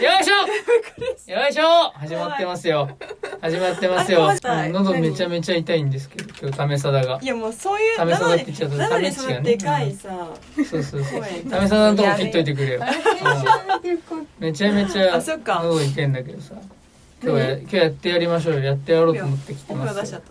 [0.00, 2.88] いしょよいしょ始まってますよ。
[3.40, 4.30] 始まってますよ。
[4.72, 7.26] 喉めちゃめちゃ痛いんですけど、今日、ためさだがい。
[7.26, 10.08] やもうそういう試さなのにだって言っちゃうとなのにその試しがねでかいさ、
[10.56, 11.20] そうそうそう。
[11.20, 12.80] 声ためさだのとこ切っといてくれよ。
[12.80, 16.54] うんめちゃめちゃ喉痛いんだけどさ。
[17.22, 18.60] 今日今日やってやりましょうよ。
[18.60, 20.22] やってやろうと思ってきておます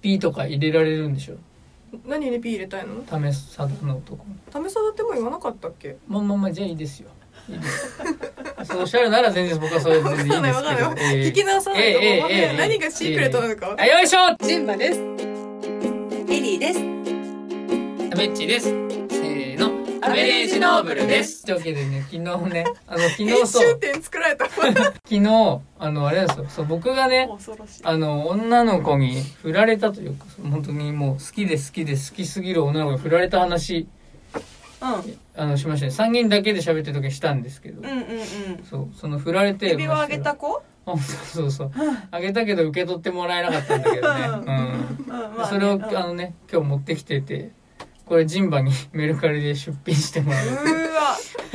[0.00, 1.34] ピーとか入れられるんでしょ？
[2.06, 2.96] 何にピー入れたいの？
[3.02, 4.24] ためさだのとこ。
[4.50, 5.96] 試さだってもう言わなかったっけ？
[6.08, 7.10] まあまあまあ、じゃあいいですよ。
[8.64, 10.42] そうおっしゃるなら全然僕はそれで全然いいんですけど。
[10.42, 15.00] わかんないわかんないえー聞き直さないとえーえー何がシークレットなのか分かあ、よいしょジンバです
[16.28, 17.06] エリーです
[18.10, 18.66] タメッチです。
[18.66, 19.66] せーの。
[20.06, 21.44] アベレージノーブルです。
[21.44, 22.20] というわけでね、昨日
[22.52, 26.46] ね、あの、 昨日編そう、集点作られた 昨日、あの、あれなんですよ。
[26.48, 27.28] そう、僕がね、
[27.82, 33.88] あの、女の子に振られたというか、本当にもう好きで好きで好きすぎる女の子に振られた話、うん
[34.80, 35.92] あの、しましたね。
[35.92, 38.64] 3人だけで喋ってる時にしたんですけど、うんうんうん。
[38.64, 40.62] そう、その振られて、指輪あげた子？
[40.88, 41.72] あそうそうそう。
[42.10, 44.24] あげたけど受け取ってもらえなかったんだけどね。
[44.30, 44.38] うん。
[44.38, 45.06] うん。
[45.08, 45.46] まあね。
[45.48, 45.84] それを、うん。
[45.84, 47.52] あのね、今日持ってきてて、
[48.06, 50.46] これジンバに メルカリで出品してもらう。
[50.46, 50.50] う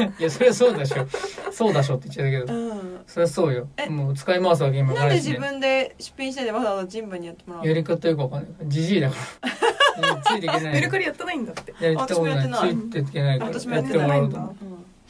[0.19, 1.07] いや、それはそうでしょ。
[1.51, 2.59] そうだしょって言っちゃったけど。
[2.59, 3.89] うんそれはそうよえ。
[3.89, 5.15] もう使い回すわけ今かなんで。
[5.15, 7.69] 自分で出品してでわざわざジンバにやってもらうの？
[7.69, 8.51] やり方よくわかんない。
[8.67, 10.21] じじいだから。
[10.23, 10.73] ついていけない。
[10.73, 12.49] メルカリやってないんだってやったことない。
[12.49, 13.51] ついていけないから。
[13.51, 14.55] やってもらおうと思んう。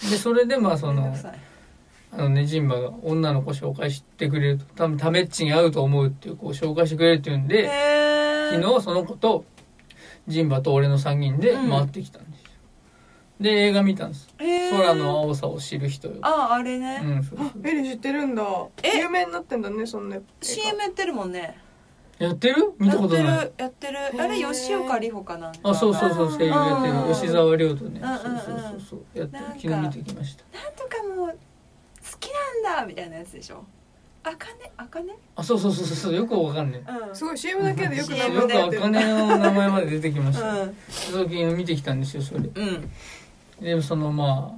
[0.10, 1.16] で、それでまあその
[2.14, 7.70] あのね、ジンバが女の子紹介してくれると、多分タメッチに合うと思うっていう子を紹介してくれるっていうんで、
[8.52, 9.46] 昨日その子と
[10.28, 12.42] ジンバと俺の3人で回ってきたんです。
[12.44, 12.50] よ、
[13.40, 14.34] で映画見たんです。
[14.38, 14.78] へー。
[14.78, 17.68] 空の青さを知る人よああれね、うんそうそう。
[17.68, 18.44] エリ知ってるんだ。
[18.84, 19.00] え？
[19.00, 21.58] 有名になってんだねそんな CM やってるもんね。
[22.20, 22.74] やってる？
[22.78, 23.26] 見たことない。
[23.58, 24.24] やってるやってる。
[24.24, 28.00] あれ吉岡里帆かなあそうそうそう声優やってうんる吉沢亮とね。
[28.02, 29.20] そうそうそうそう。
[29.20, 29.44] やってる。
[29.46, 30.44] 昨日見てきました。
[30.58, 31.36] なんとかもう好
[32.20, 32.30] き
[32.64, 33.66] なんだみたいなやつでしょ
[34.24, 37.16] あかねあかねあそうそうそうそうよくわかんねうん。
[37.16, 40.76] すごい CM だけでよく名うんよくあかねの名前まで出てきました、うん。
[40.90, 42.40] そう昨日見てきたんですよそれ。
[42.40, 42.92] うん。
[43.60, 44.56] でそのま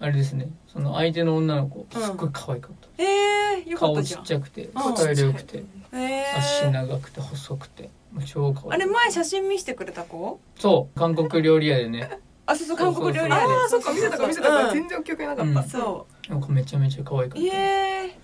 [0.00, 0.48] ああれですね。
[0.66, 4.22] その相手の女の子すっごい可愛かった、えー、よかっ顔ちたじゃん。
[4.22, 4.96] っちゃくてうん。
[4.96, 6.24] スタイル良くてえ。
[6.36, 8.72] 足ー、長くて細くてもう超可愛い。
[8.72, 10.38] あれ前写真見せてくれた子？
[10.58, 12.10] そう韓国料理屋でね。
[12.46, 13.32] あそうそう韓国料理屋で。
[13.34, 14.68] ああそっか見せたか見せたか。
[14.68, 15.54] うん全然記憶になかっうん。
[15.54, 17.56] たそなんかめちゃめちゃ可愛かうった。
[17.56, 18.16] え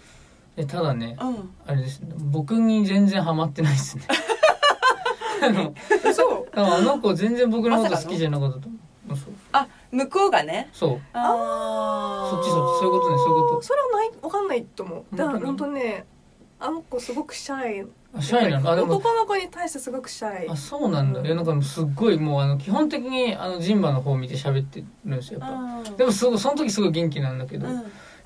[0.57, 1.51] でただねー、うん。
[1.67, 2.01] あれです。
[2.01, 4.05] ね僕に全然ハマってないですね。
[5.43, 5.75] あの
[6.15, 8.81] そうあの子全然僕のこと好きじゃなかったと思う。
[9.53, 10.69] あ向こうがね？
[10.73, 11.01] そう。
[11.13, 12.81] あそっちそっち。
[12.81, 15.17] そういうことねそういうこそれはないわかんないと思う。
[15.17, 16.07] だから本当ね
[16.59, 17.85] あの子すごくシャイ。
[17.85, 18.71] とあシャイなの？
[18.71, 18.97] あでも。
[18.97, 20.49] 男の子に対してすごくシャイ。
[20.49, 21.21] あそうなんだ。
[21.21, 25.57] いやなんかすっごいもうあの基本的にあのジンバの方見て喋ってるんですよやっぱ。
[25.57, 27.75] うんでもすごいその時すごい元気なんだけど、うん。
[27.75, 27.83] い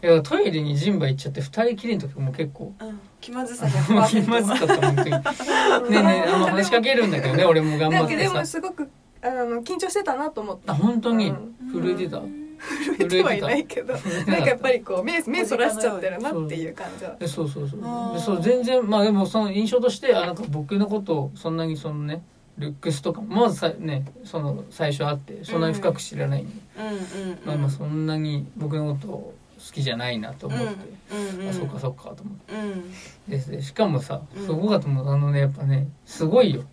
[0.06, 5.10] やトイレにジンバ行っちゃって二人きりの時も結構うん気まずさもう 気100%まずかった本当に。
[5.91, 8.88] ねえねえあの話しかけるんだけどね俺も頑張ってでもさすごく
[9.22, 10.72] あの緊張してたなと思った。
[10.72, 11.54] あ本当にうん。
[11.72, 12.20] 震えてた。
[12.20, 13.94] 震えてはいないけど。
[13.94, 17.16] なんかやっぱりりこう目目そらしちゃってるなっていう感じは。
[17.16, 18.20] でそうそうそう。
[18.20, 22.22] そう全然まあでもその印象としてあなんか僕のことをそんなにそのね
[22.59, 26.91] ルックスとかまずさねその最初会ってそんなに深く知らないんで、うんう
[27.34, 29.38] んまあまあそんなに僕のことを好
[29.73, 30.65] きじゃないなと思って、
[31.12, 32.55] うんうんあそうかそうかと思って。
[32.55, 33.53] うん。
[33.53, 34.47] でしかもさうん。
[34.47, 36.65] すごかったもんあのねやっぱねすごいよ。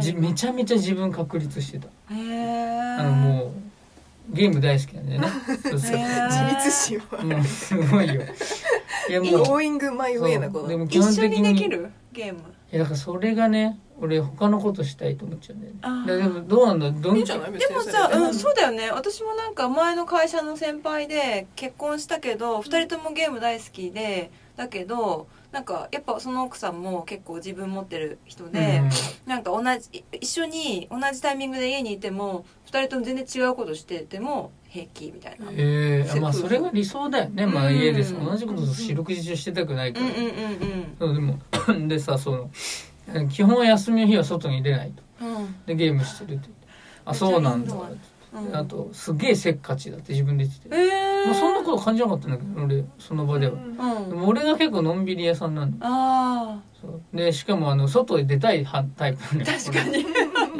[0.00, 1.88] じ何めちゃめちゃ自分確立してた。
[2.10, 3.44] あのも
[4.30, 5.28] うゲーム大好きなんだよね。
[5.62, 5.98] そうそう。
[5.98, 7.24] 自立心は。
[7.24, 8.22] もうすごいよ。
[9.08, 10.58] いやもう Going my way な子。
[10.58, 10.68] だそう。
[10.68, 11.90] でも基本一緒的ににできる？
[12.12, 12.40] ゲーム。
[12.40, 16.28] いやだからそれがね俺他のことしたいと思っちゃうんだよね。
[16.28, 16.90] でもどうなんだ？
[16.90, 18.90] どんいいんじゃないでもさ、うん、そうだよね。
[18.90, 28.82] 私もなんか前の会社の先輩で結婚したけど2人ともゲーム大好きでだけどなんかやっぱその奥さんも結構自分持ってる人で、
[29.26, 35.48] なんか同じ一緒に同じタイミングで家にいても2人とも全然違うことしてても平気みたいな。
[35.48, 37.46] うんええまあそれが理想だよね。
[37.46, 37.76] まあうん。
[37.76, 40.06] 家でさ同じこと四六時中してたくないから。
[40.06, 40.96] うんうんうん。
[40.98, 41.38] そうでも
[41.88, 42.50] でさその
[43.30, 45.24] 基本休みの日は外に出ないと。
[45.24, 45.36] うん。
[45.36, 46.48] うんでゲームしてるって
[47.04, 47.74] あそうなんだ。
[47.74, 48.56] うん。
[48.56, 53.60] あとすげえせっかちだって自分で言ってて、えー、まあ、そんなこと感じなかったんだけど俺その場では、うん。
[53.60, 56.58] うんでも俺が結構のんびり屋さんなんだ
[57.12, 60.06] でしかもあの外へ出たい派タイプなん確かに。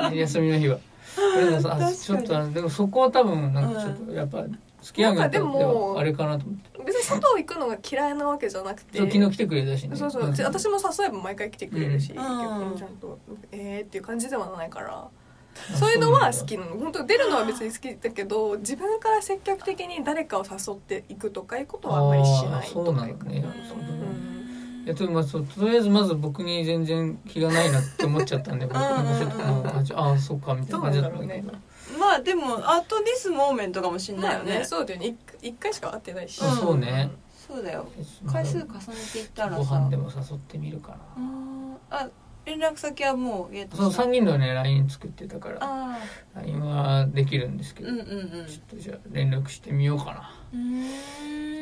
[0.09, 0.79] 俺休みの日は。
[1.37, 4.45] でもさちょっとあでもそこは多分なんかちょっとやっぱ
[4.83, 6.83] 付き合うのとでなんかでもはあれかなと思って。
[6.85, 8.99] 別に外行くのが嫌いなわけじゃなくて。
[8.99, 9.97] そう昨日来てくれたしね。
[9.97, 10.31] そうそう、ん。
[10.31, 12.17] 私も誘えば毎回来てくれるし、ん。
[12.17, 13.19] 結構ちゃんと
[13.53, 15.09] 「えー」っていう感じではないから。
[15.79, 16.77] そういうのは好きなの。
[16.79, 24.85] 本当出るのは別に好きだけど自分から積極的に誰かを誘っていくとかいうことはあんまりしないあーそうなんだねうんそううん。
[24.85, 29.05] いやでもまあそうとりあえずまず僕に全然気がないなって思っちゃったんで僕なん。
[29.05, 29.67] かちょっともう
[30.09, 31.53] ああそうかみたいな感じだったんだけど
[32.03, 34.65] まあでも at this moment かもしんないよね。
[34.65, 35.07] そうだよね。
[35.41, 36.41] 一一回しか会ってないし。
[36.43, 37.11] あそうね。
[37.49, 37.87] そうだよ。
[38.27, 38.69] 回数重ね
[39.13, 42.09] ていったらご飯でも誘ってみるかうな、んあ
[42.45, 45.59] 連絡先はもうゲットそうした3人のね LINE 作ってたから。
[45.61, 45.99] あ
[46.35, 48.47] LINE はできるんですけど、ーうんうんうん。
[48.47, 50.35] ちょっとじゃあ連絡してみようかな。
[50.53, 50.83] うーん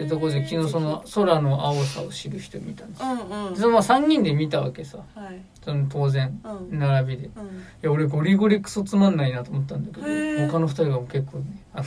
[0.00, 3.54] ってところで昨日その空の青さを知る人見たんですよ、うんうん。
[3.54, 4.98] でそのまあ3人で見たわけさ。
[5.14, 5.40] はい。
[5.64, 6.78] その当然うん。
[6.78, 7.26] 並びで。
[7.26, 7.64] いうん。
[7.82, 10.06] や俺ゴリゴリクソつまんないなと思ったんだけど
[10.52, 11.84] 他の2人が結構ねあの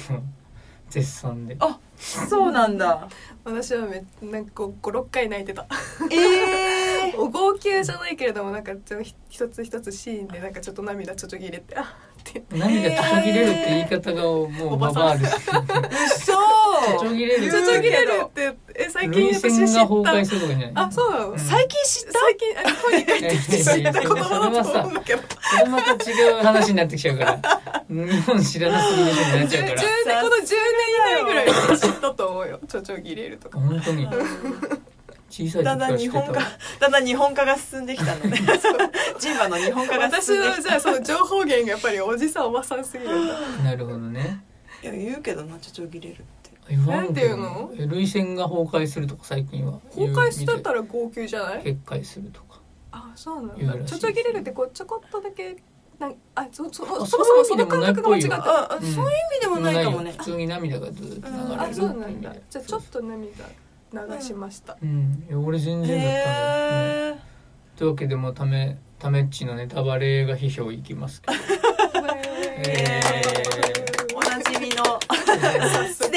[0.90, 1.56] 絶賛で。
[1.60, 3.08] あそうなんだ。
[3.44, 5.66] 私はめなんかこう56回泣いてた。
[6.12, 11.86] ええ お号泣じゃないけれどもなんかちょひ一つ一つシーンでなんかちょっと涙ちょちょぎれてあっ
[12.24, 12.44] て。
[12.52, 14.44] 涙ちょちょぎれるって言い方がも
[14.76, 15.50] うババアです
[16.18, 16.34] 嘘
[16.84, 17.52] ちょちょぎれる。
[17.52, 20.72] ちょちょぎれるってえ最近涙私知った腺が崩壊するとかじゃない？
[20.76, 21.12] あそう。
[21.12, 21.40] なの、うん。
[21.40, 25.22] 最近知った最近あ日本に帰ってきて知った子供だと思うんだけど。
[25.42, 27.40] それまた違う話になってきちゃうから。
[27.90, 29.82] 日本知らなすぎでしょになっちゃうから。
[29.82, 30.56] 10年この10年
[31.00, 32.60] 以内ぐらいに知ったと思うよ。
[32.68, 33.60] ちょちょぎれるとか。
[33.60, 34.08] 本当に。
[35.30, 36.34] 小さい時だんだん日本化
[36.80, 38.38] だんだん日本化が進んできたのね。
[39.20, 43.34] ジンバの日本化が私進んできはじゃあその情報源がやっぱりおじさんおばさんすぎるんだ。
[43.66, 44.44] なるほどね。
[44.84, 46.18] たいや言うけどなちょちょぎれる
[46.88, 47.22] なんて
[47.78, 51.64] え涙腺が崩壊するとか最近は崩壊したったらら号泣じゃない？
[51.64, 52.60] 決壊するとか。
[52.92, 55.56] あそうなん言うらしいだちょちょぎれるってこうちょこっとだけ
[56.00, 58.34] なんあそそそあそもそもその感覚が間違ってる。
[58.36, 60.14] ああ、うんそういう意味でもないかもね。
[60.18, 61.56] 普通に涙がずっと流れるう。
[61.58, 61.62] ん。
[61.62, 62.34] あそうなんだ。
[62.50, 63.46] じゃあちょっと涙
[64.16, 64.78] 流しました。
[64.82, 65.26] うん。
[65.30, 67.16] いや俺全然だったんだよ、うん。
[67.16, 67.20] へえ
[67.76, 71.34] というわけでもうためためっちのネタバレが批評いきますけど。
[72.66, 73.02] え
[74.16, 74.84] おなじみの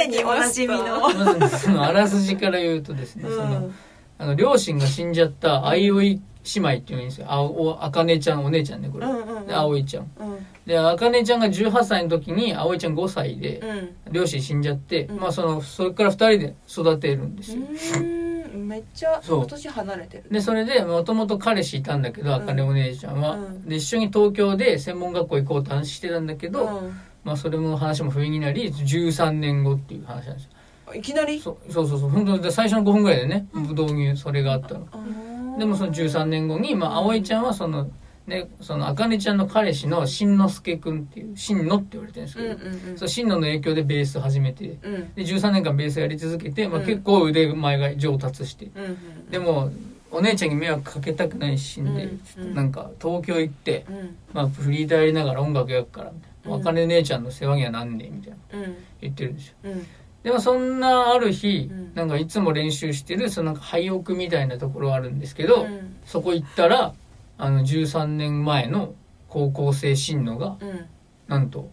[0.08, 1.00] におなじみの。
[1.00, 3.70] まずそのあらすじから言うとですね、その
[4.18, 6.20] あの両親が死んじゃった相生
[6.54, 7.26] 姉妹っていうんですよ。
[7.28, 9.46] あおあかねちゃんお姉ちゃんねこれ、うんうんうん。
[9.46, 10.10] で葵ちゃん。
[10.18, 10.46] うん。
[10.64, 13.58] であかねちゃんが18歳の時に葵ちゃん5歳で
[14.06, 14.12] うん。
[14.12, 15.20] 両親死んじゃって、うん。
[15.20, 17.62] まあそのそれから2人で育てるんですよ、
[17.96, 18.68] うん。
[18.68, 19.46] めっちゃそう。
[19.46, 23.68] 年離れてるでそれでもともと彼氏いたんだけどあかねお姉ちゃんは、うん。
[23.68, 30.94] で一緒に東京で専門学校行こうって話してたんだけど、うんまあそれも話も不意になり13年後っていう話なんですよ。
[30.94, 31.40] いきなり？
[31.40, 32.08] そうそうそうそう。
[32.08, 34.86] 本当で最初の5分ぐらいでね導入それがあったの。
[34.94, 37.88] うんでもその13年後に、まあ、葵ちゃんはその、
[38.26, 45.14] ね、その、あかねちゃんの彼氏のしんのすけくんっていう、しんのって言われてるんですうんけど、うんうんそう、しんのの影響でベース始めて、うん。
[45.14, 46.86] で、13年間ベースやり続けて、まあ、うん。
[46.86, 49.70] 結構腕前が上達して、うんうんでも、
[50.10, 54.16] お姉ちゃんに迷惑かけたくないしんで、うんちょっとなんか、東京行って、うん。
[54.34, 56.35] まあ、フリーターやりながら音楽やるから、みたいな。
[56.46, 56.60] うん。
[56.60, 58.36] あかね姉ちゃんの世話にはなんねえ、みたいな。
[58.58, 59.54] うん言ってるんですよ。
[59.64, 59.86] うん。
[60.22, 61.92] でもそんなある日、うん。
[61.94, 65.96] なんかいつも練習してる、そのなんか廃屋みたいなところあるんですけど、うん。
[66.04, 66.94] そこ行ったら、
[67.38, 68.94] あの、13年前の
[69.28, 70.86] 高校生新野が、うん。
[71.28, 71.68] なんと、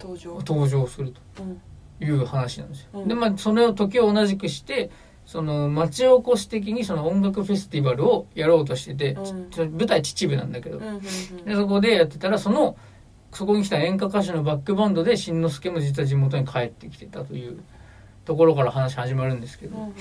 [0.00, 0.34] 登場。
[0.46, 1.60] 登場するうん。
[2.00, 2.88] という話なんですよ。
[2.94, 3.08] うん。
[3.08, 4.90] で、まあ、その時を同じくして、
[5.24, 9.16] その、町おこし的にその音楽フェスティバルをやろうとしてて、
[9.56, 10.80] 舞台秩父なんだけど、
[11.44, 12.76] で、そこでやってたら、その、
[13.38, 17.60] そこに来た演歌歌手のバックバンドで、しんのすけも実は地元に帰ってきてたという
[18.24, 19.92] ところから話始まるんですけど、うんうん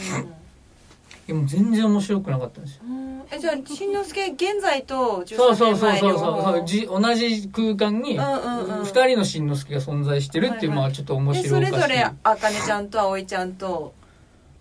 [1.28, 2.84] でも全然面白くなかったんですよ。
[2.88, 6.42] うんえじゃあしんのすけ現在とそうそう13そうそう。
[6.42, 8.86] そうじ同じ空間にうんうんうん。
[8.86, 10.88] 二人のしんのすけが存在してるっていう、はいはい。
[10.88, 13.94] まあちょっと面で白おかしいそれぞれあかねちゃんとあおいちゃんと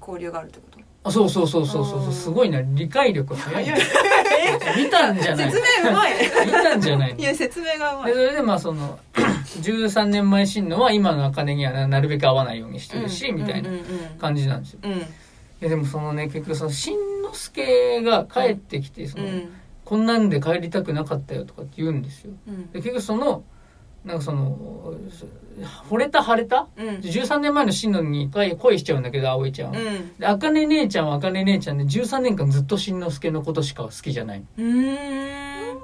[0.01, 0.76] 交流があるってこと？
[0.76, 0.76] あ
[1.11, 2.09] そうそうそうそうそうう。
[2.09, 2.13] ん。
[2.13, 2.61] すごいな。
[2.63, 3.65] 理解力早い。
[3.67, 3.75] ね
[4.77, 5.51] 見たんじゃない。
[5.51, 6.13] 説明うまい。
[6.47, 7.15] 見たんじゃない。
[7.19, 8.13] いや説明がうまい。
[8.13, 8.99] でそれでまあその
[9.63, 13.83] 13年前しんのは今の茜にはななるべく合わないようにしてるし、みたいなうんうん
[14.19, 14.81] 感じなんですよ。
[14.83, 14.99] うんうん。
[14.99, 15.03] い
[15.61, 19.49] やでもそのね結局そのしんのすけが帰ってきてその、うん。
[19.85, 22.33] こんなんで帰りたくなかったよとかって言うんですよ。
[22.49, 22.71] うん。
[22.73, 23.45] で結局その
[24.07, 24.95] なんかその
[25.91, 26.69] 惚れた腫れた？
[26.77, 26.89] うん。
[26.99, 30.17] 13年前の新野に恋しちゃうんだけど葵ちゃんは、うん。
[30.17, 34.45] で茜姉ちゃんは茜姉ちゃんで13年間ずっとしんのすけのことしか好きじゃない。
[34.59, 35.81] うーん。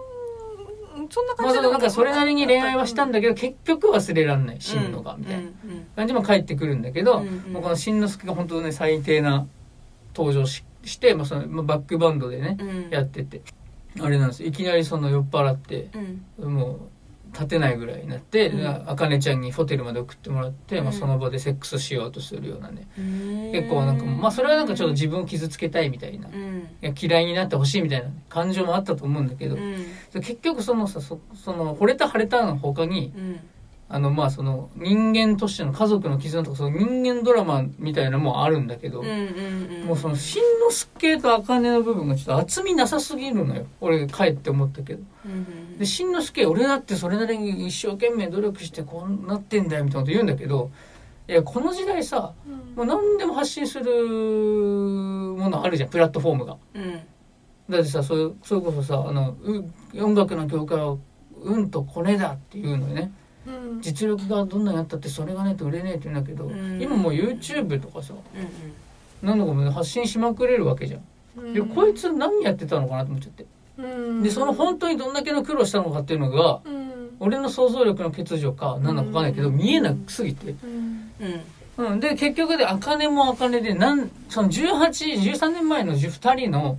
[1.11, 5.41] そんな感じでまあなんかそれなりに恋愛はしたんだけど結局忘れらんないしんのがみたいな。
[5.41, 5.53] うん。
[5.97, 7.53] 感じも帰ってくるんだけど、うんうん。
[7.55, 9.47] もうこのしんのすけが本当ね最低な
[10.15, 12.91] 登場しして、まあ、そのまあバックバンドでね、うん。
[12.91, 13.43] やってて。
[14.01, 14.43] あれなんです。
[14.43, 15.89] よいきなりその酔っ払って
[16.39, 16.55] うん。
[16.55, 16.79] もう
[17.33, 18.67] 立てないぐらいになってうん。
[18.67, 22.87] あかねちゃんにホテルまで送ってもらって、まあ、うんその場でセックスしようとするようなね。
[22.97, 33.41] 結結構なんかまあそれはなんかちょっと自分を傷つけたいみたいな、いうんや嫌いになってほしいみたいな感情もあったと思うんだけど、うん結局そのさそその惚れた腫れたの他にうん
[33.95, 39.87] あのまあその人間としての家族の絆とかその人間ドラマみたいなのもあるんだけど、うんうんうん。
[39.87, 43.67] もうそのしんのすけとあかねの部分がちょっと厚みなさすぎるのよ。
[43.83, 45.03] 俺帰って思ったけど。
[45.27, 50.71] うんうんでしんのすけ俺だってそれなりに一生懸命努力してこうなってんだよみたいなこと言うんだけど
[51.29, 52.33] いやこの時代さ
[52.77, 53.85] もう何でも発信する
[55.37, 56.57] ものあるじゃんプラットフォームが。
[56.75, 57.01] うん。
[57.69, 59.65] だってさそれそれこそさあのう
[60.03, 60.97] 音楽の業界は
[61.43, 63.13] 運とコネだっていうのよね
[63.47, 63.81] うん。
[63.81, 66.81] 実力がどんなにあったってそれがないと売れねえって言うんだけど、うん。
[66.81, 68.73] 今もう YouTube とかさうん
[69.23, 73.47] 何度かも発信しまくれるわけじゃん、でこいつ何やってたのかなと思っちゃって。
[73.79, 74.23] うん。
[74.23, 76.93] でその本当にどんだけの苦労したのかっていうのがうん。
[77.21, 79.57] 俺の想像力の欠如か何なのか分かんないけど、うん。
[79.57, 81.11] 見えなすぎて、うん。
[81.21, 81.41] うん。
[81.77, 86.77] うん、で結局で茜も茜でなんその1813年前の2人の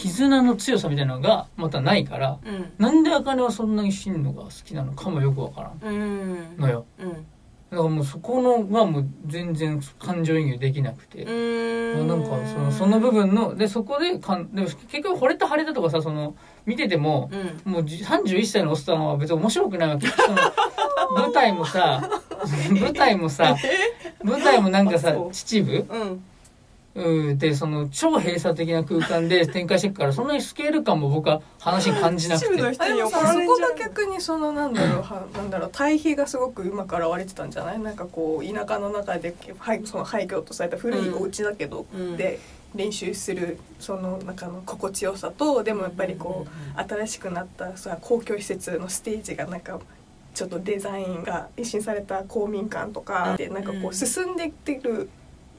[0.00, 2.72] 絆の強さみたいなのがまたないからうん。
[2.78, 5.94] なんで茜はそんなに真のが好きなのかもよく分からん。
[5.94, 6.56] うん。
[6.58, 6.86] のよ。
[6.98, 7.12] うん。
[7.12, 12.08] だからもうそこのがもう全然感情移入できなくて、うん。
[12.08, 17.30] なんかそのその部分のでそこでかんでも結局惚れた腫れたとかさその見てても
[17.66, 17.72] うん。
[17.72, 20.08] もうじ31歳のおっさんは別に面白くないわけ。
[21.14, 22.08] 舞台もさ
[22.70, 23.56] 舞台もさ
[24.22, 25.98] 舞台もなんかさ秩父う。
[25.98, 26.24] んうん
[26.94, 32.56] でその超閉鎖的な空間で 展開していくからそんなにスケール感も僕は話に感じなくて。
[32.56, 37.78] でもそこが逆にそのなんだろうはなんだろう対比がすごくうまく表れてたんじゃない？
[37.78, 42.16] なんかこう田舎の中で廃その廃墟とされた古いお家だけど、うん。
[42.16, 42.38] で
[42.74, 49.80] 練習するその中の心地よさとでもやっぱりこう新しくなったさ公共施設のステージがなんか
[50.34, 55.08] ちょっとデザインが一新された公民館とかでなんかこう進んでいってる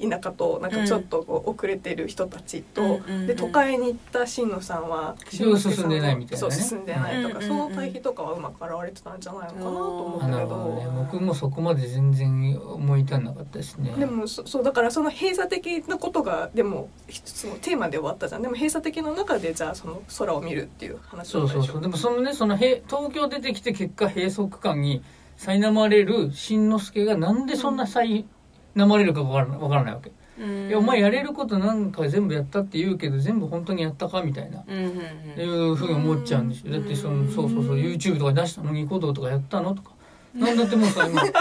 [0.02, 6.52] 田舎となんかちょっとこう遅れてる人たちと、うんで都会に行った新野さんは進んでないみたいなね。
[6.54, 10.48] そう進んでないとか、うんその対比とかはうまく表れてたんじゃないのかなと思ったけど。
[10.50, 10.76] ど。
[10.76, 10.88] ね。
[11.12, 13.94] 僕もそこまで全然思い至んなかったですね。
[13.98, 18.42] でもそそうだからその閉鎖的なことがでも一つのテーマで終わったじゃん。
[18.42, 21.82] でも閉鎖的の中でじゃあその空を見るっていう話そうそうそう。
[21.82, 25.04] でもそのねそのへ東京出てきて結果閉塞感に
[25.38, 28.26] 苛まれる新之助がなんでそんな苛
[28.76, 30.12] まれるかわからないわからないわけ。
[30.40, 30.68] うん。
[30.68, 34.64] いやお前やれることなんか全部やったって言うけど全部本当にやったかみたいな。
[34.68, 34.92] うんうん
[35.40, 36.74] いうふうに思っちゃうんですよ。
[36.74, 39.92] だってそのそうそうそう YouTube とか出したのニコ動とかやったのとか。
[40.34, 41.22] なんだってもうさ今。
[41.24, 41.32] な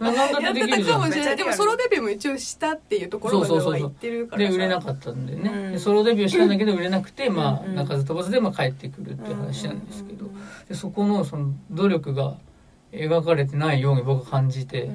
[0.12, 1.00] なんだやってできるじゃん。
[1.00, 1.36] たかもしれない。
[1.36, 3.82] でもソロデビューも一応したっていうところまでそうそうそうそう。
[3.82, 4.48] は言ってるからさ。
[4.48, 5.72] で売れなかったんでね、うん。
[5.72, 10.26] でソロデビューしたんだけど売れなくて、まあうん鳴かず飛ばずでまあ帰ってくるっていう話なんですけど、
[10.68, 12.38] でそこのその努力が
[12.92, 14.92] 描かれてないように僕は感じて、う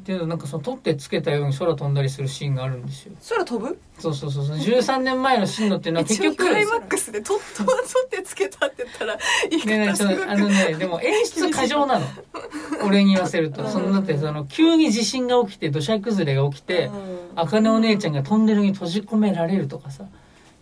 [0.00, 3.12] っんていうのなんかその取ってつけたように空飛んだりするシーンがあるんですよ。
[3.28, 3.78] 空飛ぶ？
[3.98, 4.56] そうそうそうそう。
[4.56, 7.76] 13年前の進路っていうのは結局クライマックスでとっととっ
[8.10, 9.18] てつけたって言ったら
[9.50, 12.06] 言いねえねえ方すごあのねでも演出過剰なの。
[12.84, 13.68] 俺に言わせると。
[13.68, 16.90] そのだってその急に地震が起きて土砂崩れが起きて
[17.36, 20.04] 茜お姉ちゃんがトンネルに閉じ込められるとかさ。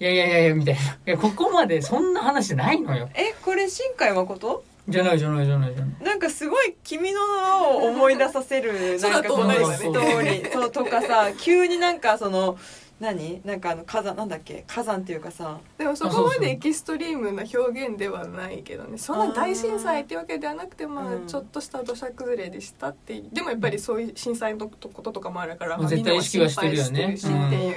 [0.01, 0.81] いやいやいやいやみたいな。
[0.81, 3.09] いやここまでそんな話ないのよ。
[3.15, 4.65] えこれ新海誠？
[4.89, 6.05] じゃないじゃないじゃないじゃない。
[6.05, 10.53] なんかすごい君の名を思い出させる なんかこの空ス飛んだりねトーリー。
[10.53, 12.57] そうとかさ急になんかその
[13.01, 13.41] 何？
[13.45, 14.65] なんかあの火山なんだっけ？
[14.67, 15.59] 火山っていうかさ。
[15.79, 18.99] でもそこまでエキストリームな表現ではないけどね。
[18.99, 21.25] そんな大震災ってわけではなくてまうん。
[21.25, 23.29] あちょっとした土砂崩れでしたっていう。
[23.33, 27.15] でもやっぱりそういう震災のこととかもあるから、まあ絶対意識はしてるよね。
[27.17, 27.75] っていう、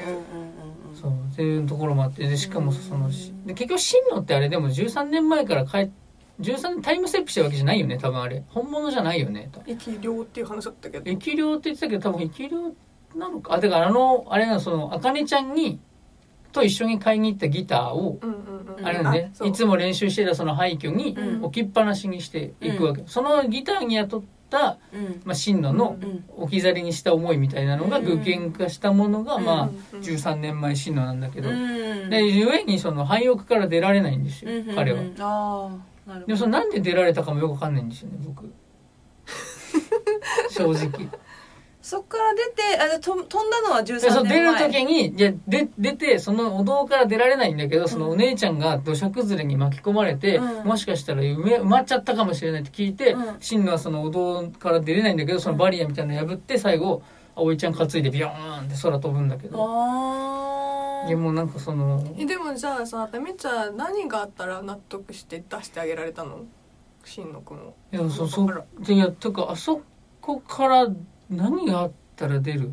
[0.99, 1.11] そう。
[1.31, 2.27] っていうところもあって。
[2.27, 3.09] でしかもその
[3.45, 5.89] で結局進路ってあれでも13年前から帰っ
[6.41, 8.43] 13年タイムステップしてるわけじゃないよね多分あれ。
[8.49, 9.49] 本物じゃないよね。
[9.65, 11.05] 生き量っていう話だったけど。
[11.05, 12.73] 生き量って言ってたけど多分生き量
[13.15, 13.53] なのか。
[13.53, 15.79] あだからあのあれなのそのあかねちゃんに
[16.51, 21.43] と一緒に買いに行ったギターをうんうんうんあれねいつも練習してたその廃墟にうん。
[21.45, 25.21] 置きっぱなしにしていくわけ、そのギターに雇った、うん。
[25.23, 26.23] まあ、進路のうん。
[26.37, 28.05] 置き去りにした思いみたいなのがうん。
[28.05, 29.45] 具現化したものが、うん。
[29.45, 29.99] まあうん。
[29.99, 32.09] うん13年前進路なんだけど、うん。
[32.09, 35.71] で故にその廃屋から出られないんですよ、うん彼は。
[36.19, 38.51] でもそのなんで出られたかもよくわかんないんですよね僕。
[40.51, 41.09] 正直。
[41.81, 50.65] そっから出てあでと飛んだのはでそ13う出る年前時にいやで出てそのお堂から出られないんだけどそのお姉ちゃんが土砂崩れに巻き込まれて、うん。
[50.67, 53.37] もしかしたら埋まっちゃったかもしれないって聞いて、うん。
[53.39, 57.01] 真のはそのお堂から出れないんだけどそのバリアみたいなの破って最後
[57.35, 59.57] 葵ちゃん担いでビヨーンって空飛ぶんだけど。
[59.59, 66.45] あいやもうなんかそのえでもじゃあさめちゃん何があったら納得して出してあげられたの？
[67.03, 67.73] 新野くんを。
[67.91, 68.47] いやそうそ
[68.87, 69.81] いやてかあそ
[70.21, 70.87] こから
[71.29, 72.67] 何があったら出る？
[72.67, 72.71] っ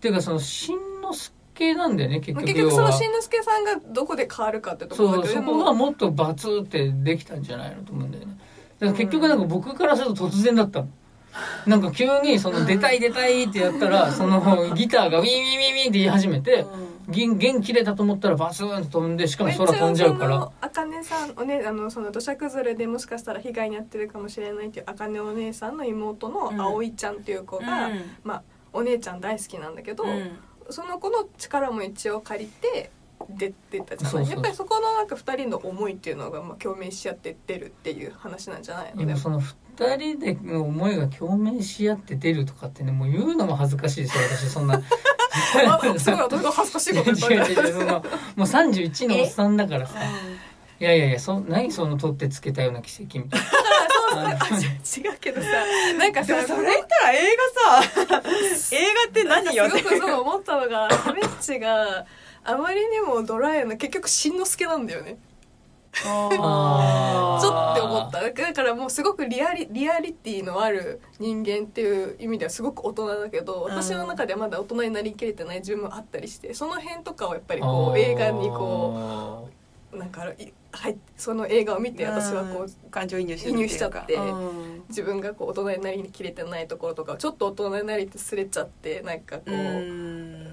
[0.00, 2.92] ていうかその新之助なんだよね結局結局その要は。
[2.92, 8.38] 新之助さんがどこで変わるかってところそうそこがもっとバツってできたんじゃないのと思うんだよね。
[8.78, 10.88] だから結局なんか僕からすると突然だったの
[11.66, 16.64] なんか急にその出たい出たいってやったらそのギターがウィンウィンウィンウィンって言い始めて
[17.08, 20.50] 弦弦切れたと思ったらバスーンと飛んでしかも空飛んじゃうから。
[20.60, 27.90] あかねさんおねあのその土砂崩れでもしかしたら被害に遭ってるかもしれないっていうあかねお姉さんの妹の葵ちゃんっていう子が、
[28.22, 30.04] まあお姉ちゃん大好きなんだけど、
[30.68, 32.90] その子の力も一応借りて
[33.30, 34.30] 出てたじゃない？
[34.30, 38.98] やっぱりそこのなんか2人の思いっていうのがまあ共鳴し合って出るっていう話なんじゃないの？
[38.98, 39.40] でも今その
[39.76, 44.80] 二人での思いが共鳴し合って出るとかってねもう言うのも恥ずかしいですよ私そんな。
[45.66, 48.00] あ すごい私が恥ずかしいこと言ったそのも
[48.36, 49.94] う31のおっさんだからさ。
[50.80, 53.46] いやいやいやそ何その取ってつけたような奇跡みたいな。
[54.14, 55.48] 違うけどさ
[55.98, 57.36] なんかさそれ言ったら映
[57.72, 58.22] 画さ
[58.70, 62.06] 映画って何よすごくそう思ったのがタメッチが
[62.44, 65.18] あまりにもドライな結局しんのすけなんだよね
[65.94, 68.20] ちょっとって思った。
[68.22, 79.48] だからもうすごくリアリリアリティのある人間っていう意味ではすごく大人だけど私の中ではまだ大人になりきれてない自分もあったりしてその辺とかをやっぱりこう映画にこ
[79.92, 90.43] うなんかいはいその映画を見て私はこう感情移入して移入しちゃってうん自分がこう大人になりきれてないところとかちょっと大人になりってすれちゃってなんかこう、うん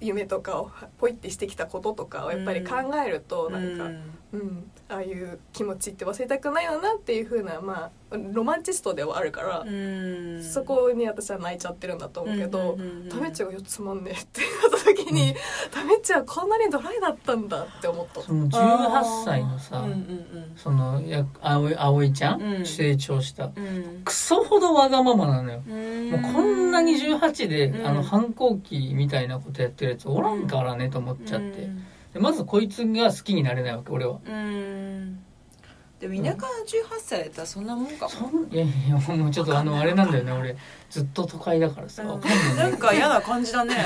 [0.00, 3.90] 夢とかをポイってしてきたこととかをやっぱり考えるとなんか、
[4.32, 10.42] うんああいう気持ちって忘れたくないよなっていう風なまあロマンチストではあるから、うん。
[10.42, 15.34] そこに私は泣いちゃってるんだと思うけど、うんうんうんうんタメッチがよつまんねえってなった時に、
[15.70, 18.22] タメッチはこんなにドライだったんだって思った。
[18.22, 22.66] その18歳のさ、うんうんそのや葵葵ちゃん、うん。
[22.66, 23.50] 成長した。
[23.54, 25.62] うんうんクソほどわがままなのよ。
[25.68, 26.10] うん。
[26.10, 27.86] もうこんなに18で、うん。
[27.86, 31.68] あの反抗期みたいなことやってるやつおらんからねと思っちゃって、
[32.14, 34.18] でまずこいつが好きになれないわけ俺は。
[34.26, 35.18] うん。
[36.00, 36.46] でも田舎の18
[37.00, 38.10] 歳だったらそんなもんかも。
[38.10, 40.56] そんいやいやもうちょっとあのあれなんだよね俺。
[40.90, 43.74] ずっと都会だからさわかんないんだなんか嫌な感じだね。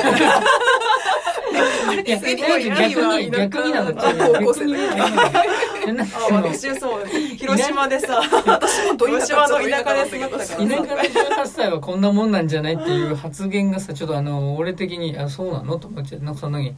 [2.06, 2.26] いや逆
[2.58, 15.78] に逆に逆になんだ田舎の高校生逆になんかあその私はそう広島でさ私もど田舎広島の田舎で育ったから田舎の18歳はこんなもんなんじゃないっていう発言がさちょっとあの俺的にあそうなの？
[15.78, 16.22] と思っちゃう。
[16.22, 16.74] なんかそんなに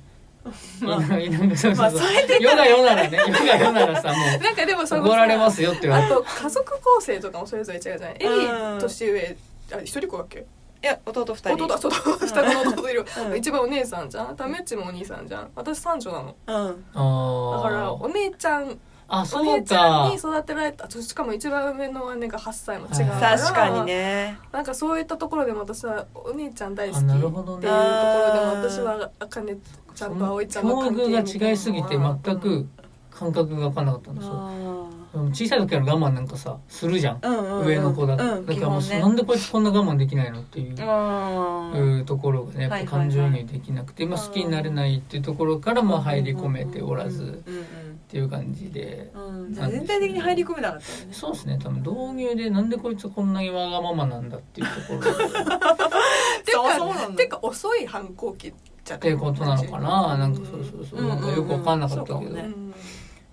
[0.81, 2.01] まあなんかそうまあそう。
[2.01, 6.13] それで世が世ならね世が世ならさも なんかでもそ怒られますよって言われて。
[6.13, 8.17] あと家族構成とかもそれぞれ違うじゃない？
[8.19, 9.37] エリうん年上
[9.73, 10.41] あ一人子だっけ？
[10.41, 11.53] いや弟二人。
[11.55, 13.37] 弟だそうだ双子の弟いる、うん。
[13.39, 14.37] 一番お姉さんじゃん？
[14.37, 15.51] タメッチもお兄さんじゃん？
[15.57, 16.37] 私三女なの。
[16.47, 17.57] うん。
[17.57, 20.91] だからお姉ちゃんおあそう姉ちゃんかに育てられた。
[20.91, 24.39] しかも一番上の姉が8歳も違うから、はい確かにね。
[24.53, 29.57] なんかそういったところでも私はお姉ちゃん大好きあっていうとなるほどねころでも私はあかね
[29.95, 32.67] ちゃんと葵ちゃんの境関係遇が違いすぎて全く
[33.11, 34.37] 感覚が分かんなかったんですよう。
[34.37, 37.21] ん小さい時から我慢なんかさするじゃん。
[37.65, 47.65] 上の子だと、うんだからもう、なんでこいつこんな我慢できないのっていう、うんいうところがねやっぱはいはい感情移入できなくて、まあ、好きになれないっていうところからまあ入り込めておらずっうん
[48.09, 49.23] ていう感じで、うん。
[49.47, 51.13] うん全体的に入り込めなかったよね。
[51.13, 51.59] そうですね。
[51.63, 55.01] 多分導入でなんでこいつこんなにわがままなんだっていうところ。
[55.01, 55.11] で
[56.45, 58.53] てそうかてか遅い反抗期
[58.85, 60.17] じゃっていうことなのかな？
[60.19, 62.55] なんかそうそうそう、うんなんかよく分かんなかったけど、そうかもね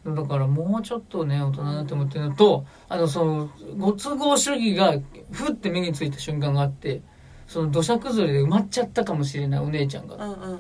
[0.06, 4.96] だからもうちょっとね大人になって思ってるのとあのそのご都合主義が
[5.32, 7.02] ふって目についた瞬間があって
[7.48, 10.58] その土砂崩れで埋まっちゃったかもしれないお姉ちゃんが、っうんうん。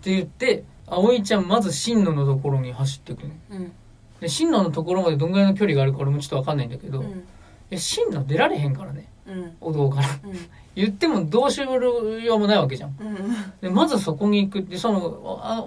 [0.00, 3.34] て言って葵ちゃんまず進路のところに走っていくの。
[3.50, 3.72] うん。
[4.20, 7.24] で進路のところまでどんぐらいの距離があるか俺もちょっと分かんないんだけど、いうん。
[7.68, 9.00] や進路出られへんからね。
[9.00, 9.10] うん
[9.60, 10.32] お堂からうん。
[10.76, 12.96] 言ってもどうしようもないわけじゃん。
[13.00, 13.16] うん。
[13.60, 15.64] でまずそこに行くでそのあ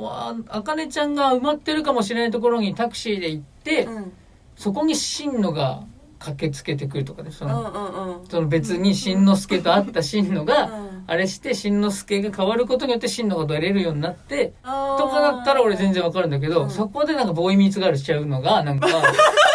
[0.49, 4.13] ああかねちゃんが埋まってるかもしれないところにタクシーで行って、うん。
[4.55, 5.83] そこに進路が
[6.19, 11.03] 駆けつけてくるとかねその,、その別に新之助と会った進路が、うん。
[11.05, 14.69] あれして新之助が変わることによって進路が出れるようになってと
[15.09, 16.69] かだったら俺全然わかるんだけど、うん。
[16.69, 18.91] そこでなんかボーイミーツガールしちゃうのがなんかい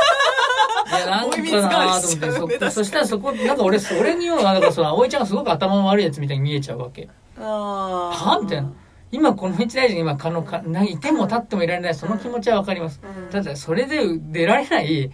[0.91, 7.09] やなんかなと思ってそそしたらそこなんか俺俺にはなんかその葵ちゃんがすごく頭の悪いやつみたいに見えちゃうわけ。
[7.39, 7.45] あー。
[7.45, 8.73] はみたいな。
[9.11, 13.01] 今この一大臣今かのかないても立ってもいられないその気持ちはわかります。
[13.03, 13.31] うん。
[13.31, 15.11] ただそれで出られないし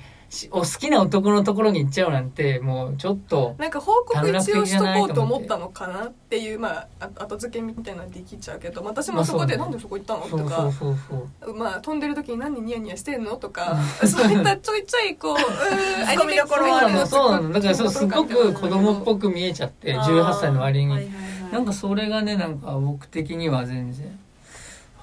[0.51, 9.75] お好きな男のところに行っちゃうなんてもうちょっとなんか報告一応しとこうと思ったのかなっていうまああ後付けみたいなのできちゃうけど私もそこで「まあそうね。
[9.75, 10.71] なんでそこ行ったの?」とか
[11.55, 17.43] まあ飛んでる時に何ニヤニヤしてんのとかそういったちょいちょいこううーんツッコミどころはあるそうなの。
[17.45, 21.53] そうだからすごく子供っぽくく見えちゃって18歳の割に、はいはいはい。
[21.53, 24.19] なんかそれがねなんか僕的には全然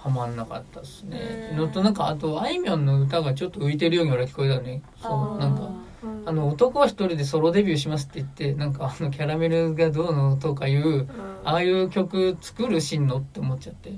[0.02, 1.50] ハマんなかったですね。
[1.52, 1.58] うん。
[1.58, 5.70] のとなんかあとあいみょんの歌がちょっと浮いてるように俺は聞こえたねそうなんか
[6.26, 11.08] あの男は一人でソロデビューしますって言ってなんかあのキャラメルがどうのとかいう
[11.44, 13.94] ああいう曲作るしんのって思っちゃって。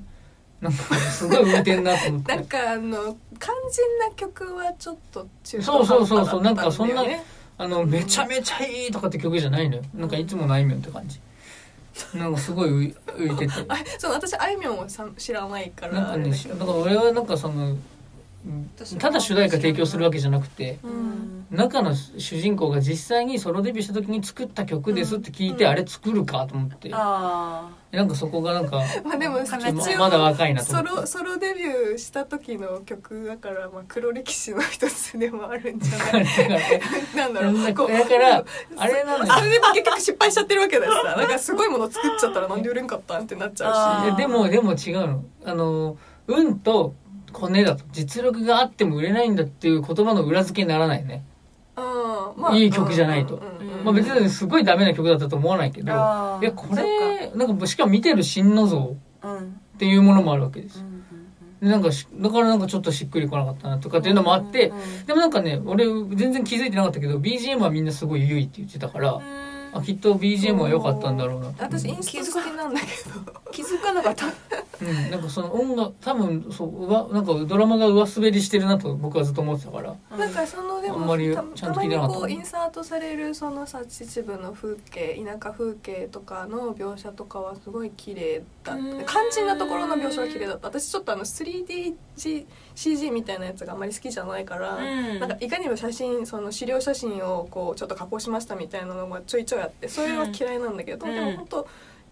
[0.60, 2.32] なんかすごい浮いてんなと思って。
[2.36, 2.96] なんかあの
[3.38, 6.40] 肝心な曲はちょっと中途そうそうそうそう。
[6.42, 7.18] 半端だったんだよねなん。
[7.18, 7.24] か
[7.56, 9.82] あのめちゃめちゃいいとかって曲じゃないのよ。
[9.94, 11.20] なんかいつものあいみょんって感じ
[12.14, 13.52] なんかすごい浮いてて。
[13.68, 17.82] あそう私あいみょんをさ知らないからなんかねだから俺はなんかそのうん
[18.98, 21.46] ただ主題歌提供するわけじゃなくてうん。
[21.50, 25.70] 中の主人公が実際にソロデビューした時に作った曲ですって聞いて、うん。
[25.70, 29.38] あれ作るかと思って、あなんかそこがなんか まあでも
[29.98, 31.00] まだ若いなとソ思って。
[31.02, 36.26] ロソロデビューした時の曲だから、まあ、黒歴史の一つでもあるんじゃない？
[37.14, 37.74] なんだろう。
[37.74, 38.44] こうだから
[38.76, 39.32] あれなのよ。
[39.32, 41.16] それでも結局失敗しちゃってるわけだしさ。
[41.16, 44.16] なんかすごいもの作っちゃったらなんで売れんかったんってなっちゃうし。
[44.16, 45.24] でもでも違うの。
[45.44, 46.94] あの運と
[47.34, 51.24] コネだと実力があっても売れないんだっていう言葉の裏付けにならないね、
[51.76, 53.36] うんいい曲じゃないと。
[53.36, 53.84] うんうんうんうん。
[53.84, 59.60] まあ、別にすごいダメな曲だったと思わないけどあいやこれなんかしかも見てる真の像うん。
[59.74, 61.04] っていうものもあるわけですうん
[61.60, 69.20] でなんかしだからなんかちょっとしっくりこなかったなとかっていうのもあって、うんでもなんかね俺全然気づいてなかったけど BGM はみんなすごい良いって言ってたから、
[69.74, 71.52] あきっと BGM は良かったんだろうな。
[71.52, 72.86] と私インスタ好きなんだけ
[73.50, 74.26] 気づかなかった。
[74.26, 79.94] うん、なんかその音楽多分そううわなんかドラマが上滑りしてるなと僕はずっと思ってたから。
[80.10, 82.16] どなんかそのでもあんまりたちゃんとたまに聞いてなかった。
[82.18, 88.82] こうインサートされるそのさ秩父の風景田舎風景とかの描写とかはすごい綺麗だった。
[88.82, 89.04] うん。
[89.06, 90.68] 肝心なところの描写は綺麗だった。
[90.68, 95.20] 私ちょっとあの 3DCG みたいなやつがあんまり好きじゃないから、うん。
[95.20, 101.14] なんかいかにも写真その資料写真をこうちょっと加工しましたみたいなのがちょいちょいあってそれは嫌いなんだけど、うん。
[101.14, 101.68] でも本当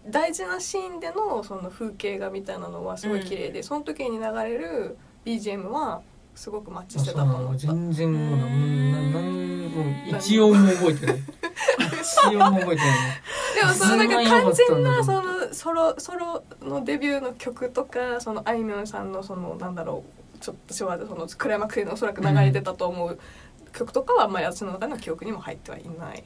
[0.07, 6.01] 大事なシーンでのその風景画みたいなのはすごい綺麗で、その時に流れる BGM は
[6.35, 7.19] すごくマッチあしてた。
[7.19, 7.57] と思った。
[7.57, 11.17] 全然もうなうんななんもう一音も覚えてない
[12.01, 13.21] 一音も覚えてないね
[13.55, 20.03] でもそのなんか肝心なそのソロソロのデビューの曲とかそのあいみょんさんのそのなんだろ
[20.35, 23.19] うちょっと昭和でそのクライマックスでおそらく流れてたと思う
[23.71, 26.25] 曲とかはあんまり私の中の記憶にも入ってはいないうん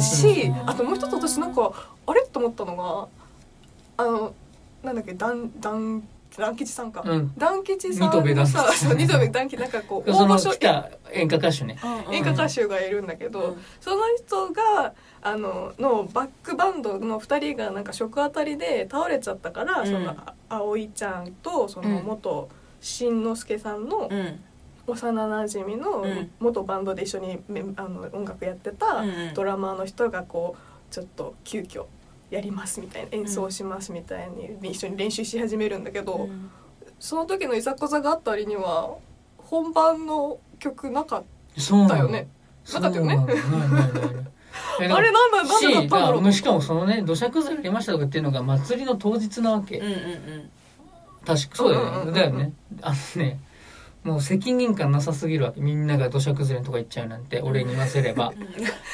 [0.00, 0.68] しうん。
[0.70, 1.72] あともう一つ私なんか
[2.06, 3.08] あれと思ったのが
[4.04, 4.34] あの
[4.82, 6.02] なんだっけダンダン
[6.38, 7.32] ダン吉さんか、うん。
[7.64, 9.60] 吉さんのさ二戸部ダン吉。
[9.60, 10.50] なんかこう 大御所。
[10.50, 11.76] 来た演歌歌手ね。
[12.10, 13.62] 演歌歌手がいるんだけど、うん。
[13.80, 19.86] その人があののバックバンドの2人がなんか食あたりで倒れちゃったから、うん。
[19.86, 22.48] そのあ葵ちゃんとその元
[22.80, 24.40] 新之助さんのうん
[24.90, 26.30] 幼なじみのうん。
[26.40, 31.84] 元バンドで一緒にめあの音楽やってたうんドラマーの人がこうちょっと急遽
[32.30, 36.50] やりますみたいな演奏しますみたいに一緒に練習し始めるんだけど、うん。
[36.98, 38.96] その時のいざこざがあったりには
[39.38, 41.24] 本番の曲なかっ
[41.88, 42.28] たよね？
[42.74, 43.18] なかったよね？
[44.78, 46.24] あれなんだなんでだったんしだろう？
[46.24, 50.50] だしかもそのね土砂崩れありましたとかっていうのが祭りの当日なわけ、うんうん。
[51.24, 52.14] 確かそうだよね、うんうんうんうん。
[52.14, 52.52] だよね。
[52.82, 53.40] あのね
[54.04, 55.52] もう責任感なさすぎるわ。
[55.52, 58.32] けみんなが土砂崩れのとか行っちゃうなんて俺に言わせれば。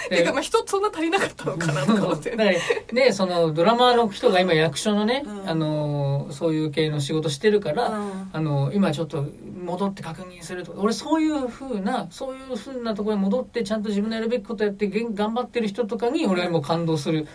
[0.08, 2.34] てかまあ人そんな足りなかったのかなとか思って。
[2.92, 5.48] ねそのドラマーの人が今役所のね、うん。
[5.48, 8.30] あのそういう系の仕事してるから、うん。
[8.32, 9.26] あの今ちょっと
[9.64, 17.26] 戻って確認するとか俺そういう風なそういう風なところに戻ってちゃんと自分のやるべきことやってげん頑張ってる人とかに俺はもう感動する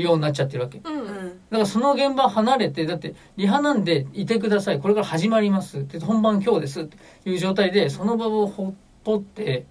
[0.00, 0.78] ようになっちゃってるわけ。
[0.78, 1.00] だうん。
[1.00, 1.06] うん
[1.50, 4.80] からその現場離れてだってリハなんでいてください。
[4.80, 9.66] これから始まりますって本番今日ですっていう状態でその場をほっとって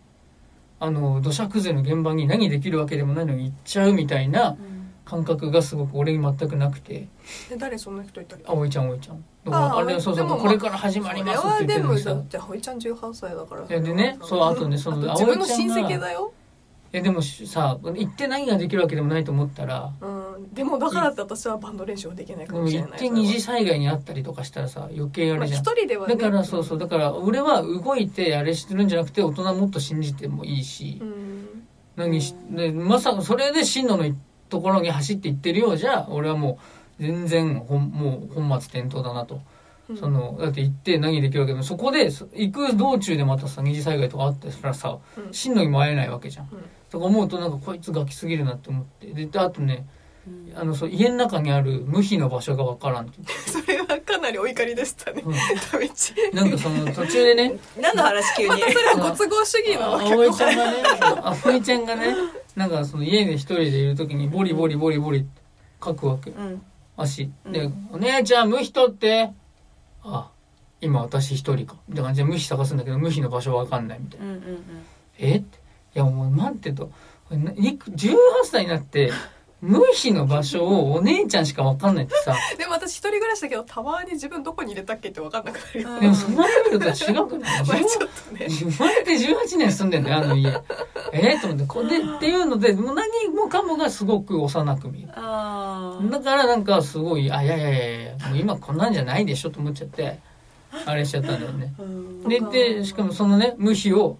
[0.79, 4.57] あの土砂崩れの現場に何できるわけでもないのに行っちゃうみたいな
[5.05, 7.07] 感覚がすごく俺に全くなくて。
[7.51, 8.45] え誰そんな人いたっけ？
[8.45, 9.23] 葵ちゃん葵ちゃん。
[9.45, 12.13] だからあれそうそうでもこれから始まりますって言ってでもるのにさ。
[12.13, 16.33] だって葵ちゃん18歳だからでねそうあとねその自分の親戚だよ
[16.95, 25.61] いやでもさ行って何ができるわけでもないと思ったらうんでもだからって私はバンド練習はできないかもしれない行って二次災害にあったりとかしたらさ余計あまあれじゃん。
[25.61, 26.15] 一人ではね。
[26.15, 31.47] だからそうそうだから俺は動いてあれしてるんじゃなくて大人もっと信じてもいいしう、ん。
[31.97, 34.15] 何しでまさかそれで進路の
[34.47, 36.59] ところに走っていってるようじゃ俺はも
[36.97, 39.35] う全然ほんもう本末転倒だなと。
[39.35, 39.41] うん
[39.99, 45.33] そのだって行って何できるわけでもそこでそ行く道中でまたさ二次災害とかあったらさうん。
[45.33, 46.49] 真のにも会えないわけじゃん。
[46.51, 46.59] うん。
[46.89, 49.07] とか思うとなんかこいつガキすぎるなって思って。
[49.07, 49.85] でであとね
[50.27, 50.57] うん。
[50.57, 55.21] あのそう家の中にある無比の場所がわからんってそれはかなりお怒りでしたね。
[55.23, 55.33] うん。
[55.33, 55.87] 田道
[56.33, 58.59] なんかその途中でね 何の話急に？
[58.59, 60.83] それはご都合主義の葵ちゃんがね
[61.43, 62.15] 葵ちゃんがね
[62.55, 65.27] なんかその家で一人でいる時にボリボリボリボリ
[65.83, 66.31] 書くわけ。
[66.31, 66.61] うん。
[66.97, 67.29] 足。
[67.45, 67.89] で、うん。
[67.91, 69.31] お姉ちゃん無比取って
[70.05, 70.31] あ
[70.81, 71.75] 今私一人か。
[71.87, 74.25] みたいな感じで無比探すんだけど無比の場所わかんないみたいな。
[74.25, 74.61] うんうんうん。
[75.17, 75.37] え？
[75.37, 75.57] って。
[75.95, 76.91] いやもう待ってと
[77.57, 79.11] いく18歳になって
[79.61, 82.35] 無比の場所をお姉ちゃんしかわかんないってさ。
[82.57, 86.97] でも私一人暮らしだけどたまに自分どこに入れたっけって分かんなくなるよ、うんでもそのレベルとは違
[87.29, 87.65] くない。
[87.65, 88.47] まあちょっとね。
[88.49, 90.61] 生まれて18年住んでんだよあの家。
[91.13, 95.07] えー、と思ってこれっていうのでもう何もかもがすごく幼く見える。
[95.07, 100.19] だからなんかすごいあいやいやいやいやもう今こんなんじゃないでしょと思っちゃって
[100.85, 101.73] あれしちゃったんだよね。
[101.79, 102.27] うん。
[102.27, 104.17] ででしかもそのね無比を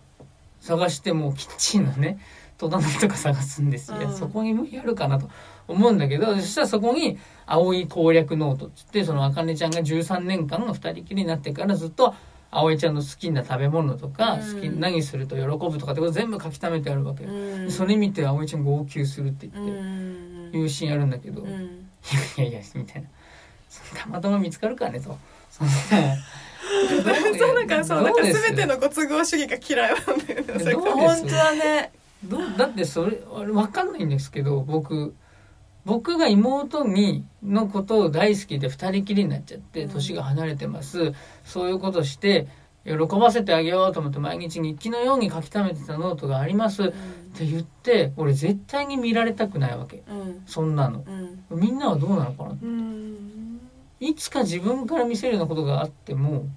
[0.62, 2.18] 探してもうキッチンのね
[2.58, 5.30] 戸棚とか探すんですよ、そこに無比あるかなと
[5.68, 12.16] 思うんだけどそしたらそこに青い攻略ノートっつってそのあかねちゃんが13年間の二人きりになってからずっと
[12.52, 14.56] 葵ちゃんの好きな食べ物とか、うん。
[14.56, 17.72] 好き何すると喜ぶとかってこと全部書き溜めてあるわけよ、うん。
[17.72, 20.52] それ見て葵ちゃん号泣するってう言って、ん。
[20.54, 21.90] いうシーンあるんだけど、いうん。
[22.38, 23.10] やいやみたいな。
[24.00, 25.18] たまたま見つかるかねと。
[25.52, 25.74] そんな
[27.38, 30.74] そうなんかそうなんか全てのご都合主義が嫌いなんだよね。
[30.74, 31.92] 本当だね
[32.24, 35.14] どうだってそれあれ分かんないんですけど僕
[35.86, 39.90] 僕が妹にのことを大好きで二人きりになっちゃってうん。
[39.90, 42.48] 年が離れてます、そういうことして
[42.86, 46.86] 喜ばせてあげようと思って毎日日記のように書き溜めてたノートがあります。
[46.86, 46.88] っ
[47.38, 50.04] て言って俺絶対に見られたくないわけ。
[50.10, 50.44] うん。
[50.48, 51.04] そんなの。
[51.50, 51.60] うん。
[51.60, 53.60] みんなはどうなのかなうん。
[54.00, 56.48] いつか自分から見せるようなことがあっても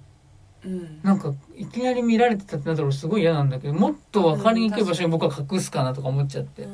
[0.65, 0.99] うん。
[1.03, 6.67] なんかいきなり見られてたってなったら俺すごい嫌なんだけどもっと分かりにくい場所に僕は隠すかなとか思っちゃって、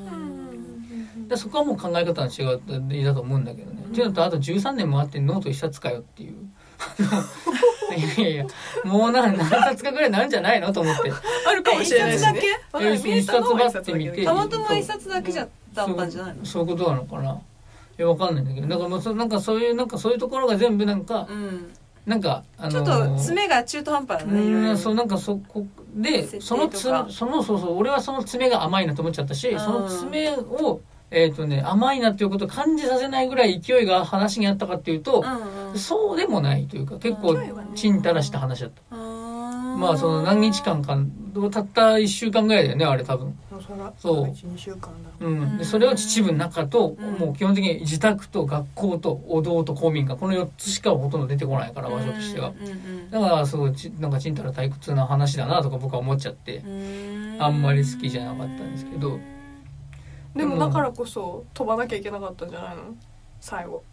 [1.27, 2.61] でそこはもう考え方の違う
[3.05, 3.83] だと思うんだけどね。
[3.87, 6.33] っていうのとあと13年もあってノート一冊かよっていう。
[8.19, 8.45] いやいや
[8.83, 11.11] もう何何冊かぐらいなんじゃないのと思って。
[11.47, 12.41] あるかもしれないし、ね、
[12.81, 13.03] え一冊だけ。
[13.03, 14.25] 冊だけど一冊ばって見て。
[14.25, 16.45] たまたま一冊だけじゃだったんじゃないの？
[16.45, 17.39] そういうことなのかな。
[17.97, 21.71] いやわかんないんだけど、だからもうそなんかそういうなんかそういうところが全部なんか、うん
[22.05, 25.65] なんかあのちょっと爪が中途半端だねうんそうなんかそこ
[25.95, 26.91] でそのつそ
[27.25, 35.79] のそうそう俺はその爪が甘いなと思っちゃったしうんその爪をえっ、とね甘いなっていうことを感じさせないぐらい勢いが話にあったかっていうと、うんうん。
[35.79, 37.37] そうでもないというか結構
[37.75, 38.95] ちんたらした話だった、
[39.77, 40.97] まあその何日間か
[41.51, 43.37] たった1週間ぐらいだよねあれ多分。
[43.49, 44.29] それはそう。
[44.29, 44.89] 一二週間だ。
[45.19, 47.13] うん、でそれを秩父の中と、うん。
[47.13, 50.19] もう基本的に自宅と学校とお堂と公民館。
[50.19, 53.09] この4つしかほとんど出てこないから場所としては、うんうん。
[53.09, 57.37] だからすごいちなんかちんたら退屈な話だなとか僕は思っちゃって、うん。
[57.39, 59.19] あんまり好きじゃなかったんですけど。
[60.35, 62.95] でもだからこそ飛ばなきゃいけなかったんじゃないの？
[63.39, 63.83] 最後。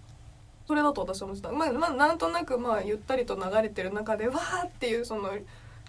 [0.67, 5.29] それだと私は思ってた、まあ、まあなんとなくまあゆったりと流れてる中でわーっていうその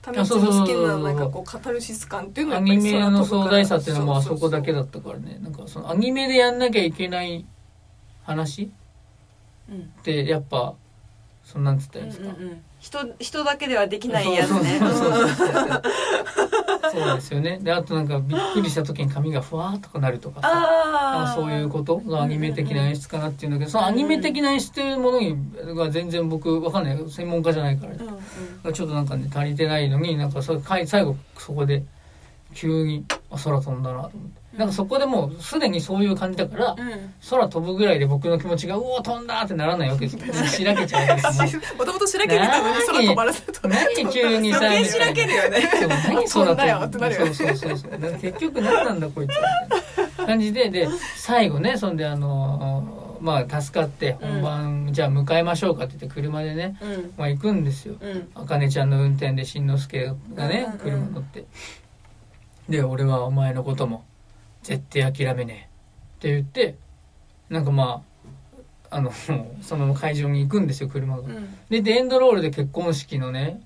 [0.04, 5.40] タミチの好きななんかこうカタルシス感っていうのはアニメの壮大さっていうのもあそこだけだったからね。
[5.42, 7.46] なんかそのアニメでやんなきゃいけない
[8.24, 8.70] 話
[9.72, 9.80] うん。
[9.80, 10.74] ってやっぱ
[11.46, 12.62] そんなんつったんですか、うんうんうん。
[12.82, 14.82] 人人だけではできないやつね
[16.92, 17.60] そうですよね。
[17.62, 20.50] であとなんかびっくりした時に髪がふわーっとかなるとかさ。
[20.52, 25.38] あそういうことがアニメ的な演出かなっていうんだけどそのアニメ的な演出というものに
[25.76, 27.10] が全然僕わかんない。
[27.10, 27.94] 専門家じゃないから。
[27.94, 28.02] うん
[28.66, 28.74] うん。
[28.74, 31.84] ちょっとなんかね足りてないのになんか最後そこで
[32.54, 37.14] 急にあ空飛んだなと思ってなんかそこでもうすでにそういう感じだからうん。
[37.30, 40.34] 空飛ぶぐらいで僕の気持ちがうお飛んだってならないわけですよ。
[40.46, 41.18] しらけちゃう
[41.78, 44.52] もともとしらけてたのに空飛ばらせると何急に？
[44.54, 45.62] さ余計しらけるよね。
[45.72, 46.98] そう何空飛んだよ飛って。
[47.00, 47.78] なるよねそうそう。
[47.78, 49.46] そう結局何なんだこいつみたい
[50.20, 57.14] な感じでで最後ねそんであのまあ助かって本番、じゃあ迎えましょうかって言って車でね、うん。
[57.18, 57.96] まあ、行くんですよ。
[58.02, 58.28] うん。
[58.36, 60.78] あかねちゃんの運転でしんのすけがね、うんうん。
[60.80, 61.46] 車乗って。
[62.68, 64.04] で俺はお前のことも
[64.64, 65.74] 絶対諦めねえ。
[66.18, 66.76] って言って
[67.50, 68.02] なんかま
[68.90, 69.12] ああの
[69.62, 71.24] その会場に行くんですよ車が。
[71.24, 71.58] うん。
[71.70, 73.62] ででエンドロールで結婚式のね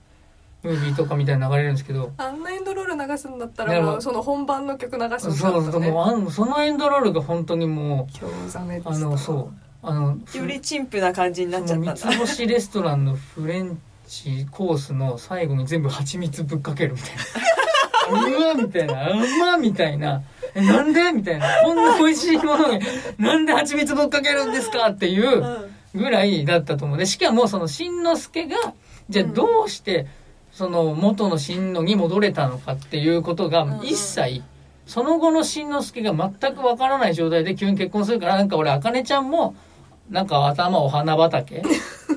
[0.63, 2.11] ムービーとかみたいなの流れるんですけど。
[2.17, 3.87] あんなエンドロール流すんだったなるほど。
[3.87, 5.71] らもうその本番の曲流してそうほしかったね。
[5.71, 9.67] そうもうあのそのエンドロールが本当にも今日ザメうあのそう。
[9.83, 11.95] あのより陳腐な感じになっちゃったんだ。
[11.95, 17.23] その三つ星レストランのフレンチコースの最後に全部蜂蜜ぶっかけるみたいな。
[18.47, 19.09] うわみたいな。
[19.11, 20.23] うまみたいな
[20.55, 21.11] えなんで？
[21.11, 21.45] みたいな。
[21.63, 22.79] こんな美味しいものに
[23.17, 24.89] なんで蜂蜜ぶっかけるんですか？
[24.89, 25.77] っていううん。
[25.95, 26.97] ぐらいだったと思う。
[26.97, 28.55] で、しかもその、しんのすけが、
[29.09, 30.05] じゃあどうして、
[30.51, 34.43] その、元のしんのに戻れたのかっていうことがん、一切、
[34.85, 39.55] その後のしんのすけが全くわからない状態で急に結婚するから、なんか俺、あかねちゃんも、
[40.11, 41.63] なんか頭お花畑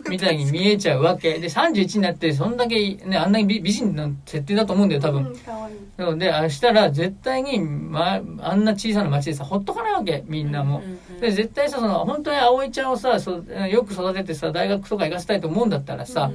[0.08, 1.38] みたいに見えちゃうわけ。
[1.38, 5.26] で、31になって、そんだけ、ね、あんなに美美人な設定だと思うんだよ、多分。
[5.26, 10.82] うんかわいいなので、あしたら絶対に、ま、あんな小さな町でさ、ほっとかないわけ、みんなも。
[11.20, 16.30] で、絶対さ、その、本当に葵ちゃんをさ、そよく育ててさ、大学とか行かせたいと思うんだったらさ、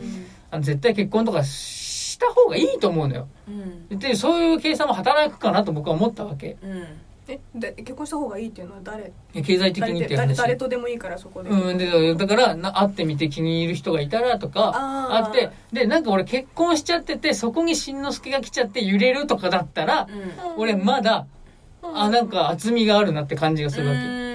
[0.51, 3.27] あの絶対結婚とかした方がいいと思うのよ。
[3.47, 3.51] う
[3.95, 6.57] んで、そういう計算も働くかなと僕は思ったわけ。
[6.63, 6.85] うん
[7.27, 9.11] えで結婚した方がいいっていうのは誰？
[9.33, 10.37] 経済的にって話。
[10.37, 20.07] 誰誰とでもいいからそこで、うん、で、だから、な会ってみて気に入る人がいたらとか、あって、で、なんか俺結婚しちゃってて、そこにしんのすけが来ちゃって揺れるとかだったら、
[20.57, 21.25] 俺まだ、
[21.81, 24.25] あ、なんか厚みがあるなって感じがするわけ。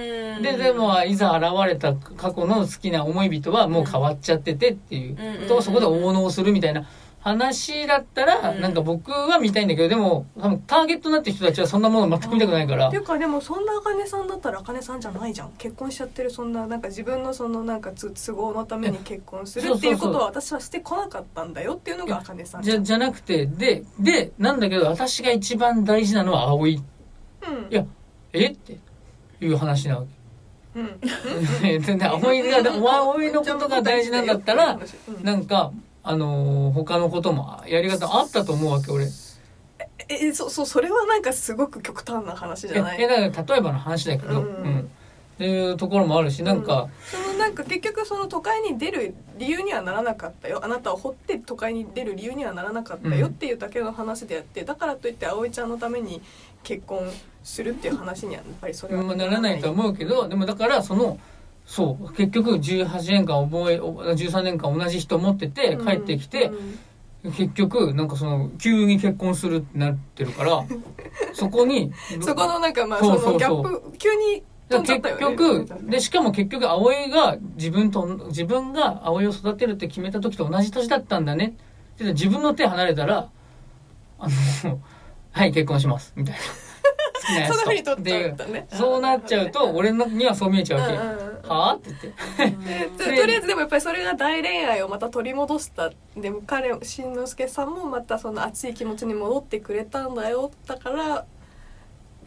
[0.41, 5.41] で、でも、いざ現れた過去の好きな思い人はもう変わっちゃっててっていう。
[5.43, 6.87] うんと、そこで応納するみたいな
[7.21, 8.61] 話だったら、うん。
[8.61, 12.87] なんか僕は見たいんだけど、でも、多分ターゲットになってる人たちはそんなもの全く見たくないから。
[12.87, 15.51] ってい、うかでもそんなあかねさんだったらあかねさんじゃないじゃん。
[15.57, 22.63] 結婚しちゃってるそんななんか自分のそのなんかつ都合のために結婚するっていうことは私はしてこなかったんだよっていうのがあかねさん。
[22.63, 26.75] じゃ、じゃなくて、で、で、なんだけど、私が一番大事なのは葵。
[26.75, 26.81] うん。
[27.69, 27.85] いや、
[28.33, 28.47] え？
[28.47, 28.77] って
[29.39, 30.05] いう話なわ
[30.73, 30.99] うん。
[31.99, 35.23] 葵が、葵のことが大事なんだったら、うん。
[35.23, 35.71] なんか、
[36.03, 39.05] あのー他のこともやり方あったと思うわけ、俺。
[40.09, 43.01] ええそそうそれはなんかすごく極端な話じゃない？
[43.01, 44.75] え、えだから例えばの話だけど、ううん。
[44.77, 44.79] ん。
[44.79, 44.83] っ
[45.37, 50.59] ていうところもあるし、なんか、そのなんか結局その都会に出る理由にはならなかったよ。
[50.63, 53.31] あなたを掘って都会に出る理由にはならなかったようん。
[53.31, 56.21] っていうだけの話であってだからといって葵ちゃんのために
[56.61, 57.09] 結婚
[57.43, 61.17] するっていう話にはやっぱりそれはまあならないとは思うけど、でもだから、その、
[61.65, 66.51] そう、結局18年間覚え、13年間同じ人持ってて、帰ってきて、
[67.23, 70.63] 結局、なんかその、急に結婚するってなってるから、
[71.33, 74.43] そこに、そこのなんかまあそのギャップ急に
[74.79, 81.55] 結局、で、しかも結局、葵が自分と、自分が葵を育てるって決めた時と同じ年だったんだね。
[81.97, 83.29] で自分の手離れたら、
[84.17, 84.27] あ
[84.63, 84.79] の、
[85.31, 86.13] はい、結婚します。
[86.15, 86.39] みたいな。
[87.21, 87.53] 好きなやつと。
[87.53, 90.93] そのふうに取っちゃでったねそうなっちゃうと、俺のにはそう見えちゃうわけ。
[90.93, 91.49] うんうんうん。
[91.49, 92.57] はぁって言っ
[92.97, 93.03] て。
[93.05, 101.25] でとりあえずでもやっぱりそれが大恋愛をまた取り戻したでも彼しんのすけさんもまたその熱い気持ちに戻ってくれたんだよだから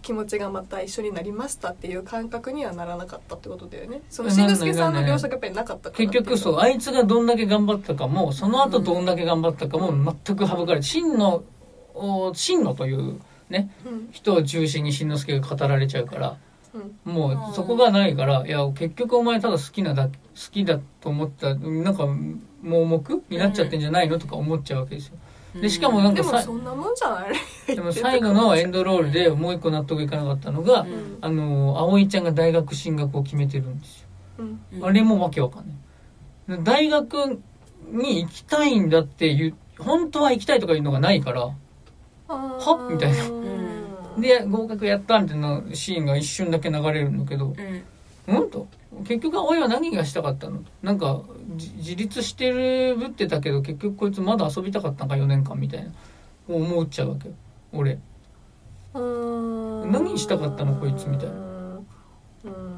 [0.05, 4.03] 気持ちがまた一緒になりましたっていう感覚にはならなかったってことだよね。
[4.11, 11.43] そのしんのすけさんの描写がやっぱりなかったから結局そう、あいつがどんだけ頑張ったかも、その後どんだけ頑張ったかも全く省かれて、真の、
[11.95, 13.19] お真のという
[13.55, 16.37] ね、うん人を中心にしんのすけが語られちゃうから、
[17.07, 17.13] うん。
[17.13, 20.13] もうそこがないから、いや、結局お前ただ好きなだ、好
[20.53, 22.07] きだと思った、なんか、
[22.63, 24.19] 盲目になっちゃってんじゃないの？
[24.19, 25.17] とか思っちゃうわけですよ。
[25.61, 27.77] で、しかもなんでかさ、もそんなもんじゃない。
[27.77, 31.19] でも最後のエンドロールでもう一個納得いかなかったのが、うん。
[31.21, 34.09] あの、葵ちゃんが大学進学を決めてるんですよ。
[34.39, 34.85] うん。
[34.85, 35.67] あれもわけわかん
[36.49, 36.65] ない。
[36.65, 37.41] 大学
[37.93, 41.51] に行きたいんだっていう、本当は行きたいとかいうのがないから、
[42.35, 43.25] はみたいな。
[43.25, 44.21] うん。
[44.21, 47.55] で、合格やったみたいなシーンが一瞬だけ流れるんだけど、
[48.29, 48.37] うん。
[48.37, 48.67] うんと。
[49.05, 50.61] 結局葵は何がしたかったの？
[50.83, 51.23] なんか
[51.57, 55.91] じ自立してるぶってたけど結局こいつまだ遊びたかったんか4年間みたいな。
[56.49, 57.35] 思っちゃうわけよ。
[57.73, 57.99] 俺。
[58.95, 59.91] うん。
[59.93, 61.35] 何したかったのこいつみたいな。
[61.35, 62.75] うん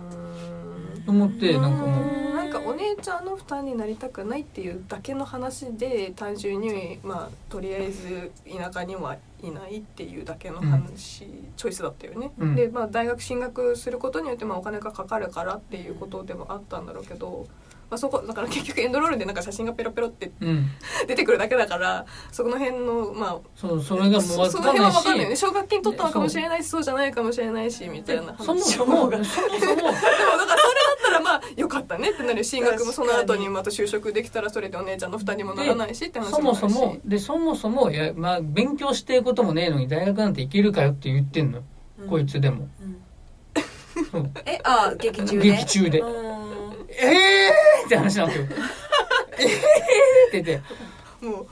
[1.05, 12.33] と思ってなんかもうかお姉ちゃんの負担になりたくないっていうだけの話で単純にまあとりあえず田舎にはいないっていうだけの話、チョイスだったよね。
[12.39, 17.47] うんでまあ大学進学することによってまあお金がかかるからっていうことでもあったんだろうけど。
[17.89, 20.69] まあ、そこだから結局エンドロールでなんか写真がペロペロってうん。
[21.07, 24.95] 出てくるだけだからそこの辺のまあそうそれがもうその辺はかんないし。
[24.95, 25.25] 分かんない。
[25.25, 29.09] よね奨学金取ったのかもしれないしそうじゃないかもしれないしみたいなそも話そも。
[29.09, 29.67] が そもそも。
[29.77, 36.75] でもだからそれだったらまあよかったねってなる進学もその後にまた就職できたらそれでお姉ちゃんの負担にもならないしって話そももあるし。
[36.75, 41.53] そもでそもそもいや、まあ、勉強してることもねえのに大学なんて行けるかよって言ってん。
[41.53, 41.61] の、
[42.09, 42.69] こいつでも。
[44.11, 44.31] そう。
[44.45, 45.51] えあ劇中で？
[45.53, 46.01] 劇中で。
[46.01, 46.56] うん
[46.89, 48.47] ええーって話なんですよ。
[49.39, 50.45] え えーって言っ
[51.21, 51.27] て。
[51.27, 51.47] もう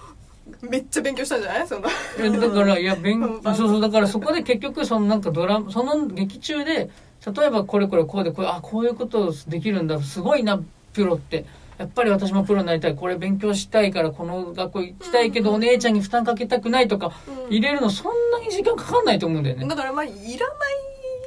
[0.69, 1.67] めっちゃ勉強したんじゃない？
[1.69, 1.89] その。
[1.89, 6.91] いやだから、いや、勉うんそうそう、だからそこで結局、そのなんかドラマ、その劇中で、
[7.37, 10.61] 例えばこれこれこうで、これ、あ、こういうことできるんだ、すごいな、
[10.93, 11.45] プロって。
[11.79, 17.13] やっぱり私もプロになりたい、これ勉強したいから、この学校行きたいけど、お姉ちゃんに負担かけたくないとか、
[17.51, 19.67] 入れるのそんなに時間かかんないと思うんだよね。
[19.67, 20.29] だからまあいらない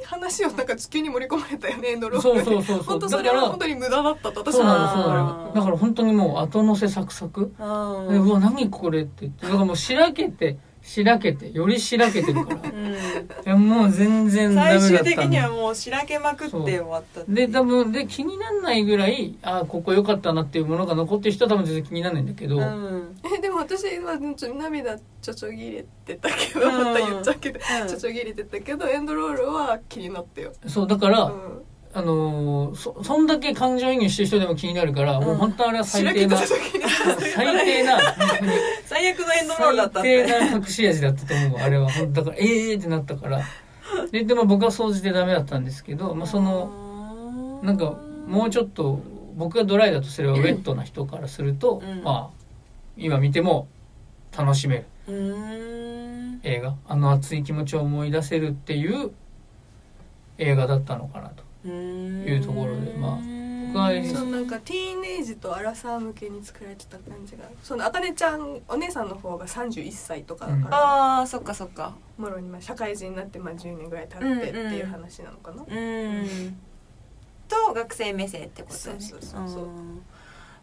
[0.08, 2.22] 話をなんか地球に盛り込まれたよねエンドロール。
[2.22, 5.52] そうそうそう本当それは本当に無駄だったと私は。
[5.54, 7.52] だから本当にもう後乗せサクサク
[8.08, 9.44] でうわ何これって言って。
[9.44, 10.56] だからもうしらけて
[10.88, 12.68] しらけてよりしらけてるから。
[12.70, 12.72] い
[13.44, 23.16] やもう全然ダメ最だったの終的にはもうしらけまくって終わったで多分で気にならないぐらいあここ良かったなっていうものが残ってる人は多分全然気にならないんだけど、うん。
[23.36, 26.84] えでも私はちょっと涙ちょちょぎれてたけどうん。
[26.84, 27.88] また言っちゃうけどうん。
[27.88, 30.52] ちょちょぎれてたけどエンドロールは気になったよ。
[30.66, 31.62] そうだから、うん
[31.94, 36.58] あのーそそんだけ感情移入してる人でも気になるから、もう本当あれはし最低な最
[37.64, 37.98] 低な
[38.84, 41.90] 最悪のエンドロールだった最低な隠し味だったと思うあれは。
[41.90, 43.40] 本当だからええーってなったから。
[44.12, 49.00] ででも僕は掃除でダメだったんですけど、まあ、そのなんかもうちょっと
[49.34, 52.02] 僕がドライだとすればウェットな人からすると、うん。
[52.02, 52.38] まあ
[52.96, 53.66] 今見ても
[54.36, 54.84] 楽しめる。
[56.42, 56.74] 映画。
[56.86, 59.10] あの熱い気持ちを思い出せるっていう
[60.36, 63.18] 映画だったのかなというところでまあ
[63.68, 71.94] 僕はそうなんかティーンエイジとアラサー向けに作られてた感じがそのあかねちゃんお姉さんの方が31歳とかだから、ああそっかそっか。
[72.16, 76.56] もろにまあ社会人になってまあ10年ぐらい経ってっていう話なのかな、うん。
[77.46, 79.00] と学生目線ってことだね。
[79.00, 80.02] そうそうそうそうん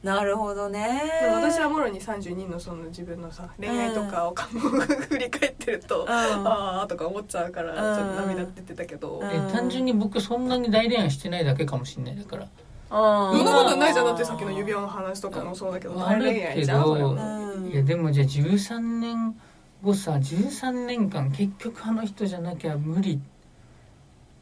[0.06, 0.24] な。
[0.24, 1.02] るほどね。
[1.22, 4.60] でも私はもろに32のその自分のさ恋愛とかをかも
[5.10, 6.10] 振り返ってると、うん。
[6.10, 7.98] ああとか思っちゃうからうん。
[7.98, 9.28] ちょっと涙出てたけど、うん。
[9.28, 12.48] え単純に僕そんなに大恋愛してないだけかもしれないだから。
[12.90, 14.06] あそんなことないじゃん。
[14.06, 17.70] だってさっきの指輪の話とかもそうだけど大ある恋愛じゃん。
[17.72, 19.36] いやでもじゃあ13年
[19.84, 23.20] 後さ13年間結局あの人じゃなきゃ無理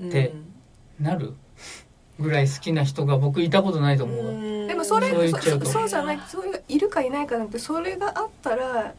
[0.03, 0.33] って
[0.99, 1.33] なる？
[2.19, 5.65] ぐらい好きな人が僕いたことないと思うわ、でもそれそう言っちゃうと。
[5.65, 6.19] そそうじゃない。
[6.27, 8.93] そういういるかいないかなんてそれがあったら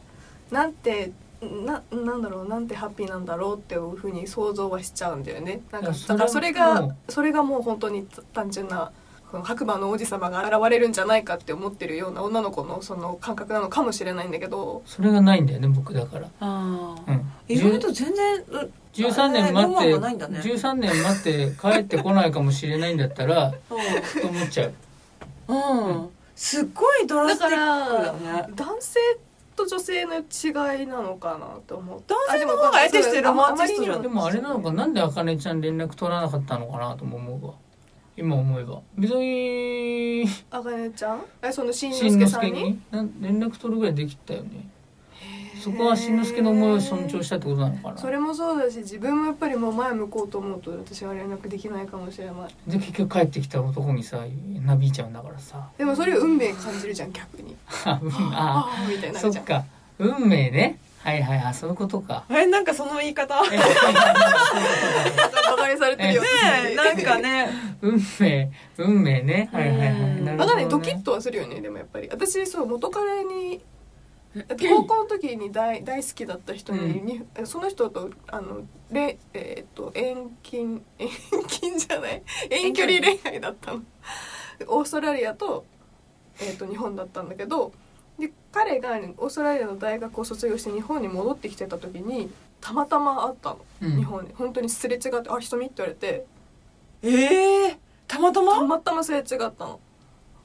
[0.51, 1.11] なんて
[1.41, 5.61] ななんだろうなんてハッピーなんだろうっていうふうに想像はしちゃうんだよね。
[5.71, 8.91] なんかだからそれがそれがもう本当に単純な
[9.35, 14.81] この白馬の王子様が現れるんじゃないかって思ってるような女の子のその感覚なのかもしれないんだけど。
[14.85, 20.41] それがないんだよね僕だから、ああうん、意外と全然う13年待っないんだね。
[20.41, 23.51] て、13年待って帰ってこないかもしれないんだったら
[24.21, 24.73] と思っちゃう。
[25.49, 28.99] うん、うん、すっごいドラだかスティックだらね男性
[29.57, 32.13] と女性の違いなのかなと思って。
[32.13, 34.01] 男性の方が得てしてロマンチストじゃん。
[34.01, 37.53] でもあれなのかなんであかねちゃん連絡取らなかったのかなとも思うわ
[38.17, 38.81] 今思えば。
[38.97, 40.25] 別に。
[40.49, 41.21] あかねちゃん？
[41.41, 42.79] えそのしんのすけさんに？
[43.21, 44.69] 連絡取るぐらいできたよね。
[45.61, 47.97] そこはしんのすけの思いを尊重したってことなのかな。
[47.97, 52.35] それもそうだし自分もやっぱりもう前向こうと思うと私は連絡できないかもしれない。
[52.67, 54.23] で結局帰ってきた男にさ
[54.63, 55.67] なびいちゃうんだからさ。
[55.77, 57.55] でもそれ運命感じるじゃん逆に。
[57.85, 59.65] あうんあみたいになそっか。
[59.97, 62.25] 運命ねはいはいはいそういうことか。
[62.29, 63.39] えなんかその言い方。
[63.49, 66.23] ねバカにされてるよ
[66.67, 67.47] えなんかね。
[67.81, 69.49] 運命運命ね。
[69.53, 69.89] はいはいはい。
[69.91, 70.25] うん。
[70.25, 70.63] なるバカね。
[70.63, 72.09] ほどねドキッとはするよねでもやっぱり。
[72.11, 73.61] 私そう元彼に
[74.69, 81.07] 高校の時に大大好きだった人に,に、その人とあのれえーっと遠近遠
[81.47, 82.21] 近じゃない？
[82.49, 83.81] 遠距離恋愛だったの。
[84.67, 85.65] オーストラリアと,、
[86.41, 87.71] えーっと日本だったんだけど
[88.19, 93.97] で彼がオーストラリアの大学を卒業して日本に戻ってきてた時にたまたま会ったの、うん。
[93.97, 94.31] 日本に。
[94.33, 96.25] 本当にすれ違って「あ瞳」って言われて。
[97.03, 98.53] ええたまたま？
[98.53, 99.79] たまたますれ違ったの。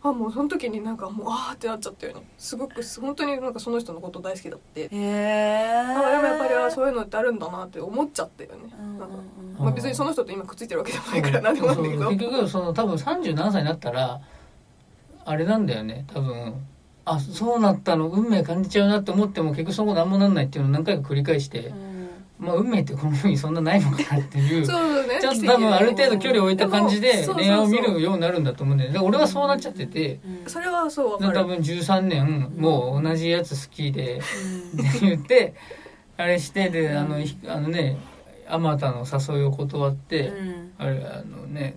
[0.02, 2.22] あもうその時になんかもうあーってなっちゃったよね。
[2.38, 4.82] すごく本当になんかその人のこと大好きだって。
[4.82, 8.74] へえだからでもやっぱりあーそういうのってあるんだなって思っちゃったよね。
[8.78, 9.64] うんなんか、うん。
[9.64, 12.02] まあ、別にその人と今くっついてるわけでもないからなんでもなんだけど。
[12.02, 14.20] そう結局その多分37歳になったら
[15.26, 16.06] あれなんだよね。
[16.12, 16.54] 多分
[17.12, 18.08] あそうなったの？
[18.08, 21.72] 運命感じちゃうなって思っても結局そこ何もなんないっていうのを何回か繰り返して、
[22.38, 25.18] まあ運命ってこの世にそんなないのかなっていう そうね。
[25.20, 28.98] ちょっと多分ある程度距離を置いた感じで恋愛を見るようになるんだと思うんだよね。
[28.98, 35.54] で俺はそうなっちゃっててそれはそう多分13年もう同じやつ好きでって言って
[36.16, 37.96] あれしてであのひあのね
[38.48, 40.32] あまたの誘いを断って、
[40.78, 41.76] あれあのね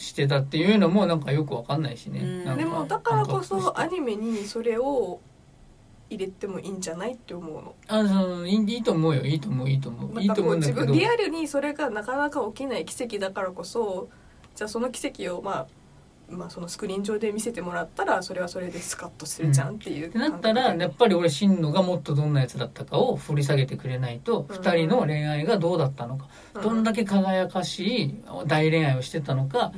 [0.00, 2.56] してたっていうのもなんかよくわかんないしね、うん。
[2.56, 5.20] でもだからこそアニニメにそれを
[6.08, 7.74] 入れてもいいんじゃないって思うの。
[7.86, 9.22] あそのいいいいと思うよ。
[9.22, 10.80] いいと思ういいと思ういいと思うんだけど。
[10.80, 14.08] 自分リアルにそれがなかなか起きない奇跡だからこそ
[14.54, 15.66] じゃあその奇跡をまあ
[16.30, 24.56] まあそのスクリーン上で見せてもらったらそれはそれでスカッとするじゃんっていうってなったらやっぱり俺真野がもっとどんなやつだったかを掘り下げてくれないとうん。
[24.56, 26.28] 二人の恋愛がどうだったのか、
[26.62, 28.14] どんだけ輝かしい
[28.46, 29.72] 大恋愛をしてたのか、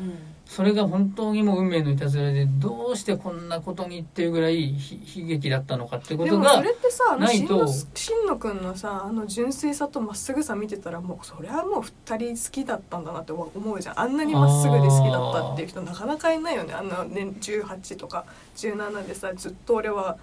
[0.54, 7.66] それが本当にもう運命のいたずらでどうしてこんなことにっていうぐらいひ悲劇だったのかってことがでもそれってさあのないと。
[7.66, 14.00] 新野くんのさあの純粋さとまっすぐさ見てたらもうそれはもう二人好きだったんだなって思うじゃん。
[14.00, 16.74] あんなにまっすぐで好きだったっていう人なかなかいないよね。
[16.74, 18.26] あんな、ね、18とか
[18.56, 20.18] 17でさずっと俺は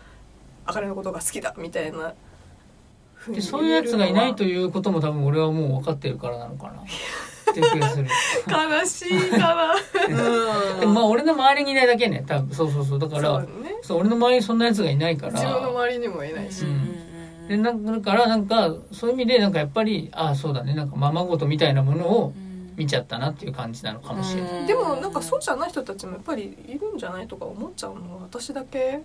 [0.67, 2.13] 茜のことが好きだみたいな
[3.15, 6.83] ふでそういうやつがいないとういうことも多分俺はもう分かってるからなのかな
[7.51, 8.07] っていう気がする。
[8.47, 9.75] 悲しいかな。
[10.07, 10.79] うん。
[10.79, 12.23] でもまあ俺の周りにいないだけね。
[12.27, 12.99] 多分そうそうそう。
[12.99, 13.45] だかそうら
[13.81, 15.33] そう俺の周りにそんなやつがいないから。
[15.33, 17.47] 自分の周りにもいないし、うん。
[17.47, 20.73] でなんだからなんかそういう意味でなんかやっぱりああそうだね。
[20.73, 22.33] なんかままごとみたいなものを
[22.79, 29.01] 見ちゃったなっていう感じなのかもしれない、でもなんかそうじゃない人たちもやっぱりいるんじゃないとか思っちゃうのは私だけ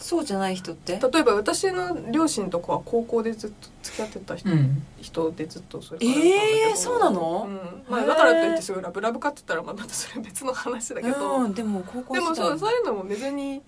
[0.00, 0.96] そうじゃない人って？
[0.96, 4.82] ど例えば私の両親とかは高校でずっと付き合ってた人,、うん。
[5.00, 6.68] 人でずっとそれからだったんだけど。
[6.70, 7.46] えーそうなの？
[7.48, 7.82] うん。
[7.88, 13.60] まあ、だからといってすごいラブラブかって言ったらまたそれは別の話だけど、うんでも高校でもそううそういうのも別に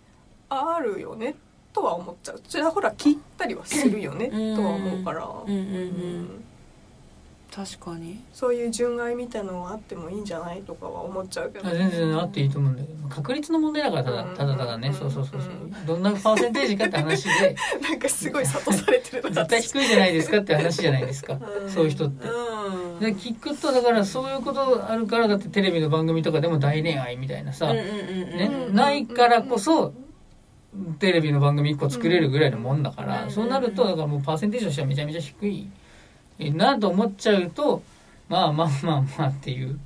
[0.49, 1.35] あるよね
[1.72, 2.41] とは思っちゃう。
[2.49, 4.57] それはほら聞いたりはするよねうん。
[4.57, 5.64] とは思うから、うんうんうん。
[5.66, 6.41] うん
[7.55, 8.19] 確かに。
[8.33, 14.95] そういう純愛みたいなのがあってもいいんじゃないとかは思っちゃうけど、全然あっていいと思うんだけど確率の問題だからただうんただただねうん。
[14.95, 15.51] そうそうそうそう。
[15.87, 17.55] どんなパーセンテージかって話で。
[17.83, 19.31] なんかすごい諭されてるな。
[19.31, 21.39] 絶対低いじゃないですかって話じゃないですか。
[21.63, 21.71] うん。
[21.71, 22.27] そういう人って。
[22.27, 23.01] うん。
[23.01, 28.39] で聞くとだからそういうことあるからだってテレビの番組とかでも大恋愛みたいなさ、うんうんうんうん。
[28.39, 29.93] ねうんないからこそ
[31.01, 33.31] テレビの番組1個作れるぐらいのもんだから、うん。
[33.31, 35.69] そうなるとだからもうパーセンテージとしてはめちゃめちゃ低い
[36.51, 37.82] なと思っちゃうと
[38.28, 39.78] まあまあまあまあっていう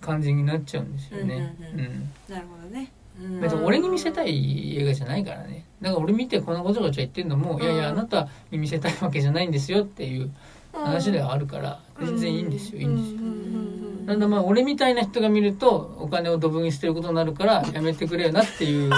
[0.00, 1.54] 感じになっちゃうんですよね。
[1.58, 2.12] うんうんうん。
[2.28, 2.92] なるほどね。
[3.18, 3.40] うん。
[3.40, 5.64] 別に俺に見せたい映画じゃないからね。
[5.80, 10.30] だから俺見てこんなごちゃごちゃ言ってんのも、いやいやあなたに見せたいわけじゃないんですよっていう
[10.74, 13.20] 話ではあるから、全然いいんですよ、いいんですよ。
[13.20, 18.90] んただまあ俺みたいな人が見るとお金をドブに捨てることになるからやめてくれよなっていう。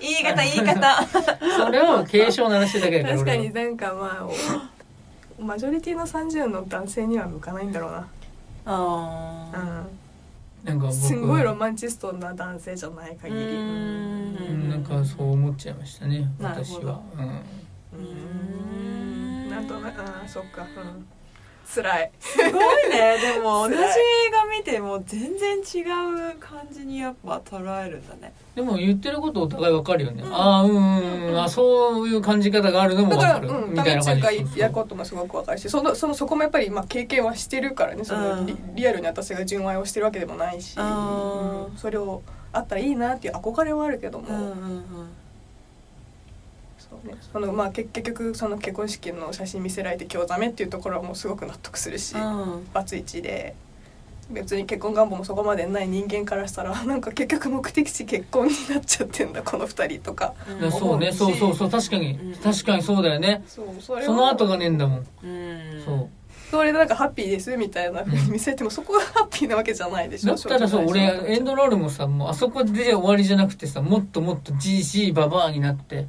[0.00, 1.02] 言い方言い方。
[1.58, 4.73] それを警鐘を鳴らしてるだけだから確かになんかまあ
[5.38, 7.98] マジョリティの30の男性には向かないんだろうな、
[8.66, 9.84] ああ
[10.64, 13.40] なんか僕すんごいロマンチストな男性じゃない限り。
[13.40, 16.86] ううんなんかそう思っちゃいましたねなるほど。
[16.86, 18.02] 私は、うん、う
[19.46, 19.50] ん。
[19.50, 20.62] なんとなくああそっか。
[20.62, 21.06] うん
[21.66, 22.10] 辛い。
[22.20, 22.52] すごい
[22.90, 23.18] ね。
[23.34, 23.80] でも同じ映
[24.30, 25.82] 画見ても全然違
[26.32, 28.32] う感じにやっぱ捉えるんだね。
[28.54, 30.34] でも言ってることお互いわかるよね、うん。
[30.34, 31.42] ああうんうんうん。
[31.42, 34.60] あそういう感じ方があるのもだから、わかる、うん、みたいな感じ。
[34.60, 38.04] やることもすごくわかるしそのそのそこもやっぱり、まあ、経験はしてるからね。
[38.04, 38.46] その、うん。
[38.46, 40.76] リリアルに私が純愛をしてるわけでもないし、
[41.76, 44.84] それをあったらいいなっていう憧れはあるけども、うんうんうん
[47.02, 52.66] そうね、そのまあ結結局その結婚式の写真見せられて今日ダメっていうところはもうすごく納得するし、うん。
[52.72, 53.54] バツイチで。
[54.30, 60.32] 別に結婚願望もそこまでない人間からしたら なんか結局目的地結婚になっちゃってんだこの二人とか。
[60.60, 61.12] いやそうね。
[61.12, 61.70] そうそうそう。
[61.70, 62.34] 確かに、うん。
[62.36, 63.42] 確かにそうだよね。
[63.46, 65.82] そうそれその後がねえんだもん、うん。
[65.84, 66.08] そう。
[66.50, 76.06] それでなんかハッピーですみたいなふうに見せてもそこがハッピーなわけじゃないでしょだったらそう俺エンドロールもさもうあそこで終わりじゃなくてさもっともっと GC ババアになって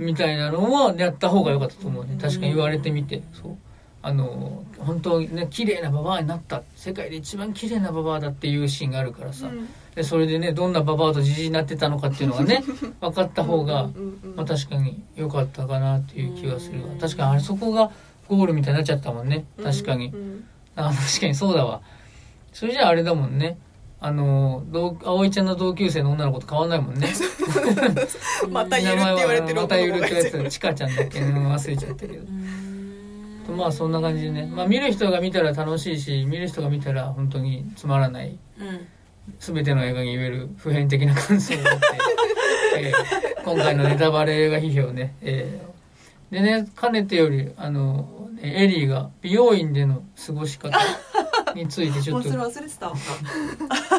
[0.00, 2.18] みたいなのをやった方が良かったと思うね。
[2.20, 3.22] 確かに言われてみて。
[3.40, 3.56] そう。
[4.02, 9.50] あの本当にね綺麗なババアになった世界で一番綺麗なババアだっていうシーンがあるからさ、
[9.94, 12.64] でそれでねどんなババアとジジイになってたのかっていうのがね
[13.00, 13.90] 分かった方が、
[14.36, 16.88] まあ、確かに良かったかなっていう気がするわ。
[16.92, 17.90] うん確かにあれそこが
[18.26, 19.44] ゴールみたいになっちゃったもんね。
[19.62, 20.14] 確かに、
[20.76, 21.82] あ確かにそうだわ。
[22.54, 23.58] それじゃああれだもんね
[24.02, 27.08] あの同葵ちゃんの同級生の女の子と変わんないもんね。
[28.50, 32.24] またゆるって言われてるまたゆるってや男の子がいてつちかちゃんだっけうん忘れちゃったけど。
[33.48, 33.56] うん。
[33.58, 38.38] まあそんな感じでね、まあ、見る人が見たら楽しいし見る人が見たら本当につまらない。
[38.58, 38.86] うん。
[39.38, 41.78] 全ての映画に言える普遍的な感想を持って、
[42.80, 45.69] えー今回のネタバレ映画批評ね、えー
[46.30, 50.76] でねかねてよりあのエリーが美容院での過ごし方
[51.54, 52.76] についてちょっともうそれ忘れて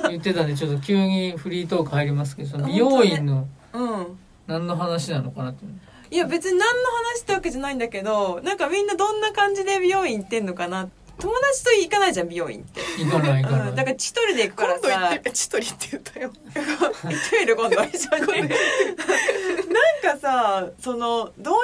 [0.02, 4.18] た言ってたんでちょっと急にフリートーク入りますけどその美容院のうん。
[4.48, 5.66] 何の話なのかなって
[6.10, 10.90] いや別に何の話ってわけじゃないんだけどなんかみんなどんな感じで美容院行ってんのかな
[11.20, 16.32] 友達と行かないじゃん美容院って、行かない行かない、うん、だから一人で行くから今度言さって千鳥って言ったよ。
[16.54, 17.84] 行ってみる今度。
[17.84, 21.58] 一緒になんかさそのどうい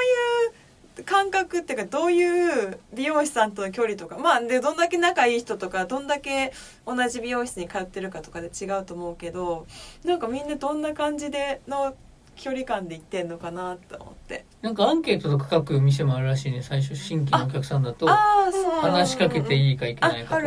[1.01, 4.17] う感覚っていうかどういう美容師さんとの距離とか。
[4.17, 6.53] まあでどんだけ仲いい人とかどんだけ
[6.85, 9.67] 同じ美容室に通ってるかとかで違うと思うけど
[10.03, 11.95] なんかみんなどんな感じでの
[12.37, 14.45] 距離感で行ってんのかなって思って。
[14.61, 16.61] なんかアンケートとか書く店もあるらしいね。
[16.61, 18.07] 最初新規のお客さんだと。
[18.07, 20.39] 話しかけていいかいけないか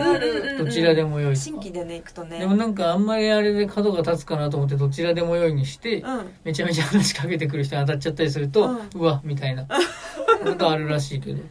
[0.59, 2.39] どちらでもよい新規でね行くとね。
[2.39, 6.31] でもなんかあんまりあれで角が立つかなと思ってどちらでもよいにしてうん。
[6.45, 9.67] めちゃめちゃ話しかけてくる人に当たっちゃったりすると、ううんわみたいな。
[9.67, 11.43] ことあるらしいけど。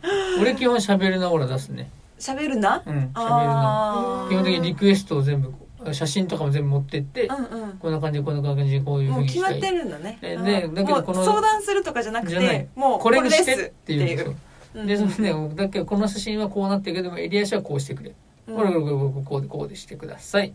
[0.41, 1.91] 俺基本喋るなオーラ出すね。
[2.19, 2.81] 喋るな？
[2.85, 4.27] うん喋るな。
[4.29, 5.53] 基本的にリクエストを全部
[5.93, 7.71] 写真とかも全部持ってって、うんうん。
[7.77, 10.17] こんな感じこんな感じでこういうふもう決まってるんだね。
[10.21, 10.45] でうん。
[10.45, 14.03] でだけどこの相談するとかじゃなくてもうこれにしてですっていう。
[14.03, 14.35] んですよ
[14.75, 18.13] うんでそのねだけどこの写真はこうなってるけども襟足はこうしてくれ、
[18.47, 18.55] うん。
[18.55, 20.53] これこれこれこうでこうでしてください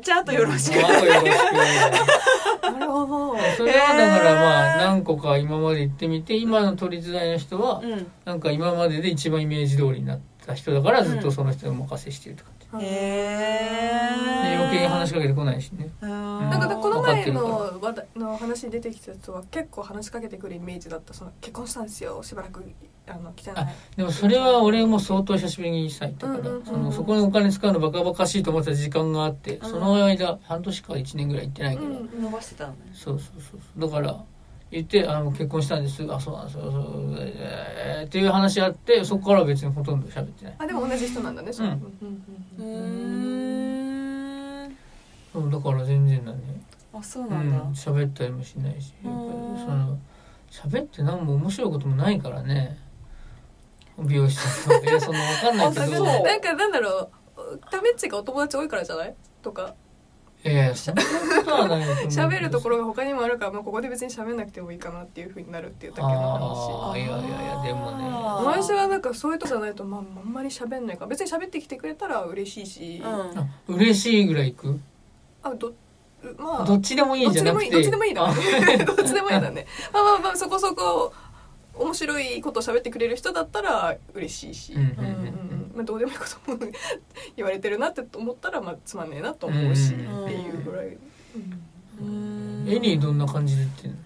[0.00, 12.50] じゃああとよろしくあとよろしなるほどくそれはだからまあえー何個か今まで行ってみて今の都立大の人はうんなんか今までで一番イメージ通りになった人だからずっとその人にお任せしてるとか
[12.80, 12.86] へで
[14.52, 15.90] え余計に話しかけてこないしね。
[16.00, 21.14] ななんかこの前の話題の話に出てきた人は結構話しかけてくるイメージだった。
[21.14, 22.22] その結婚したんですよ。
[22.22, 22.64] しばらく
[23.06, 29.70] あの来てないでもそれは俺も相当久しぶりにさ行ったから、うんうんうんそのそこにお金使うのバカバカしいと思ってた時間があって、うん。
[29.70, 32.22] その間半年か1年ぐらい行ってないから、うん。
[32.22, 32.78] 伸ばしてたのね。
[32.92, 33.90] そうそうそうそう。
[33.90, 34.24] だから
[34.72, 36.02] 言ってあの結婚したんです。
[36.10, 36.56] あそうなんです。
[36.56, 36.82] よそう
[37.20, 40.54] えーっていう話あってそこからは別にほとんど喋ってない。
[40.58, 41.66] あでも同じ人なんだねうん。
[41.66, 41.70] う
[42.58, 44.76] うんーん
[45.32, 46.38] そうだから全然だね。
[46.94, 47.56] あそううなんだ。
[47.58, 49.98] ん喋ったりもしないしその
[50.50, 52.78] 喋って何も面白いこともないからね。
[53.98, 56.04] 美容師さんといやそんな分かんないけど。
[56.06, 56.24] あそう。
[56.24, 57.58] なんかなんだろう。
[57.70, 59.14] タメッチがお友達多いからじゃない？
[59.42, 59.74] とか
[60.44, 61.02] いやいやそんな
[62.08, 66.96] 喋るところが他にもあるから、まあ、ここで別に喋んなくてもいいかなっていうふうになるっていうだけの話。
[66.98, 68.04] いやいやいやでもね。
[68.10, 68.44] あー。
[68.44, 74.80] 私はなんかそういうとこじゃないと、まあ、あんまり喋んないから別に喋ってきてくれたら嬉しいし、うんあ嬉しいぐらい行く？
[75.44, 75.72] あど
[76.38, 78.10] まあどっちでもいいじゃなくてどっちでもい？
[78.10, 79.66] いどっちでもいいだあ どっちでもいいだね。
[79.92, 81.12] まあまあまあそこそこ
[81.74, 84.90] 面白いこと喋ってくれる人だったら嬉しいし、うんうんう
[85.48, 86.58] んまあ、どうでもいいことも
[87.36, 90.24] 言われてるなって思ったら、まあ、つまんねえなと思うし、うん。
[90.24, 93.96] っていうぐらい、うーんエリーどんな感じで言ってんの？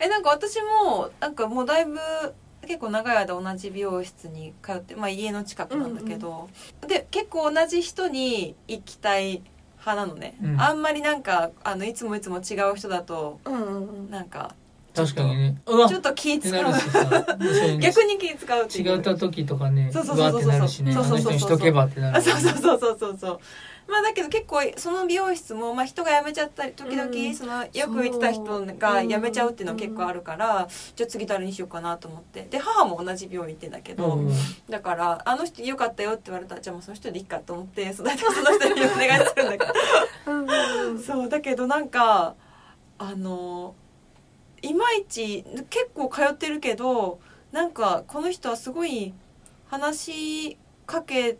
[0.00, 1.98] えなんか私もなんかもうだいぶ
[2.62, 6.48] 結構長い間同じ美容室に通って、まあ、家の近くなんだけど、
[6.86, 9.42] で結構同じ人に行きたい
[9.80, 10.60] 派なのね、うん。
[10.60, 14.10] あんまりなんかあのいつもいつも違う人だとうんうんうん。
[14.10, 14.54] なんか
[15.02, 15.60] 確かにね。
[15.66, 15.88] うわ。
[15.88, 16.64] ちょっと気使う。
[17.78, 20.68] 逆に気使うって違った時とかねそうそうそうそうそう。
[20.68, 23.40] そうそうの人にしとけばってなるあそうそうそうそうそうそう。
[23.90, 27.34] まあだけど結構その美容室も、まあ、人が辞めちゃったり時々、うん。
[27.34, 32.46] そのよく行ってた人が辞めちゃうっていうの結構あるから、じゃあ次誰にしようかなと思って。
[32.50, 34.32] で母も同じ病院行ってんだけど、うん。
[34.68, 39.72] だからあの人よかったよって言われたらじゃあもうその人でいいかと思ってそう大体その人にお願いするんだけど。
[41.06, 42.34] そうだけどなんか
[42.98, 43.74] あの
[44.62, 47.20] いまいち結構通ってるけど
[47.52, 49.14] なんかこの人はすごい
[49.66, 51.38] 話しかけ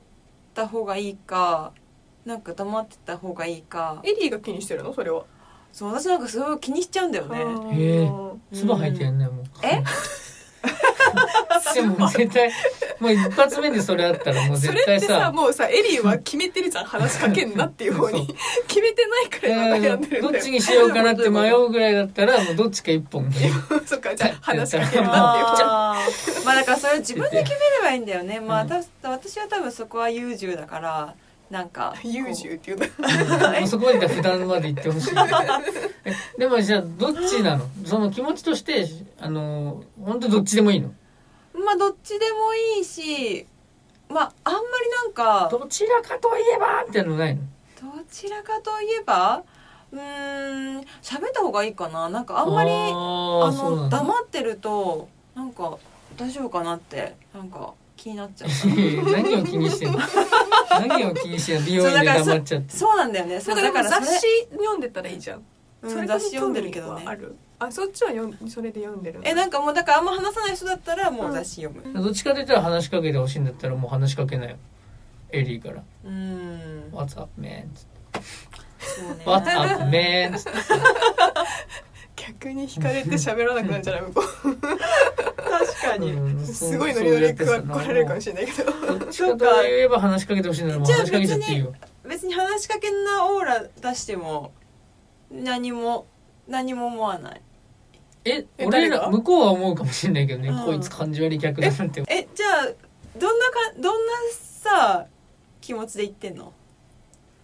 [0.54, 1.72] た方がいいか
[2.24, 4.02] なんか黙ってた方がいいか。
[4.04, 4.92] エリーが気にしてるの？
[4.92, 5.24] それは。
[5.72, 7.38] そう私なんかすごい気にしちゃうんだよね。
[7.74, 8.06] へえ。
[8.06, 8.42] うん。
[8.52, 9.82] 唾吐いてやんねもうえ？
[11.74, 12.50] でも絶対
[12.98, 18.26] もう一発目でそれあったらもう絶それってさ対さもうさエリーは決めてるじゃん話しかけんなっていう方に。
[18.66, 20.28] 決めてないからえ悩んでるんだよ。
[20.28, 23.30] ーどっちにしようかなって迷うぐらいだったらもうどっちか一本
[23.86, 28.40] そっかじゃあ話しかけるなっていうまあだからそれ自分で決めればいいんだよね。
[28.40, 28.66] まあ
[29.02, 31.14] 私は多分そこは優柔だから
[31.50, 32.86] なんか 優柔っていうんだ
[33.60, 35.14] もうそこまで普段まで行ってほしい。
[36.04, 37.64] えでもじゃあどっちなの？
[37.84, 38.86] その気持ちとして
[39.18, 40.90] あの本当どっちでもいいの？
[41.54, 43.46] まあどっちでもいいし
[44.08, 44.64] まああんまり
[45.04, 47.42] なんかどちらかといえばってのないの？
[47.80, 49.42] どちらかといえば
[49.90, 52.10] うーん喋った方がいいかな。
[52.10, 55.78] なんかあんまりあの黙ってるとなんか
[56.16, 57.16] 大丈夫かなって。
[57.34, 58.70] なんか気になっちゃう。
[58.70, 59.98] いやいや何を気にしてんの？
[60.88, 61.66] 何を気にしてんの？
[61.66, 62.76] 美容院で黙っちゃって。
[62.76, 63.38] そうなんだよね。
[63.40, 64.20] だからそれ誌
[64.52, 65.42] 読んでたらいいじゃん。
[65.82, 67.02] うんそれ雑誌読んでるけどね。
[67.06, 67.36] ある？
[67.60, 69.24] あそっちは読んそれで読んでるの？
[69.26, 72.02] えなんかもうだからあんま話さない人だったらもう雑誌読む。
[72.02, 74.56] どっちかといったら話しかけてほしいんだったらもう話しかけなよ。
[75.30, 75.82] エリーから。
[76.04, 77.64] うーん「What's up man」
[78.80, 79.24] そうね。
[79.24, 80.58] What's up man つって。
[82.16, 84.22] 逆に惹かれて喋らなくなるんじゃない向こ
[85.48, 88.98] 確かに、うんすごいノリノリ来られるかもしれないけど。
[88.98, 89.36] どっちか。
[89.36, 91.74] といえば話しかけてほしいならもう話しかけちゃっていいよ。
[92.08, 94.52] 別に話しかけんなオーラ出しても
[95.30, 96.06] 何も
[96.46, 97.42] 何も思わない。
[98.24, 100.64] ええ俺ら向こうは思うかもしれないけどね、うん。
[100.64, 102.02] こいつ感じ悪い客だなんて。
[102.08, 102.64] えじゃあ
[103.18, 105.06] どんなかどんなさ
[105.60, 106.52] 気持ちで言ってんの？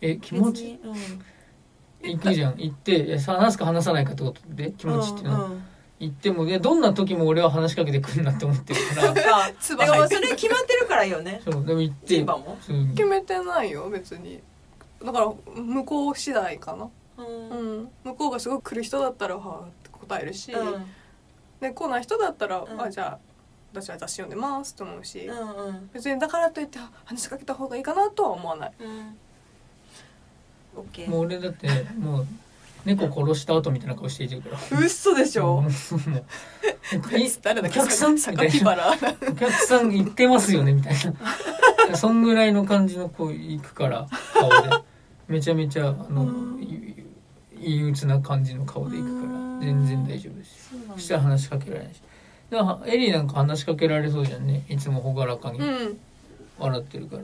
[0.00, 2.12] え気持別ちにうん。
[2.12, 2.54] 行くじゃん。
[2.58, 5.62] 行って話すか話さないかってことで気持ちっていうのは、うんうん
[6.00, 9.10] 行ってもいやどんな時も俺は話しかけてくるなって思ってるから。
[9.46, 10.28] あ唾だから吐いてる。
[10.28, 11.40] それ決まってるからいいよね。
[11.44, 12.24] そうでも行って。
[12.24, 12.58] も。
[12.68, 12.88] うん。
[12.94, 14.40] 決めてないよ別に。
[15.04, 16.90] だから向こう次第かな。
[17.18, 17.48] うん。
[17.48, 17.90] うん。
[18.04, 20.86] 向こうがすごく来る人だったらはあって答えるし、うん。
[21.60, 22.80] で来ない人だったら、うん。
[22.80, 23.18] あじゃあ
[23.72, 25.90] 私は雑誌読んでますと思うし、うんうん。
[25.92, 28.72] 別にだからといってあ話しかけた方がいいかなとは思わない。
[28.80, 29.16] うん。
[30.76, 31.68] オッケーもう俺だって
[31.98, 32.26] もう
[32.84, 34.78] 猫殺した後みたいな顔していてるから。
[34.78, 35.64] 嘘でしょ？
[37.42, 37.68] 誰だ？
[37.68, 38.14] お客さん？
[38.14, 38.70] みたい榊な。
[38.76, 40.72] 原お客さん行ってますよね？
[40.72, 40.94] みたい
[41.88, 41.96] な。
[41.96, 44.56] そんぐらいの感じの子行くから顔で。
[45.28, 46.26] めちゃめちゃあの
[47.54, 52.02] 陰鬱な感じの顔で行くから全然大丈夫ですそしたら話しかけられないし。
[52.50, 54.64] だからエリーなんか話しかけられそうじゃんね？
[54.68, 55.58] いつも朗らかに。
[55.60, 55.98] うん。
[56.58, 57.22] 笑ってるから。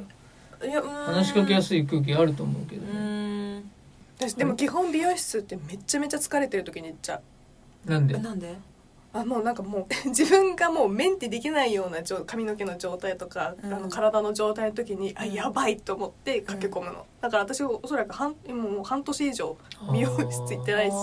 [0.67, 3.71] いや話話しかけやすい空気あると思うけどうねん
[4.21, 7.23] 私でも基本美容室ってめちゃめちゃ疲れてる時に行っちゃ
[7.87, 7.91] う。
[7.91, 8.19] なんで？
[8.19, 8.55] なんで？
[9.13, 13.73] あもうなんかもう 自分がもうメンテできないような状髪の毛の状態とか、うん。
[13.75, 15.33] あの体の状態の時にあうん。
[15.33, 19.57] やばいと思って駆け込むの、だから私おそらく半もう半年以上
[19.91, 20.95] 美容室行ってないし。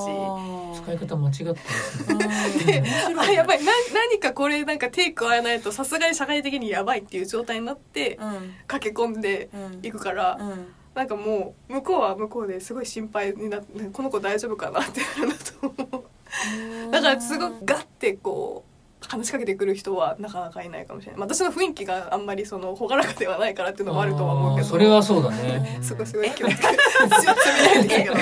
[0.84, 2.84] 使い方間違ってますね。
[3.18, 3.64] あやばい。
[3.66, 8.54] な何かこれなんか手加えないとさすがに社会的にやばいっていう状態になってうん。
[8.68, 9.80] 駆け込んでうん。
[9.86, 10.68] いくから、うん
[10.98, 16.92] なんかもう向こうは向こうですごい心配になってこの子大丈夫かなってなると思う。
[16.92, 24.68] だからすごくガッてこう話しかけてくる人はなかなかいないかもしれない、まあ私の雰囲気があんまりその朗らかではないからっていうのもあるとは思うけど。
[24.68, 25.78] それはそうだね。
[25.84, 26.68] すごいすごい気をつけて。
[26.68, 26.80] 強
[27.80, 28.10] めないけ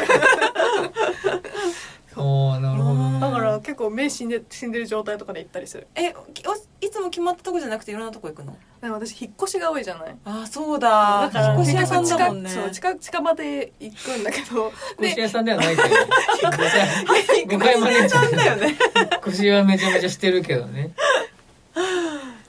[2.16, 5.88] なるほどねだから結構目死んで死んでる状態とかで行ったりする。
[5.95, 8.57] えきおいつも決まったとこじゃなくていろんなとこ行くの？
[8.82, 10.16] でも私引っ越しが多いじゃない。
[10.26, 11.22] あそうだ。
[11.22, 12.49] だから引っ越し屋さんだもんね。
[12.49, 14.63] そう近近場で行くんだけど。
[14.63, 15.89] 引っ越し屋さんではないけど。
[17.57, 18.68] 誤解招いちゃうだよね。
[18.68, 18.78] 引っ
[19.28, 20.93] 越しはめちゃめちゃしてるけどね。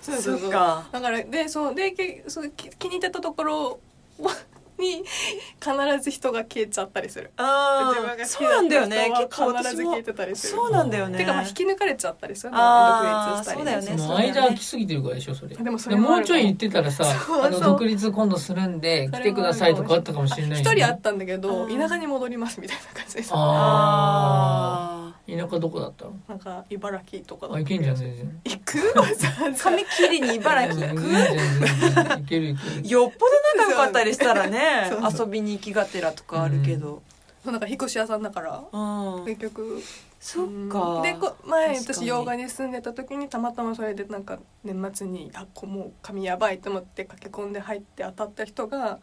[0.01, 0.51] そうそうそう。
[0.51, 3.81] だからでそうでけそうき気に入ってたところ
[4.79, 5.03] に
[5.61, 7.31] 必ず人が消えちゃったりする。
[7.37, 9.13] ああそうなんだよね。
[9.29, 10.53] 結構必ず消えてたりする。
[10.55, 11.19] そうなんだよね。
[11.19, 12.59] てかまあ引き抜かれちゃったりするの。
[12.59, 13.97] 独立したりそうだよね。
[14.33, 15.57] 間空きすぎてるからでしょそれ。
[15.57, 17.05] でもそれもうちょい言ってたらさ
[17.43, 21.69] あの独立今度するんで来てくださいとかあったかもしれない一人あったんだけどう。
[21.69, 24.86] ん田舎に戻りますみたいな感じでさあああ
[25.29, 26.13] 田舎どこだったの？
[26.29, 28.41] なんか茨城とかだあいけんじゃん全然。
[28.45, 28.79] 行く？
[29.59, 31.01] 髪切りに茨城行く？
[31.03, 31.37] 全然
[31.95, 37.03] 全然いけるいけるよっぽど仲良かったりしたらね 遊びに行きがてらとかあるけど。
[37.45, 39.25] そうなんか引っ越し屋さんだからうん。
[39.25, 39.81] 結局。
[40.19, 41.03] そっか。
[41.03, 48.99] でこ前私洋画に住んでた時にたまたまそれでなんか年末にあこもう髪やばいと思って駆け込んで入って当たった人が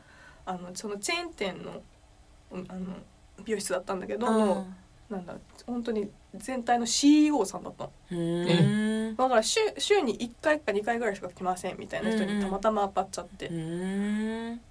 [0.46, 1.82] あのそのチェーン店の
[2.52, 2.88] うんあの
[3.46, 4.76] 美容室だったんだけど、うん
[5.14, 5.36] なんだ
[5.66, 7.92] 本当に全体の CEO さんだったの。
[8.12, 9.16] うん。
[9.16, 14.62] だから週週に1回か2回ぐらいしか来ませんみたいな人にたまたま当たっちゃって、うん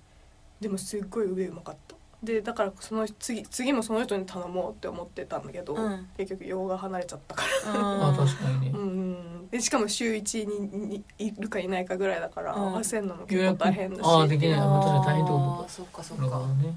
[0.61, 1.97] でもすっごい上うまかった。
[2.22, 6.09] でだからその次次もその人に頼もうって思ってたんだけど、うん。
[6.16, 12.61] 結局洋画離れちゃったかあ確かにうんうん、でしかも週1ににいるかいないかぐらいだから、うん。
[12.61, 14.01] 合わせるのも予結構約大変だし。
[14.07, 14.61] ああできない。
[14.61, 16.24] あ確かに大変ってことかそっかそっか。
[16.24, 16.76] どね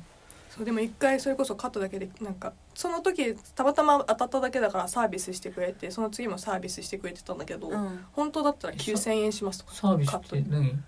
[0.55, 8.05] そうでも一回それこそカットだけでなんかその時たまたま当たっただけだからサービスしてくれてその次もサービスしてくれてたんだけど、うん。
[8.13, 10.79] 本当だったら9,000円しますとかサービスって何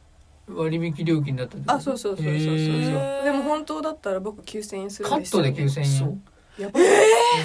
[0.47, 2.45] 割引料金だったあそうそうそうそうそう。
[2.45, 6.21] そうでも本当だったら僕9,000円するんですよ、カットで9000円。
[6.57, 6.83] やばい。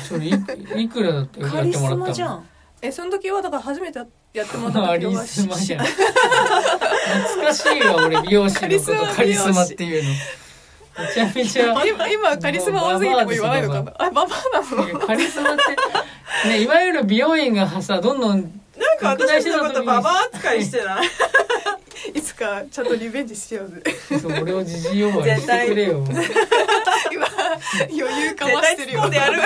[0.08, 2.46] それいくいくらだってやってもらったじゃん
[2.80, 5.58] えその時はだから初めてやってもらった時は懐か
[7.54, 9.14] しいわ俺美容師のこと。
[9.14, 10.10] カリスマっていうの
[10.98, 13.92] めちゃめちゃ今今カリスマ多すぎても言わないのかな？
[13.98, 14.98] あババアなの？
[15.00, 18.40] カリスマって、ね、いわゆる美容院がさどんどん
[18.76, 21.06] なんか私のことババア扱いしてない？
[22.18, 24.18] いつかちゃんとリベンジしようぜ。
[24.20, 26.04] そう俺をじじい呼ばわりしてくれよ
[27.12, 27.26] 今
[27.78, 29.08] 余裕かましてるよ。
[29.12, 29.40] やる。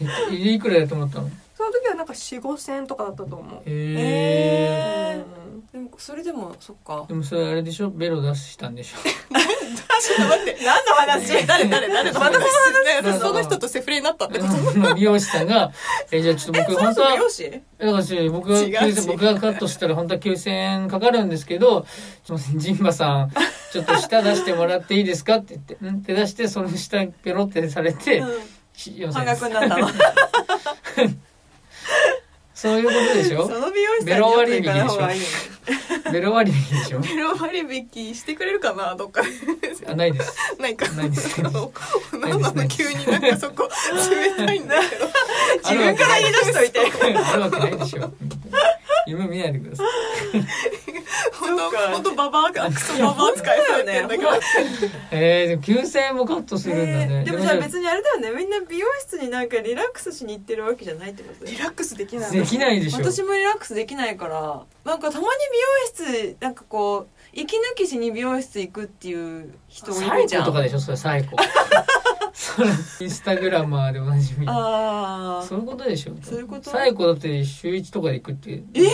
[0.32, 1.28] えいくらやってもらったの？
[1.28, 3.62] へその時はなんか4 5千円とかだったと思う。
[3.66, 5.24] ええ
[5.72, 7.04] でもそれでもそっか。
[7.08, 7.90] でもそれあれでしょ？
[7.90, 8.98] ベロ出したんでしょ？
[10.02, 11.46] ちょっと待って何の話？
[11.46, 12.48] 誰誰誰ままたたそ
[13.04, 14.94] の話その人とセフレになったってこと。
[14.94, 15.70] 美容師さんが
[16.10, 17.50] 「えじゃあちょっと僕本当は美容師？
[17.78, 19.00] だからし僕が違うし。
[19.00, 21.86] 9000僕がカットしたら本当は9000円かかるんですけど
[22.24, 23.32] 「すいませんジンバさん
[23.72, 28.24] ちょっと下出してもらっていいですか?」って言って「うん」って出してその下ペロってされて、
[28.74, 29.88] し4000円半額になったの
[32.60, 33.46] そういうことでしょ？
[33.48, 35.26] その美容師さんにベロよく割引でしょ行かない方がいいよ
[36.12, 37.00] ベロ割引でしょ？
[37.00, 38.94] ベロ割引してくれるかな？
[38.96, 39.28] どっかで。
[39.86, 40.32] あないです。
[40.58, 40.86] ないか。
[40.92, 41.40] ないです。
[41.42, 41.72] なの
[42.68, 43.68] 急になんかそこ
[44.38, 45.06] 冷たいんだけど。
[45.64, 46.80] 自分から言い出しといて。
[46.80, 48.12] あるわけないでしょ
[49.06, 49.86] 夢見ないでください。
[51.38, 54.30] 本当本当ババアがクソババア使いされてんだけど。
[55.10, 58.30] えー、でも9000円もカットするんだね、えーでもじゃあ別にあれだよね。
[58.30, 61.44] みんな美容室になんかリラックスしに行ってるわけじゃないってこと。
[61.46, 62.98] リラックスできないできないでしょ。
[62.98, 64.62] 私もリラックスできないから。
[64.84, 65.38] なんかたまに
[66.00, 70.44] 美容室なんかこう息抜きしに美容室行くっていう人いるじゃん。
[70.44, 70.80] コとかでしょ？
[70.80, 71.36] それサイコ。
[71.36, 71.48] そ れ
[73.00, 74.46] インスタグラマーでおなじみ。
[74.48, 76.14] ああそういうことでしょ。
[76.22, 76.70] そういうこと？
[76.70, 78.88] サイコだって週一とかで行くってえー！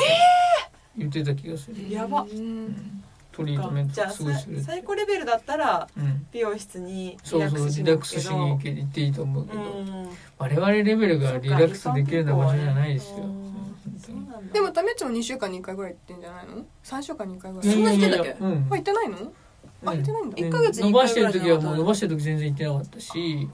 [0.96, 2.22] 言ってた気がする、やば。
[2.22, 3.02] うん。
[3.32, 6.26] トリートメンじゃあトすごいするサイコレベルだったらうん。
[6.32, 10.08] 美容室にリそうそうラックスしリラックスしに行くけどに行け行っていいと思うけど、うん。
[10.38, 14.00] 我々レベルがリラックスできるような場所じゃないですよ、うん本当に。
[14.00, 14.52] そうなんだ。
[14.54, 17.72] でもタメッチも2週間に1回ぐらい行ってんじゃないの？3週間に1回ぐらい。
[17.72, 18.66] そんな行ってんだっけうん。
[18.70, 19.16] あ行ってないの？
[19.84, 20.36] あ行ってないんだ。
[20.38, 23.48] 一ヶ月に伸ばしてる時はもう伸ばしてる時全然行ってなかったし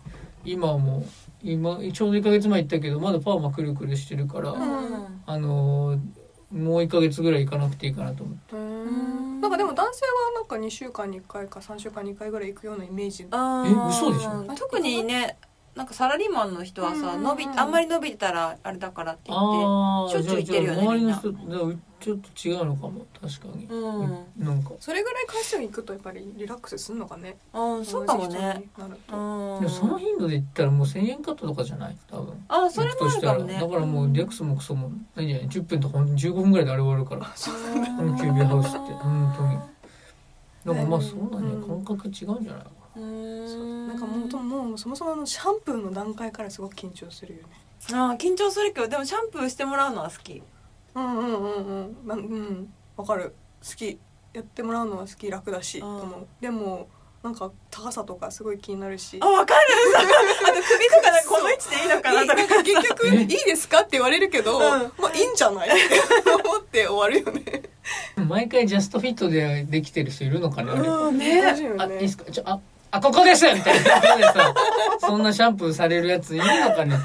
[0.44, 1.04] 今はもう
[1.42, 5.22] 今ちょうど1ヶ月前行ったけどまだパーマくるくるしてるから、うん。
[5.26, 6.00] あのー
[6.52, 8.54] もう1ヶ月ぐらい行かなくていいかなと思って。
[8.56, 8.58] ん
[9.38, 9.40] ん。
[9.40, 13.22] なんかでも男性はなんか2週間に1回か3週間に1回ぐらい行くようなイメージ。
[13.22, 13.26] え
[13.88, 14.44] 嘘でしょ？
[14.54, 15.38] 特にね
[15.76, 17.22] なんかサラリーマンの人はさうんうんうん。
[17.22, 21.32] 伸びあんまり伸びたらあれだからって言ってああしょっちゅう行ってるよねじゃあ周りの人
[22.02, 24.10] ちょっと違うのかも確かに、うん。
[24.36, 24.72] なんか。
[24.80, 27.36] それぐらい回数行くとやっぱりリラックスするのかね。
[27.54, 28.64] うんそうかもね。
[28.76, 28.82] で
[29.14, 31.96] もその頻度で言ったらもう1000円カットとかじゃない？
[32.10, 33.54] 多分あそれもあるかもね。
[33.54, 37.20] だからもうリラックスもクソも何じゃない10分とかほんと15分ぐらいであれ終わるから。
[37.20, 37.78] う。
[37.78, 38.78] んこのキュービーハウスって。
[38.78, 39.58] 本当に。
[40.64, 41.60] だからまあうんそうなん。
[41.60, 42.62] や感覚違うんじゃない？
[42.64, 47.48] かうんなんかもうともうそもそもあのシャンプーの段階からすごく緊張するよね。
[47.92, 50.42] あー緊張するけどでもシャンプーしてもらうのは好き。
[50.94, 52.06] うんうんうんうん。
[52.06, 52.72] なんうん。
[52.96, 53.34] わかる。
[53.66, 53.98] 好き。
[54.34, 55.30] やってもらうのは好き。
[55.30, 55.82] 楽だし、うん。
[55.98, 56.26] と思う。
[56.40, 56.88] でも
[57.22, 59.18] なんか高さとかすごい気になるし。
[59.20, 59.60] あわかる。
[59.96, 62.62] あと首とかなんかこの位置でいいのかなとか。
[62.62, 64.92] 結局「いいですか?」って言われるけど、ん。
[64.98, 67.62] まあいいんじゃないって思って終わるよね。
[68.28, 70.72] 毎回ジャストフィットでできてる人いるのかね。
[70.72, 71.42] あれうんね。
[71.46, 72.30] あいいねですか？
[72.30, 72.60] ちょあ
[72.94, 73.90] あここですみたいな。
[74.00, 74.54] ことでさ
[75.00, 76.96] そんなシャンプーされるやついるのかね。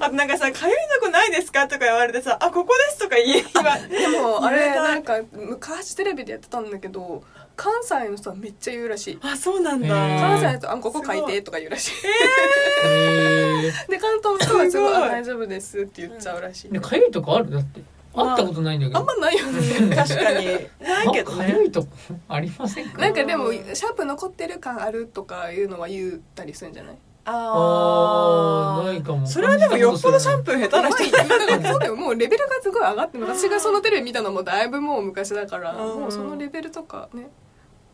[0.00, 3.76] あとなんかさ「かゆいとこないですか?」とか言われてさ「あここです」とか言え今。
[3.88, 7.22] でもあれなんか昔テレビでやってたんだけど
[7.56, 9.18] 関西の人はめっちゃ言うらしい。
[9.22, 9.88] あそうなんだ。
[9.88, 11.92] 関西の人あここ書いてとか言うらしい。
[13.90, 16.72] で関東の人はすごい大丈夫ですって言っちゃうらしい。
[16.72, 17.50] でかゆいとこある？
[17.50, 17.80] だって
[18.14, 18.98] 会ったことないんだけど。
[18.98, 19.96] あんまないよね。
[19.96, 20.46] 確かに。
[20.80, 21.54] ないけどね。
[21.58, 21.88] ゆいとこ。
[22.28, 26.96] ありませんかなんかでもシャンプー残ってる感あるとかいうのは言ったりするんじゃない？
[27.24, 29.26] あーないかも。
[29.26, 36.00] それはでもよっぽどシャンプー下手な人いるだからそうだよもうレベルがすごい上がってる私がそのテレビ見たのもだいぶもう昔だから、うん。
[36.00, 37.28] もうそのレベルとかね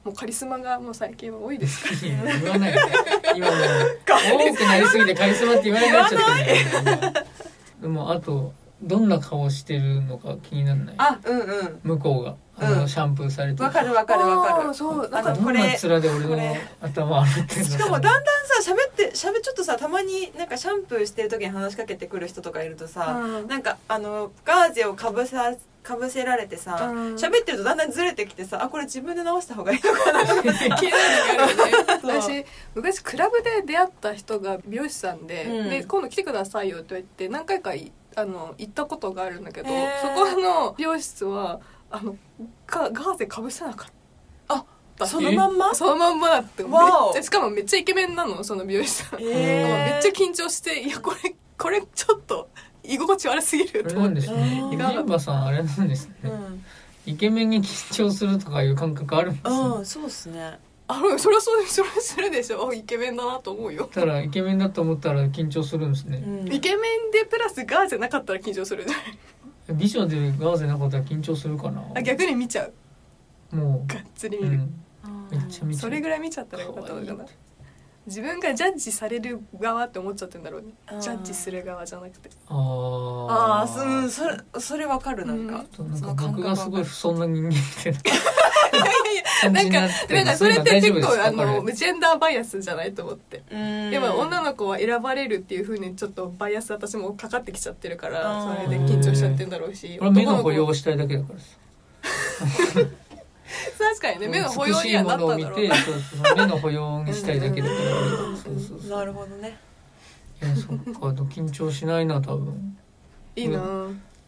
[0.04, 2.32] もうカリスマがもう最近は多いですから。
[2.40, 2.72] 言わない。
[2.72, 2.78] で
[3.36, 3.58] 今もう
[4.08, 7.26] 多くなりすぎてカリスマって言わなくなっちゃってるんだよ
[7.82, 8.52] でもあと
[8.82, 10.94] どんな顔してるのか気にならない？
[10.98, 11.80] あうんうん。
[11.82, 12.36] 向こうが。
[12.60, 15.58] あの、うんシャンプーされてわかるわかるわかあーるそうなんかあのこれ。
[15.58, 18.24] どんな面で俺の頭洗ってんのしかもだんだん
[18.64, 25.54] さ喋って喋ちょっとさたまになんかシャンプーしてる時に話しかけてくる人とかいるとさ、うんなんかあのガーゼをかぶさ
[25.84, 30.76] かぶせられてさうん喋、ってるとだんだんずれてきてさあこれ自分で直した方がいいのかなとになるよね
[32.02, 40.00] そう私昔クラブで出会った人が美容師さんで,、うんで今度来てくださいよって言って何回かいあの行ったことがあるんだけど、へー。
[40.00, 41.60] そこの美容室は
[41.90, 42.16] あの
[42.66, 43.94] ガガーゼかぶせなかった。
[45.00, 45.72] あそのまんま？
[45.76, 52.48] そのまんまだってめしかもめっちゃイケメンなのその美容師さん、へーめっちゃ緊張していやこれこれちょっと
[52.82, 54.16] 居心地悪すぎると思って。
[54.16, 54.60] ですね。
[54.64, 54.76] うん。
[54.76, 56.64] ジンバさんあれなんですね、うん、
[57.06, 60.58] イケメンに緊張するとかいう感覚あるんですね、うん、そうっすね
[60.90, 62.72] あそれはそうそれはするでしょ。
[62.72, 63.88] イケメンだなと思うよ。
[63.92, 66.52] ただイケメンだと思ったら緊張するんですね、うん。
[66.52, 69.78] イケメンでプラスガーゼなかったら緊張するじゃない？
[69.78, 71.84] 美女でガーゼなかったら緊張するかな。
[71.94, 72.64] あ逆に見ちゃ
[73.52, 73.56] う。
[73.56, 75.80] もがっつりう、見る、うん、めっちゃ見ちゃう。
[75.82, 77.24] それぐらい見ちゃったらよかったのかな
[78.08, 80.62] 自分がジャッジされる側って思っちゃってんだろう。
[80.62, 80.68] ね
[81.00, 82.30] ジャッジする側じゃなくて。
[82.48, 87.98] あああそーうんそれそれわかるなんか、なんかその僕がすごい不遜な人間みたいな。
[89.52, 89.80] なんか
[90.12, 93.42] なんかそれって結構あのめジェンダーバイアスじゃないと思って。
[93.50, 93.90] うん。
[93.90, 101.46] でも女の子は選ばれるっていうふうにちょっとバイアス私もかかってきちゃってるからそれで緊張しちゃってんだろうし俺目の保養をしたいだけだからさ
[103.78, 105.60] 確かにね目の保養にはなったんだろう。
[105.60, 107.80] 美しいものを見て そうそう目の保養にしたいだけだから。
[107.80, 108.36] うん。
[108.36, 109.58] そうそうそうなるほどね。
[110.42, 112.78] いやそっか緊張しないな多分。
[113.34, 113.58] いいな。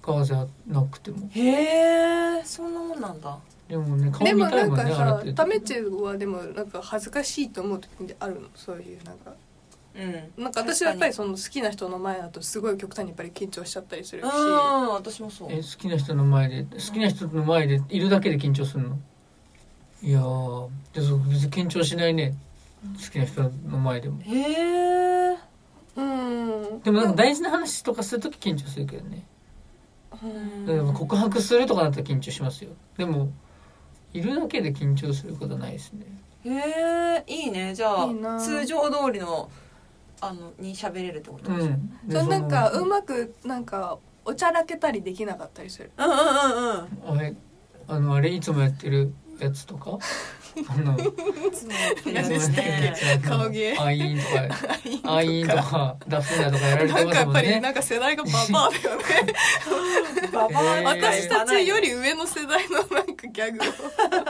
[0.02, 0.34] ガーゼ
[0.66, 1.28] なくても。
[1.30, 3.38] へえそんなもんなんだ。
[3.68, 8.48] でもね顔でも見たないんかもんね洗っさてるタメチェはでもなんか恥ずかしいと思う時ってあるの？
[8.56, 9.32] そういうなんか。
[9.94, 10.42] うん。
[10.42, 14.24] なんか私はやっぱりその好きな人の前だとすごい極端にやっぱり緊張しちゃったりするし。
[14.24, 15.48] うん私もそう。
[15.52, 18.98] え好きな人の前で好きな人の前でいるだけで緊張するの？
[20.02, 22.34] いやーでそう別に緊張しないね。
[22.82, 24.20] 好きな人の前でも。
[24.22, 25.36] へえ
[25.96, 26.80] うん。
[26.80, 29.22] でもなんか大事な話とかするとき緊張するけどね。
[30.66, 32.70] 例えば告白するとかだったら緊張しますよ。
[32.96, 33.30] でも
[34.12, 36.06] いるだけで緊張することはないですね。
[36.44, 36.50] へ
[37.18, 37.74] えいいね。
[37.74, 38.40] じゃあいいな。
[38.40, 39.50] 通常通りの
[40.22, 42.08] あのに喋れるってことでしょうん。
[42.08, 45.90] でそうなんかそうまくなんかおちゃらけたりできなかったりする？
[45.98, 47.18] うんうんうんうん。
[47.18, 47.34] あれ
[47.88, 49.12] あのあれいつもやってる
[49.44, 49.98] やつとか？
[50.68, 51.02] あのい
[51.52, 53.78] つもやってるやつですね顔芸。
[53.78, 55.96] アイーンとかアイーンとか。
[56.08, 59.04] ダフーナとかやられてなんかやっぱりますもんねなんか世代がババアだよね。
[60.32, 63.58] ババアえー私たちより上の世代のなんかギャグ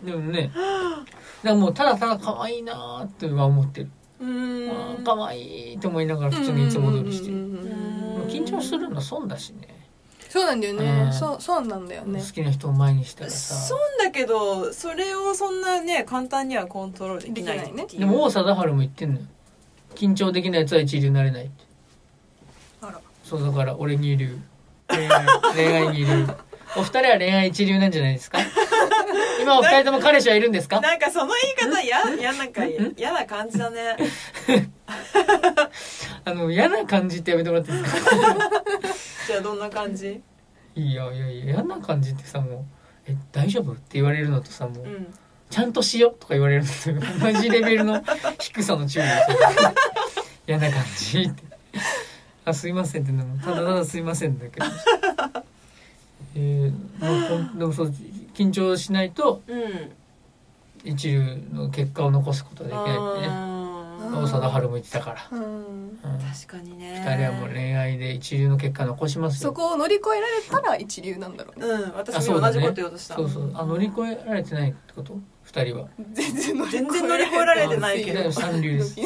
[0.03, 0.07] を。
[0.07, 1.05] でもねだか
[1.45, 3.91] らもうただただ可愛いなーっては思ってる。
[4.21, 5.03] うん。
[5.05, 7.35] 可愛いと思いながら普通にいつも通りしてる。
[8.29, 9.80] 緊張するの損だしね
[10.31, 10.85] そうなんだよね。
[11.07, 11.13] うん。
[11.13, 12.21] そうそうなんだよね。
[12.21, 13.55] 好きな人を前にしたらさ。
[13.55, 17.87] そうだけどそれをそんなね簡単にはコントロールできないできないね。
[17.99, 19.27] でも王貞治も言ってんのよ。
[19.97, 21.65] 緊張できないやつは一流になれないって。
[22.81, 23.01] あら。
[23.25, 24.39] そうだから俺にいる
[24.89, 26.29] 恋愛恋愛にいる
[26.77, 28.39] お二人は恋愛一流なんじゃないですか？
[29.41, 30.81] 今お二人とも彼氏はいるんですか？
[30.81, 32.53] なんかその言い方ややなん？
[32.53, 32.65] か
[32.97, 33.97] 嫌な感じだね。
[36.25, 38.11] あの嫌な感じってやめてもらっていいですか？
[39.27, 40.21] じゃあどんな感じ？
[40.77, 42.65] いいよいやいや嫌な感じってさもう
[43.11, 45.15] 「え大丈夫?」って言われるのとさもう、うん。
[45.51, 46.69] ちゃんとしようとか言われるの
[47.01, 48.01] と同じレベルの
[48.39, 49.03] 低さの注意
[50.47, 51.43] 嫌な感じって。
[52.45, 53.25] あすいませんっての。
[53.25, 54.67] もただただすいませんだけど
[56.35, 57.95] えー、もうほんでもそう
[58.35, 59.91] 緊張しないとうん
[60.83, 61.23] 一流
[61.53, 63.27] の結果を残すことができないってね。
[63.31, 63.57] あ
[64.15, 65.43] 大貞治も言ってたから、うん。
[65.45, 67.05] うん、ー確かにね。
[67.07, 69.51] 二人はもう恋愛で一流の結果残しますよ。
[69.51, 71.67] そこを乗り越えられたら一流なんだろうね。
[71.67, 72.61] うん私あそうだね。
[72.61, 73.15] も同じこと言おうとした。
[73.17, 73.53] そうそう。
[73.55, 75.19] あ乗り越えられてないってこと？
[75.43, 75.89] 二人は。
[76.15, 78.33] 全然乗り全然乗り越えられてないけど。
[78.33, 78.97] 三流です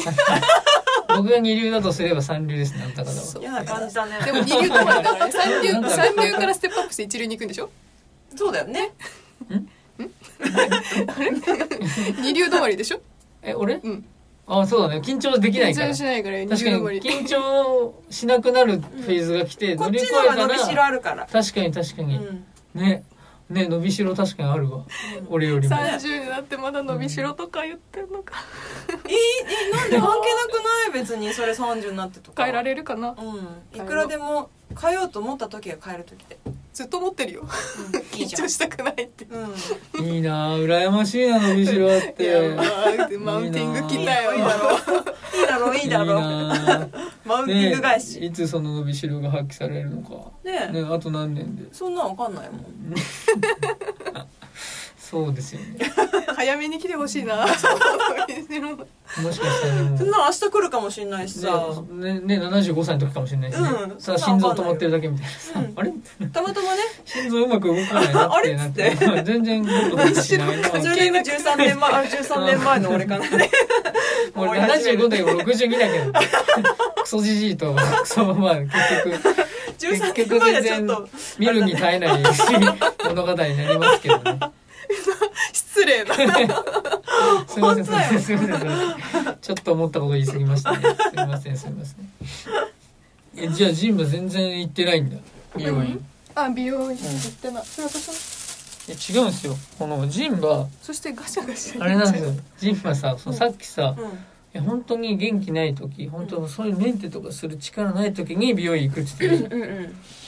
[1.17, 2.75] 僕が二流だとすれば三流です。
[2.75, 7.71] ねあんた方は嫌な感じだねでも 二流止まりだからね三流三流からステップアップして一流に行くんでしょ？
[8.37, 8.93] そうだよね。
[12.23, 13.01] 二流止まりでしょ？
[13.43, 13.75] え俺？
[13.77, 14.05] うん。
[14.47, 15.01] あそうだね。
[15.01, 15.87] 緊張できないから。
[15.87, 17.01] 緊張しないから二流確かに止まり。
[17.01, 21.27] 緊張しなくなるフェーズが来て、乗り越ちの方が伸えたらびしろあるから。
[21.31, 22.45] 確かに確かに、うん。
[22.75, 23.05] ね
[23.51, 24.85] ね伸びしろ確かにあるわ。
[25.29, 25.77] 俺よりも。
[25.77, 28.37] 三十になってまだ伸びしろとか言ってんのか。
[29.09, 29.19] いいい
[29.71, 31.01] いなんで関係なくない？
[31.01, 33.11] 別にそれ30になってとか変えられるかな。
[33.11, 33.79] うん。
[33.79, 36.39] いくらでも変えようと思った時が変える時で、
[36.75, 37.43] ずっと思ってるよ。
[37.43, 39.27] うん、いい緊張したくないって。
[39.27, 40.05] うん。
[40.05, 42.67] いいなあ羨ましいな伸びしろあっいてやまあ
[43.21, 44.35] マウンティング来たよ。
[44.35, 44.71] いいだろ。
[44.75, 45.71] ういいだろ。
[45.71, 46.83] ういいだろうな。
[46.83, 46.89] あ
[47.25, 48.19] マウンティング返し。
[48.19, 50.33] ねいつその伸びしろが発揮されるのか。
[50.43, 51.73] ねねあと何年で。
[51.73, 52.65] そんなんわかんないもん
[55.11, 55.67] そうですよね。
[56.35, 57.45] 早めに来てほしいな。
[57.47, 57.59] もし
[59.39, 59.99] かしたら。
[59.99, 64.01] そんなん明日来るかもしんないしさ、ねねね75歳の時かもしれないしね、うん。
[64.01, 65.33] さあ心臓止まってるだけみたいな。
[65.33, 65.93] さ、うんあれ？
[66.33, 66.81] たまたまね。
[67.05, 68.97] 心臓うまく動かないなってなって。
[69.07, 69.21] あれ？
[69.21, 70.15] っ全然それで
[71.21, 73.29] 13年前あ13年前の俺かな。
[73.29, 73.51] ね
[74.35, 76.13] もう75だけど62だけど。
[77.03, 78.71] クソじじいとクソまあ結
[79.05, 79.45] 局。
[79.79, 80.89] 13結局全然
[81.39, 82.23] 見るに耐えない
[83.05, 84.39] 物語になりますけどね
[85.53, 86.15] 失礼な
[87.47, 89.39] すいませんすいませんすいません。
[89.41, 90.79] ちょっと思ったこと言い過ぎましたね。
[90.81, 92.11] すいませんすいません。
[93.37, 95.17] えじゃあジンバ全然行ってないんだ。
[95.57, 96.07] 美容院。
[96.35, 97.65] あ美容院行ってない。
[97.65, 98.15] それ私は
[98.89, 99.57] え違うんですよ。
[99.79, 102.31] このジンバそしてガシャガシャあれなんですよ。
[102.59, 104.05] ジンバさそのさっきさうん。
[104.05, 109.81] え本当に元気ない時本当そういうメンテとかする力ない時に美容院行くって言ってるうんうん。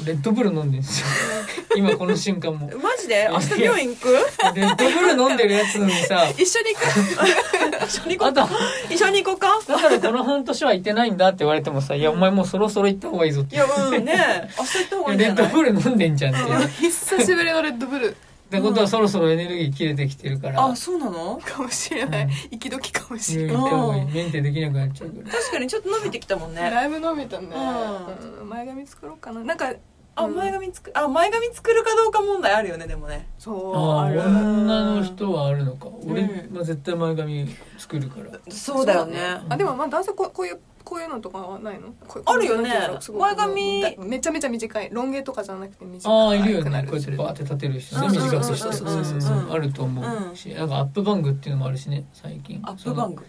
[0.05, 1.07] レッドブル飲んでるんですよ。
[1.77, 2.67] 今この瞬間も。
[2.83, 3.29] マジで？
[3.31, 4.13] 明日病院行く？
[4.55, 6.27] レッドブル飲んでるやつにさ。
[6.37, 7.87] 一緒に行く？
[7.87, 8.47] 一緒に行こあうか。
[8.47, 8.55] と
[8.95, 9.61] 一緒に行こうか？
[9.73, 13.55] だからこの半年は行ってないんだって言われてもさ「いやお前もうそろそろ行った方がいいぞ」って。
[13.57, 14.51] いやうんね。
[14.59, 15.53] 明日行った方がいいんじレッゃない？
[15.53, 16.51] ドブル飲んでんじゃんって。
[16.51, 18.17] いうっ久しぶりのレッドブル
[18.49, 20.65] てことはそろそろエネルギー切れてきてるから。
[20.65, 21.41] あそうなの？
[21.45, 22.29] かもしれない。
[22.51, 24.07] 息時かもし病れない。
[24.15, 26.61] メンテできなくなっちゃうから確かにちょっと伸びてきたもんね。
[26.61, 27.49] だいぶ伸びたね。
[27.49, 29.43] ううん前髪作ろうかな。
[29.43, 29.73] なんか
[30.19, 33.29] あ前髪作あ前髪作るかどうか問題あるよねでもね。
[33.39, 34.21] そうある。
[34.21, 35.89] 女の人はあるのか。
[36.07, 36.57] 俺うん。
[36.57, 38.39] は絶対前髪作るから。
[38.49, 39.19] そうだよね。
[39.49, 41.93] あでもまあ男性こうこういうこういうのとかはないの？
[42.25, 42.73] あるよね。
[43.19, 44.89] 前髪めちゃめちゃ短い。
[44.93, 46.53] ロン毛とかじゃなくて短いああいる。
[46.53, 50.01] よねこうやってバーって立てる人、ね、短くしたあると思
[50.33, 50.37] う。
[50.37, 52.61] し、なんかアップバングっていうのもあるしね最近。
[52.63, 53.27] アップバング。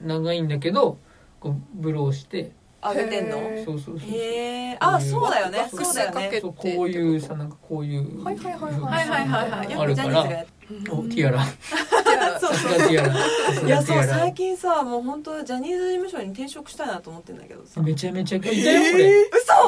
[0.00, 0.98] 長いんだけど
[1.38, 2.50] こうブローして。
[2.82, 3.36] あげてんの？
[3.64, 5.68] そうそうそうへえあそうだよね。
[5.70, 6.40] そうだよね。
[6.40, 9.28] こういうさなんかこういうはいはいはいはいはい。
[9.28, 10.44] はいはいあるから。
[10.90, 11.44] おティアラ。
[11.44, 11.46] い
[13.68, 17.80] やそう最近さもう本当ジャニーズ事務所に転職したいなと思ってんだけどさ。
[17.82, 18.54] めちゃめちゃいたよ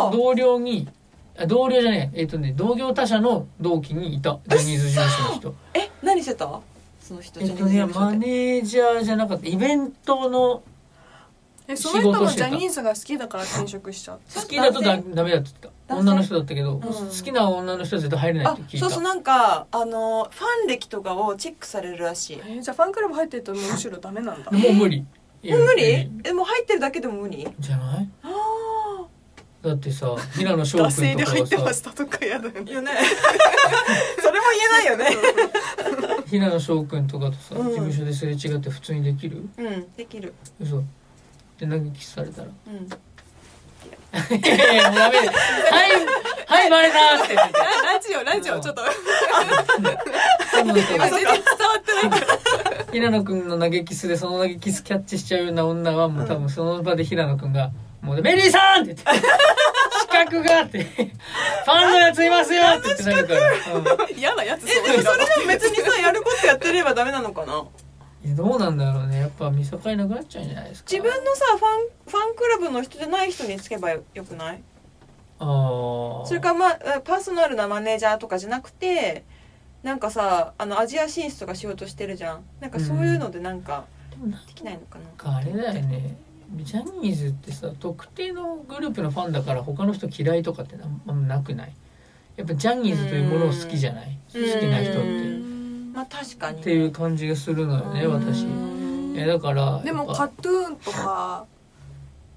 [0.00, 0.88] こ同僚に
[1.38, 5.54] あ同僚じゃないえっ、とね同業他社の同期にいたジャニーズ事務所の人。
[5.74, 6.60] え何してた？
[7.00, 9.46] その人えっとねマネージャーじゃなかった。
[9.46, 10.62] イベントの
[11.70, 14.20] えその人もジャニーズが好きだから転職しちゃう。
[14.34, 16.80] 好きだとだダメだって言ってた女の人だったけど、ん。
[16.80, 18.86] 好きな女の人は絶対入れないっあて聞いた。
[18.86, 22.38] そうそうなんかあのファン歴とかをチェックされるらしい。
[22.38, 24.50] えーじゃあファンクラブ入ってるとむしろダメなんだ。
[24.50, 25.04] もう無理。
[25.42, 25.92] いや無理。
[26.04, 27.46] うんえもう入ってるだけでも無理？
[27.60, 28.08] じゃない？
[28.22, 28.28] あ
[29.60, 32.62] だってさ平野翔惰性でくんと入ってましたとかやだよね。
[32.66, 32.92] あよね。
[34.22, 36.22] それも言えないよね。
[36.28, 37.68] 平野翔くんとかとさ、うん。
[37.68, 39.48] 事務所ですれ違って普通にできる？
[39.58, 40.32] うんできる。
[40.60, 40.82] 嘘
[41.58, 42.48] で投げキスされたら。
[42.66, 42.88] うん。
[44.10, 45.90] いやいやもうダメだはい
[46.46, 47.54] はいバレたって言って。
[47.58, 48.82] ラジオラジオちょっと。
[48.82, 51.42] 多分さ今全然伝わ
[51.78, 52.38] ってないから。
[52.90, 59.26] 平野くんの投げキスでその投げキスキャッチしちゃうような女はもう多分その場で平野くんが「もうメリーさん!」って言って
[60.00, 63.40] 「資格が!」って「ファンのやついますよ!」って言ってなるから、
[63.74, 64.18] うん。
[64.18, 67.62] 嫌なやつえでもそれでも別にさやることやってればダメなのかな？
[68.26, 69.20] どうなんだろうね。
[69.20, 70.90] やっぱ見境なくなっちゃうんじゃないですか。
[70.90, 74.62] 自分のさファンファンクラブの人じゃない人につけばよよくない？
[75.38, 79.24] ああそれからまあパーソナルなマネージャーとかじゃなくて
[79.84, 82.44] なんかさあのアジア進出とかしようとしてるじゃん。
[82.60, 84.46] なんかそういうのでなんかでもなん。
[84.46, 86.16] できないのかな、かあれだよね。
[86.56, 91.72] ジャニーズってさ特定のグループのファンだから他の人嫌いとかってあんまなくない？
[92.36, 94.18] やっぱジャニーズというものを好きじゃない？
[94.32, 94.44] 好うん。
[94.60, 95.00] きな人っうて。
[95.00, 95.47] ん
[95.98, 98.12] まあ確かに、っていう感じがするのよねうん。
[98.12, 98.46] 私。
[99.20, 101.44] えだからでもカトゥーンとか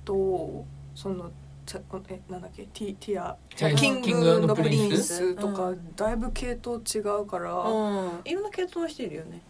[0.04, 1.30] とその
[1.68, 3.38] ちゃえなんだっけティティア
[3.76, 8.22] キンキンググプリンスとかうだいぶ系統違うから、うん。
[8.26, 9.42] いろんな系統の人いるよね。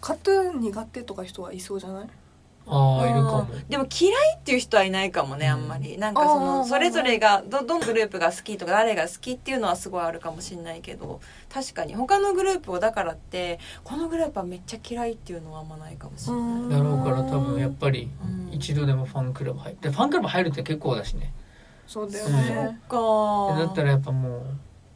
[0.00, 2.08] カトゥーン苦手とか人はいそうじゃない？
[2.66, 3.38] ああいるかも。
[3.40, 5.52] うんでも嫌いっていう人はいないかもね、うん。
[5.52, 5.98] あんまり。
[5.98, 11.20] なんかそのそれぞれがど どのグループが好きとか誰が好きっていうのはすごいあるかもしれないけど
[11.52, 18.52] 確かに他のグループをだからってこのグループはめっちゃ嫌いっていうのはあんまないかもしれない、だろうから多分やっぱりうん。
[18.52, 21.32] 一度でもファンクラブ入ってファンクラブ入るって結構だしね。
[21.86, 22.32] そうだようん。
[22.32, 22.96] ね、そ
[23.52, 23.58] っか。
[23.58, 24.42] だったらやっぱもう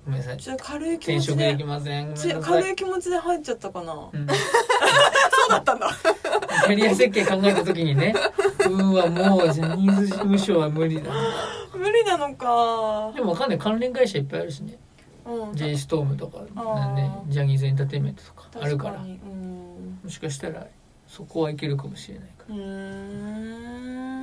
[0.08, 0.36] ごめんなさい。
[0.38, 3.98] ちょっと軽い気持ち転職で軽い気持ちで入っちゃったかな、うん。
[4.08, 5.90] そうだったんだ。
[6.66, 8.14] キャリア設計考えた時にね。
[8.60, 11.12] うーわもうジャニーズ事務所は無理だ。
[11.74, 13.12] 無理なのか。
[13.14, 13.58] でもわかんない。
[13.58, 14.78] 関連会社いっぱいあるしね。
[15.26, 15.54] うん。
[15.54, 16.38] J ストームとか
[16.94, 19.00] ねジャニーズエンターテインメントとかあるから。
[19.00, 20.66] もしかしたら
[21.06, 22.56] そこはいけるかもしれないから。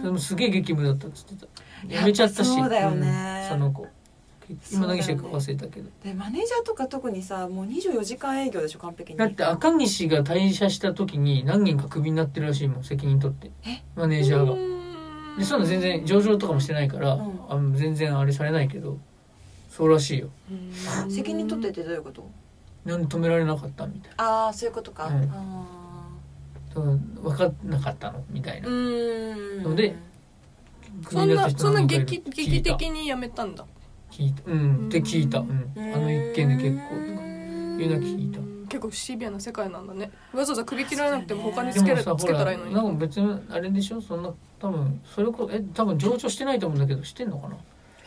[0.02, 1.48] でもすげえ激務だったっつってた。
[1.88, 2.48] 辞めちゃったし。
[2.48, 3.42] そうだよね。
[3.44, 3.50] うん。
[3.50, 3.86] その子
[4.72, 5.90] 今何してるか忘れたけど。
[6.04, 9.20] でマネージャーとか特にさもう24時間営業でしょ完璧に。
[9.20, 13.52] だって赤西が退社した時に何人かクビになってるらしいもん責任取って。
[13.66, 13.84] え？
[13.96, 14.54] マネージャーが。
[15.38, 17.40] でそういうの全然上場とかもしてないから、うん。
[17.50, 18.98] あの全然あれされないけど
[19.70, 20.30] そうらしいよ。
[21.10, 22.30] 責任取ってってどういうこと？
[22.86, 25.32] なんで止められなかったみたいああそういうことか、うん。
[25.32, 25.66] あ
[26.76, 29.64] 分かんなかったのみたいーな、うーん。
[29.64, 29.96] ので
[31.04, 33.66] クビそんになそんな劇劇的にやめたんだ
[34.16, 34.42] 聞いた。
[34.46, 34.88] うん。
[34.88, 38.40] って聞いた、うん、あの一件で結構とかいうのは聞いた。
[38.68, 40.12] 結構シビアな世界なんだね。
[40.34, 42.04] わざわざ首切らなくても他にでつけるも。
[42.04, 42.74] さほらつけたらいいのに。
[42.74, 44.02] なんか別にあれでしょ？
[44.02, 47.58] そんな多分それこえ多分上場してないと思うんだけどしてんのかな？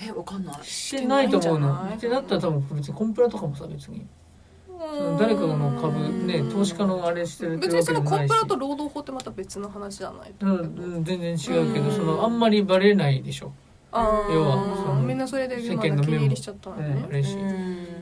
[0.00, 0.64] えわかんない。
[0.64, 1.74] してないと思うの。
[1.74, 4.06] ってなったら多分別にコンプラとかもさ別に。
[5.18, 10.32] 誰かの株ね投資家のあれしてる別にそのコンプラとだ労働法ってまた別の話じゃない？
[10.40, 10.48] う
[11.00, 11.96] ん全然違うけどうん。
[11.96, 13.52] そのあんまりバレないでしょ、
[13.90, 17.34] 要はみんなそれで世ま間の目もだ気に入りしちゃったのうん、あねれし、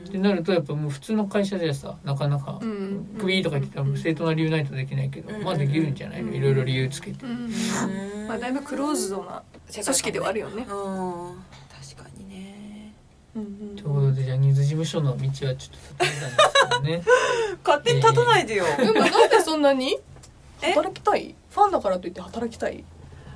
[0.07, 3.15] ってなるとやっぱもう普通の会社ではさなかなかうん。
[3.17, 5.43] クビとか言っても正当な理由ないとできないけど、うん。
[5.43, 6.35] まあできるんじゃないのうん。
[6.35, 7.51] いろいろ理由つけて、うん。
[8.27, 10.63] まあだいぶクローズドな組織ではあるよね。
[10.63, 10.65] うん。
[10.67, 12.93] 確かにね。
[13.35, 17.03] うんうんということでジャニーズ事務所の道はちょっと立てたんですけどね。
[17.63, 19.97] 勝手に立たないでよ、なんでそんなに？
[20.61, 20.73] え？
[20.73, 21.35] 働きたい？
[21.51, 22.83] ファンだからといって働きたい？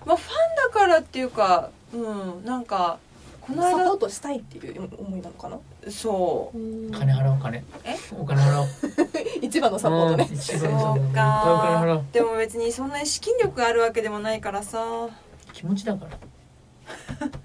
[0.06, 1.98] まあファンだからっていうかう
[2.42, 3.00] んなんか
[3.42, 5.58] このサポー間トしたいっていう思いなのかな？
[5.92, 6.58] そう。
[6.92, 7.64] 金払おう金。
[7.84, 7.98] え？
[8.18, 8.68] お金払おう。
[9.42, 10.28] 一番のサポートね。
[10.30, 11.84] うんそうか。
[11.96, 12.04] う。
[12.14, 15.08] でも別にそんなに資金力があるわけでもないからさ。
[15.54, 16.18] 気持ちだから。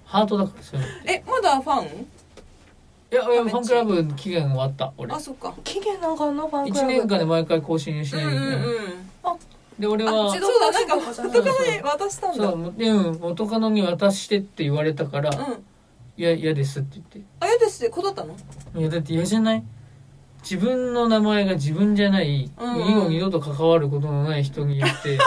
[0.04, 1.12] ハートだからそういうのって。
[1.12, 1.86] えまだファン？
[1.86, 5.14] いやいやファンクラブの期限終わった俺。
[5.14, 5.54] あそっか。
[5.64, 6.46] 期限なんかあんの？
[6.46, 9.06] ファンクラ1ブ年間で毎回更新しうんないといけない、うんうん
[9.78, 10.10] で俺は。
[10.32, 12.44] そうだなんか元カノに渡したんだ。
[12.50, 12.74] そう。
[12.76, 15.64] でうん元カノに渡してって言われたからうん
[16.16, 17.20] 「いや嫌です」って言って。
[17.40, 18.34] あやですって断ったの？
[18.76, 19.62] いやだって嫌じゃない？
[20.42, 22.88] 自分の名前が自分じゃない、うんうん。
[22.88, 25.18] 以後二度と関わることのない人に言って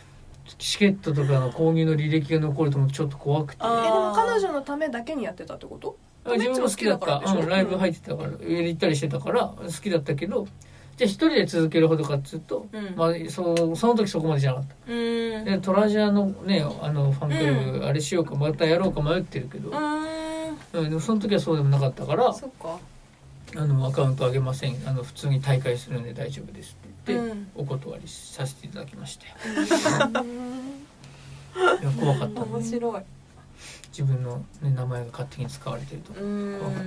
[0.58, 3.58] チケットとかの購入の履歴が残るともちょっと怖くて。
[3.62, 5.96] あえでも彼女のためだけにやってたってこと？
[6.26, 7.22] 自分も好きだった。
[7.26, 8.30] うんライブ入ってたから。
[8.40, 10.46] 上で行ったりしてたから好きだったけど
[10.98, 12.96] じゃあ一人で続けるほどかっつうと、うん。
[12.96, 14.74] まあ、そうその時そこまでじゃなかった。
[14.92, 15.44] うん。
[15.44, 20.02] でトラジャーのねあのファンクラブ、うあれしようかまたやろうか迷ってるけど、うん。
[20.02, 20.08] うん
[20.72, 22.34] でもその時はそうでもなかったから
[23.56, 24.76] あのアカウント上げません。
[24.86, 26.76] あの普通に大会するんで大丈夫です
[27.06, 27.48] って言って、うん。
[27.54, 29.34] お断りさせていただきましたよ
[31.80, 33.02] いや怖かった面白い。
[33.90, 36.58] 自分の、ね、名前が勝手に使われてると、うん。
[36.58, 36.82] 怖かっ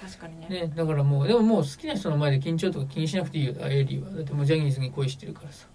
[0.00, 0.48] 確かにね。
[0.48, 4.10] ねだからもうでももう好きな人の前で緊張とか気にしなくていいよエリーは。
[4.10, 5.66] だってもうジャニーズに恋してるからさ。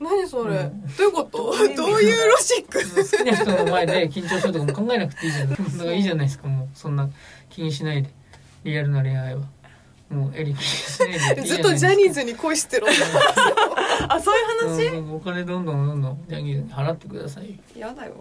[0.00, 0.82] 何それ、うん。
[0.82, 1.38] どういうこと？
[1.38, 1.56] どう
[2.00, 2.78] いうロジック？
[2.78, 6.68] 好きな人の前で緊張するとかも考えなくていいじゃないだからいいじゃないですかもう。
[6.74, 7.08] そんな
[7.50, 8.10] 気にしないで。
[8.64, 9.42] リアルな恋愛は。
[10.10, 11.40] もうエリー気にしないで。
[11.42, 12.86] い いずっとジャニーズズに恋してる。
[14.08, 14.96] あそういう話？
[14.98, 17.50] うんお金どんどんどんどんジャニーズに払ってください。
[17.50, 18.14] よやだよ。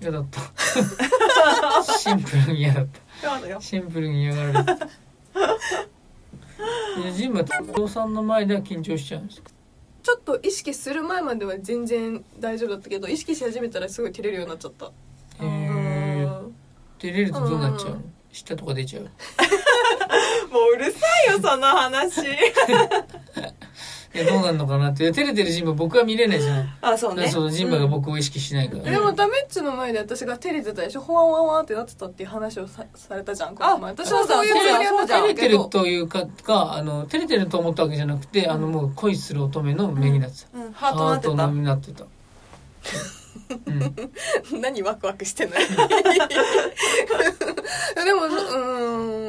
[0.00, 0.40] 嫌だった。
[1.98, 3.00] シンプルに嫌だった
[3.60, 4.86] シンプルに嫌がられて。
[7.16, 9.50] ジンはお父さんの前では緊張しちゃうんですか
[10.02, 14.90] ちょっと意識する前までは全然大丈夫だったけど意識し始めたらすごい照れるようになっちゃった。
[15.38, 18.02] 照れるとどうなっちゃうの？
[18.32, 19.02] 舌とか出ちゃう？
[20.52, 22.20] もううるさいよその話
[24.14, 25.10] いやどうなんのかなって。
[25.10, 27.28] 照れてるジンバ僕は見れないじゃんあそうね。
[27.28, 40.72] そのジンバが僕を意識しないから、でもダメッチの前で私が照れてたでしょほわんわんわんってなってたっていう話をさされたじゃんあ私はそういうつもりやった照れてるというかかあの照れてると思ったわけじゃなくてあのもう恋する乙女の目になってた、うん。
[40.72, 42.04] ハートなってハートたの目になってた。
[43.66, 44.10] うん。
[44.60, 45.62] 何ワクワクしてない
[48.04, 48.32] でもうん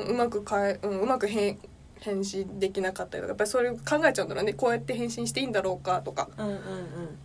[0.07, 1.57] うまくかえ、うん、うまく返
[2.03, 4.53] 返信できなかったりとかやっぱりそれを考えちゃうんだろうね。
[4.53, 6.57] こうやって返信していいんだろうかとかうんうん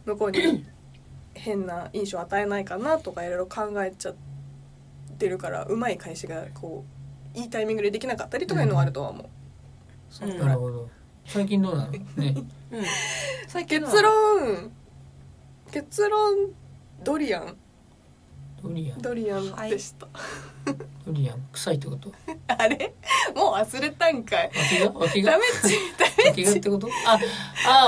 [0.06, 0.64] 向こうに
[1.34, 4.14] 変な印象を与えないかなとかいろいろ考えちゃっ
[5.18, 6.84] てるからうまい返しがこ
[7.34, 9.26] ういいタイミングでできなかったりとかいうのはあるとは思う、
[10.10, 10.44] そのぐら。
[10.44, 10.88] いなるほど。
[11.26, 11.92] 最近どうなの？
[11.92, 12.02] ね。
[12.70, 12.84] うん。
[13.66, 14.72] 結論
[15.70, 16.52] 結論
[17.04, 17.56] ドリアン
[18.62, 19.02] ドリアン。
[19.02, 20.06] ドリアンでした、
[21.06, 22.12] ドリアン臭いってこと？
[22.48, 22.92] あれ？
[23.34, 24.50] もう忘れたんかい。
[24.54, 24.92] 脇が？
[24.98, 25.32] 脇が？
[25.32, 26.68] ダメっち ダメって。
[26.70, 26.88] こと？
[27.06, 27.18] あ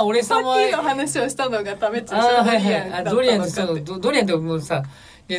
[0.01, 2.93] あ俺さっ様きの話をしたのがダメっちあーはいはい。
[2.93, 4.83] あドリアンってだったのかそうドドリアンってもうさ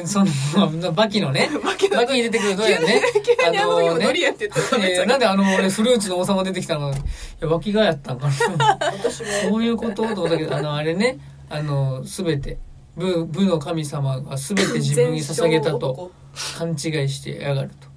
[0.06, 0.24] そ
[0.70, 3.02] の バキのねバキのバキに出てくるドリアンね。
[3.26, 4.06] 急にあの時もね。
[4.06, 6.92] ドリアンって言ってたなんであの俺フルーツの王様出てきたの？
[6.92, 6.96] い
[7.42, 8.34] や脇がやったんかな。
[8.80, 9.28] 私も。
[9.50, 9.96] そういうこと？
[9.96, 11.18] と思ったけどあのあれね。
[11.50, 12.60] あの全て
[12.96, 16.12] 武武の神様が全て自分に捧げたと
[16.58, 16.78] 勘違い
[17.10, 17.88] してやがると。
[17.88, 17.90] っ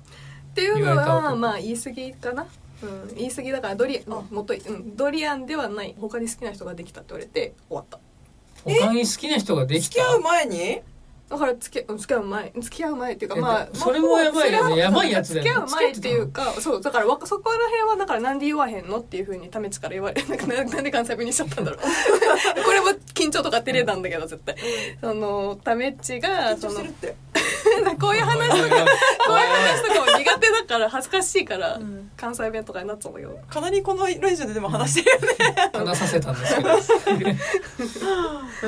[0.55, 2.47] ていうのはまあ言い過ぎかな、
[2.83, 4.37] うん、言い過ぎだからドリアン、うん。
[4.37, 5.95] もっと、うん、ドリアンではない。
[5.99, 7.99] 他に好きな人ができたって言われて終わった。
[8.65, 9.95] 他に好きな人ができた？
[9.95, 10.81] 付き合う前に？
[11.29, 14.71] だから付き付き合う前付き合う前っていうかえまあそれもやばいよね。
[14.71, 15.67] まあやばいやつだよね。
[15.67, 21.81] 付き合う前っていうかそうだからわそこら辺はだからなんで言わへんのっていうふうにタメチから言われ なんかななんで関西弁にしちゃったんだろう。
[22.65, 24.57] これも緊張とか照れなんだけど絶対。
[25.01, 26.85] そのタメッチが緊その
[27.99, 32.11] こういう話おいおいおいこういう話とかも苦手だから恥ずかしいから、うん。
[32.17, 33.39] 関西弁とかになっちゃうんだけど。
[33.49, 35.71] かなりこのラジオででも話してるよね。
[35.73, 36.71] 話させたんですけど。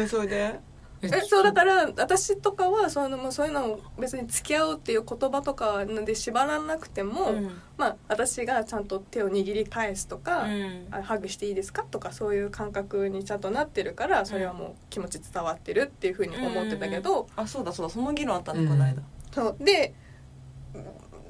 [0.01, 0.76] うんそれで？
[1.02, 7.60] えそうだから私とかはそういうのもそういうのを別に付き合うっていう言葉とかで縛らなくても、うん。
[7.77, 10.89] まあ私がちゃんと手を握り返すとか、うん。
[10.90, 18.68] あハグしていいですかとかそういう感覚にちゃんとなってるからそれはもう気持ち伝わってるっていうふうに思ってたけど、あそうだそうだその議論あったねうん。
[18.68, 19.02] この間。
[19.32, 19.56] そう。
[19.60, 19.94] で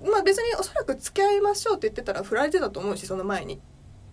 [0.05, 3.60] まあ別におそらく付き合いましょうって言ってたら振られてたと思うしその前に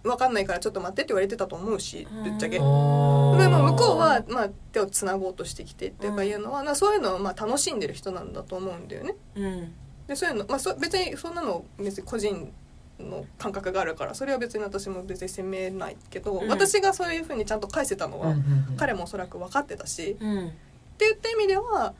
[0.03, 2.57] 分かんないからちょっと待ってって言われてたと思うしぶっちゃけ。
[2.57, 3.37] でも
[3.71, 6.27] 向こうは、まあ、手をつなごうとしてきてっていうかうん。
[6.27, 9.15] いうのは、なそういうのをまあ楽しんでる人なんだと思うんだよね。
[9.35, 9.73] うん。
[10.07, 12.51] でそういうの、まあ、そ別にそんなの別に個人
[12.99, 16.49] の感覚があるからそれは別に私も別に責めないけど、うん。
[16.49, 18.77] 私がそういうふうにちゃんと返せたのは、うんうんうん。
[18.77, 20.47] 彼もおそらく分かってたし、うん。
[20.47, 20.51] っ
[20.97, 21.93] て言った意味では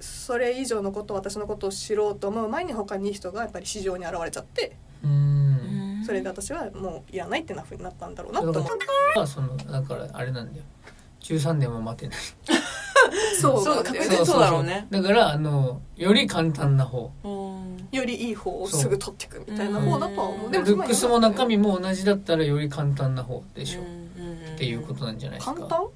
[0.00, 5.52] それ以上のこと私のことを知ろうと思う前に他にいい人がやっぱり市場に現れちゃってうん
[6.04, 8.64] それで私はもういらないってなふうになったんだろうなと思う。
[9.16, 10.64] まあそのだからあれなんだよ。
[11.20, 12.16] 13年も待てない。
[13.40, 13.64] そう。
[13.64, 14.86] そう確実そうだろうね。
[14.90, 17.10] だからあのより簡単な方。
[17.24, 17.88] うん。
[17.92, 20.52] よりいい方をすぐ取っていくみたいな方だとは思う。
[20.52, 23.84] ルでもックスも中身も同じだったらより簡単な方でしょ、っ
[24.54, 25.54] っていうことなんじゃないですか。
[25.54, 25.86] 簡単？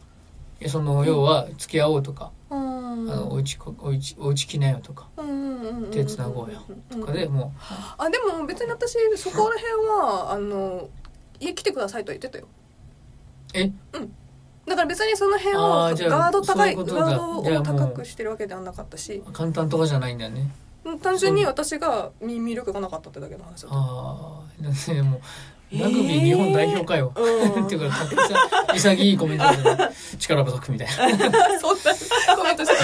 [0.61, 2.36] えその要は付き合おうとか、うん
[2.97, 5.09] あのおうちこおうちおうち来なよとか。
[5.93, 6.63] 手つなごうよ。
[6.91, 7.53] とかでも
[7.99, 10.89] あでも別に私そこら辺はあの
[11.39, 12.49] 家来てくださいとは言ってたよ。
[13.55, 13.71] え？
[14.67, 19.23] だから別にその辺あをーじゃあガード高いガードを高くしてるわけではなかったし。
[19.27, 20.51] う簡単とかじゃないんだよね。
[20.85, 23.77] うん単純に私がみ魅力がなかったってだけの話だった。
[23.77, 25.21] ああでも
[25.73, 27.67] ラグビー日本代表かよ、うん。
[27.67, 29.77] っていうかか潔いコメントだけど
[30.19, 30.95] 力不足みたいな。
[31.59, 32.75] そんなコメントして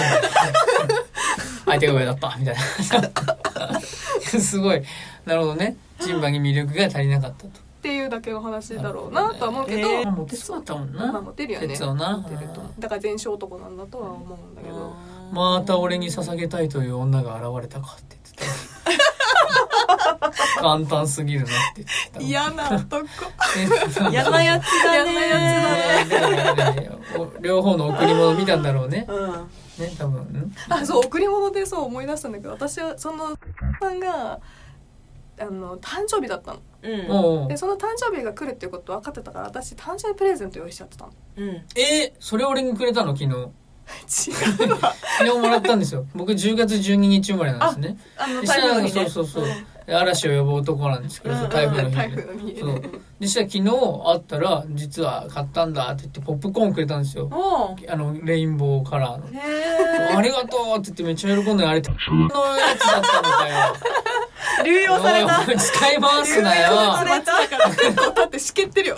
[1.64, 2.36] 相手が上だった。
[2.38, 3.80] みたいな。
[3.80, 4.82] すごい。
[5.24, 5.76] なるほどね。
[6.00, 7.48] ジンバに魅力が足りなかったと。
[7.48, 7.50] っ
[7.82, 11.12] ていうだけの話だろうなとは思うけど、えーモテそうだったもんな。
[11.12, 11.66] まあモテるよね。
[11.66, 12.62] モテると。
[12.78, 14.94] だから全勝男なんだとは思うんだけど、
[15.32, 18.71] また俺に捧げたいという女が現れたかって言ってた
[20.60, 23.06] 簡単すぎるなって言ってた嫌な男。
[24.10, 25.12] 嫌なやつだね。
[25.12, 26.90] 嫌なやねだね。
[27.16, 29.06] お両方の贈り物見たんだろうね。
[29.08, 29.32] うん。
[29.78, 30.22] ね多分。
[30.22, 30.54] ん。
[30.68, 33.36] あそう贈り物でそう思い出したんだけど私はその
[33.80, 34.40] さんが
[35.40, 36.60] あの誕生日だったの。
[36.82, 37.48] うん。
[37.48, 41.12] でその誕生日が来るっていうこと分かってたから私誕生日プレゼント用意しちゃってたの。
[41.36, 43.16] うんえーそれ俺にくれたの？
[43.16, 43.48] 昨日
[44.02, 44.94] 違うわ。
[45.18, 46.06] 昨日もらったんですよ。
[46.14, 47.98] 僕10月12日生まれなんですね。
[48.16, 49.08] あので台風の日ね。
[49.08, 49.54] そうそうそう
[49.86, 51.48] で嵐を呼ぶ男なんですけど、うん。
[51.48, 52.82] 台風の日に台風の日そう。
[53.20, 57.30] でしたら昨日会ったら実は買ったんだって言ってポップコーンくれたんですよ。
[57.88, 59.26] あのレインボーカラーの。
[59.28, 61.96] へありがとうって言ってめっちゃ喜んであれのや
[62.78, 63.76] つだったのかよ
[64.64, 65.44] え流用された。
[65.56, 66.70] 使い回すなよ。
[67.04, 68.96] 流用 だってしけってるよ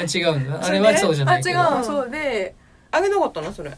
[0.00, 2.54] あ違うんだあれはそうじゃないけどあ違うそうで
[2.90, 3.52] あげなかったの？
[3.52, 3.76] それ。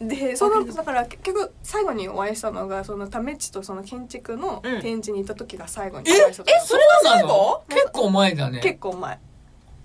[0.00, 4.80] でそのだから結局最後にお会いしたのがそのタメッチとその建築のうん。
[4.80, 6.60] 展示に行った時が最後にえお会いした時え？
[6.60, 8.60] そうな最の後結構前だね。
[8.60, 9.18] 結構前。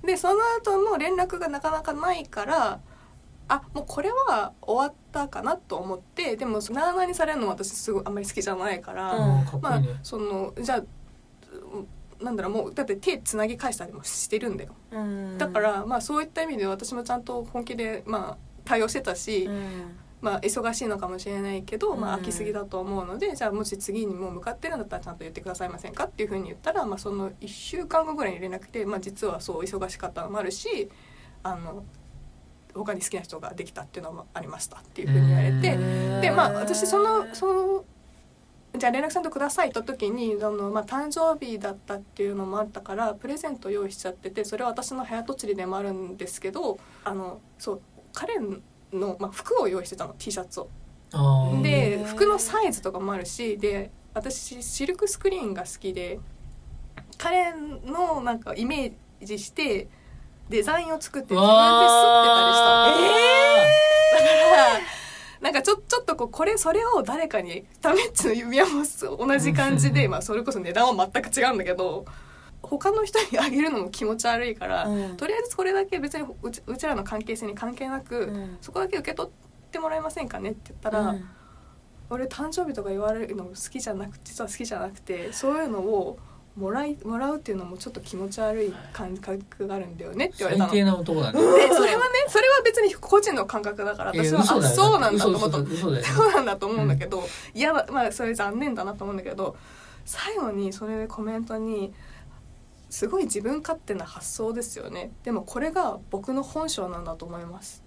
[0.03, 2.79] でその後の連絡がなかなかないから
[3.47, 9.17] あもうこれは終わったかなと思ってでもなあなあにされるのも私すごいあんまり好きじゃないから、
[9.61, 10.85] まあそのじゃあうん
[12.23, 14.73] なんだろうもうだって手つなぎ返したりもしてるんだよ。
[15.37, 19.95] だからまあそういった意味で私もちゃんと本気でまあ対応してたし、うん。
[20.23, 30.89] まあ忙しいのかもしれないけど、まあうん飽きすぎだと思うのでじゃあもし次にもう向かってるんだったらちゃんと言ってくださいませんかっていうふうに言ったら、まあ、その1週間後ぐらいに連絡で、まあ、実はそう忙しかったのもあるし
[31.43, 31.83] あの
[32.73, 36.21] 他に好きな人ができたっていうのもありましたっていうふうに言われてうん。
[36.21, 37.85] でまあ私そのその
[38.75, 47.81] じゃあ連絡さんとくださいと時にその、まあ、誕生日だったっていうのもあったからプレゼント用意しちゃっててそれは私の早とちりでもあるんですけどあのそう
[48.13, 48.39] 彼
[48.91, 50.69] の、まあ、服を用意してたの T シャツを。
[51.61, 56.19] で服のサイズとかもあるしで私シルクスクリーンが好きで
[57.19, 59.87] 彼のなんかイメージして
[60.49, 63.13] デザインを作って自分で刷ってたりしたの。
[64.13, 65.03] だから
[65.41, 68.83] なんかちょちょっとこうこれそれを誰かにタメッチの指輪も
[69.17, 72.05] 同じ感じで、 まあ、それこそ値段は全く違うんだけど
[72.63, 75.17] 他の人にあげるのも気持ち悪いから、うん。
[75.17, 78.57] とりあえずこれだけ別にうちうちらの関係性に関係なく、うん。
[78.61, 79.31] そこだけ受け取っ
[79.69, 81.29] てもらえませんかねって言ったら、うん。
[82.09, 86.19] 俺誕生日とか言われるの好きじゃなく実は好きじゃなくてそういうのを
[86.55, 90.69] もらいもらうっていうのもちょっと気持ち悪い感覚があるんだよねって言われたの。
[90.69, 91.41] 最低な男だね。
[91.41, 91.75] でそれはね
[92.27, 97.23] それは別に個人の感覚だから私はそうなんだと思った嘘嘘嘘だよそうなんだと思うんだけど、
[97.55, 99.55] いやまあそれ残念だなと思うんだけど
[100.05, 101.91] 最後にそれでコメントに
[102.93, 105.09] 「すごい自分勝手な発想ですよね。
[105.23, 107.83] でもこれが僕の本性なんだと思います」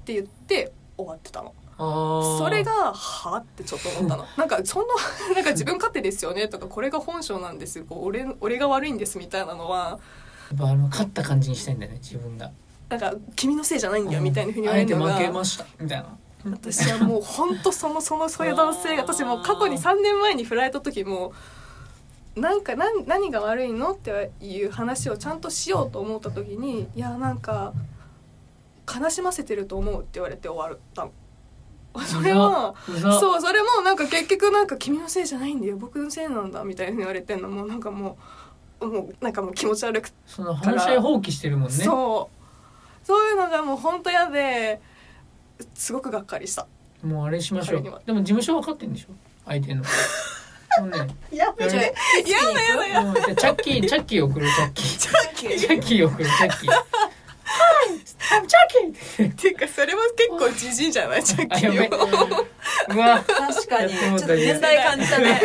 [0.00, 1.52] って言って終わってたの。
[1.76, 4.24] それがはってちょっと思ったの。
[4.38, 4.94] なんかそんな
[5.34, 6.48] なんか自分勝手ですよね。
[6.48, 7.82] とかこれが本性なんです。
[7.82, 10.00] こう俺俺が悪いんですみたいなのは。
[10.50, 12.50] やっぱあの勝った感じにしたいんだよね自分が。
[12.88, 15.16] なんか君のせいじゃないんだよみたいなふうに言われるのが。
[15.16, 16.16] あえて負けましたみたいな。
[16.50, 21.34] 私はもう本当そのそのそういう男性が私もう過去に3年前に振られた時も
[22.36, 27.72] なんか何何が悪いのっていう話をちゃんとしようと思った時にいやなんか
[28.86, 31.12] 悲しませてると思うって言われて終わったの。
[32.04, 33.18] それはうざ。
[33.18, 37.48] そうそれもなんか結局なんか君のせいじゃないんだよ僕のせいなんだみたいに言われてんの。
[37.48, 38.18] もうなんかも
[38.80, 40.10] うもうなんかもう気持ち悪く。
[40.10, 41.74] て、その話し合い放棄してるもんね。
[41.74, 43.06] そう。
[43.06, 44.78] そういうのがもう本当嫌で
[45.72, 46.66] すごくがっかりした。
[47.02, 47.82] もうあれしましょう。
[47.82, 49.14] でも事務所分かってんでしょ？
[49.46, 49.82] 相手の
[51.32, 51.94] ややる
[52.24, 53.02] 嫌だ嫌だ嫌だ。
[53.02, 54.24] もうじゃあチャッキーチャッキー。
[54.24, 54.98] 送るチャッキー。
[54.98, 56.70] チャッキー送るチャッキー。
[56.70, 58.46] チャッ
[59.16, 59.30] キー。
[59.30, 61.24] っていうかそれも結構じじいじゃない？
[61.24, 62.46] チャッキーは
[62.88, 63.24] うわ。
[63.26, 63.94] 確かに。
[63.94, 65.40] ちょっと年代感じたね。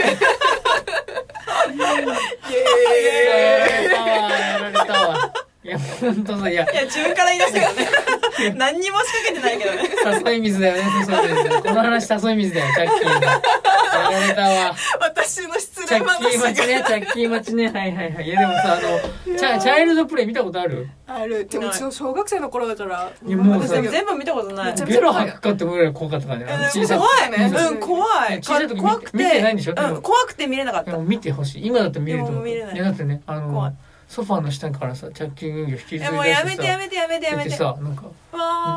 [2.49, 3.89] イエーイ。
[3.89, 5.33] やられたわやられたわ
[5.63, 6.63] いや本当さいや。
[6.71, 8.55] いや自分から言い出したからね。
[8.57, 10.29] 何にも仕掛けてないけどね。
[10.31, 10.83] 誘い水だよね。
[11.07, 17.67] 誘い水この話誘い水だよチャッキーがやられたわ私の失チャ礼ッキー待ち話ねチャッキー待ちね。
[17.67, 18.25] はいはいはい。
[18.25, 20.89] いやでもさあのチャチャイルドプレイ見たことある？
[21.05, 21.45] ある。
[21.45, 24.71] でも小小学生の頃だからいやもう全部見たことない。
[24.71, 27.53] めちゃゲロ吐くかってぐらい怖かったからね怖いね。
[27.69, 27.79] うん。
[27.79, 28.41] 怖い。
[28.41, 29.17] 小さい時見怖くて。
[29.19, 29.75] 見てないんでしょ？
[29.75, 29.95] でも。
[29.97, 30.91] うん怖くて見れなかった。
[30.91, 31.67] でも見てほしい。
[31.67, 32.49] 今だって見れると思う。
[32.49, 32.57] い。
[32.57, 33.71] やだってねあ怖い。
[33.71, 33.77] の
[34.11, 38.03] ソファーの下からさチャッキー人形引きずり出してさえもうやめてやめてやめてやめでてさなんか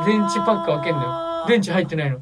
[0.06, 1.44] 電池パック開けんのよ。
[1.48, 2.20] 電池入ってないの。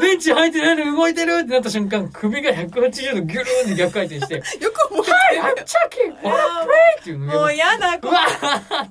[0.00, 5.00] 電池入ってないの動いてるってなった瞬間首が180度ギュルーンって逆回転して よく覚
[5.32, 5.42] 「えてる。
[5.42, 8.88] はいチャッキーオラプレイ!」っていうのもうやだうわー。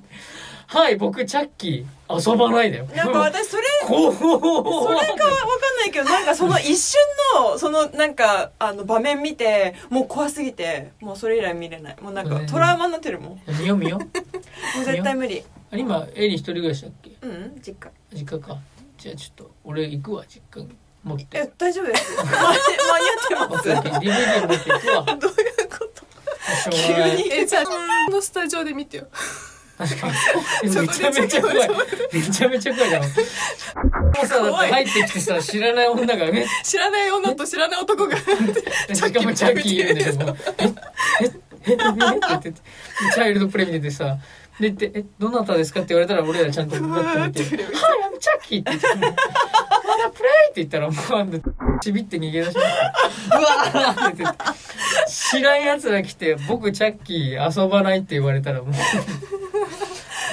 [0.78, 2.86] はい僕チャッキー遊ばないだよ。
[2.94, 6.98] なんか私それ それかわかんないけどなんかその一瞬
[7.36, 11.96] のそのなんかあの場面見てもう怖すぎてもうそれ以来見れない。
[12.00, 13.28] もうなんかトラウマになってるもん。
[13.30, 14.00] も見よう見よう。
[14.80, 15.44] う絶対無理。
[15.72, 17.10] 今エリ一人暮らしだっけ？
[17.22, 17.90] うん実家。
[18.12, 18.56] 実家か。
[18.96, 20.74] じゃあちょっと俺行くわ実家に。
[21.04, 21.24] 持って。
[21.38, 22.16] え大丈夫です。
[22.16, 23.68] 間に合ってます。
[23.68, 25.02] DVD 持って行くわ。
[25.16, 26.70] どういうこと？
[26.70, 27.32] 急に。
[27.32, 27.70] えじゃあこ
[28.10, 29.06] のスタジオで見てよ
[29.78, 30.12] 確かに。
[30.64, 31.68] めちゃめちゃ怖い。
[32.12, 32.90] めちゃめちゃ怖い。
[32.90, 33.08] じゃんも
[34.22, 36.46] うさだって入ってきてさ知らない女がね。
[36.64, 38.16] 知らない女と知らない男が。
[38.16, 40.36] しかもチャッキーいるんだけど。
[40.58, 41.84] ええええって
[42.28, 42.60] 言ってて
[43.14, 44.16] チャイルドプレイ見ててさ
[44.58, 47.64] でってえどなたですかって言われたら俺らちゃんとグッと見て「はい
[48.12, 49.14] I'm チャッキー」って言って「まだ
[50.12, 51.38] プレイ!」って言ったらもうあんな
[51.80, 52.68] ちびって逃げ出しまし
[53.30, 54.38] たうわーって言って
[55.08, 58.72] 知らん奴ら来て「僕チャッキー遊ばない」って言われたらもう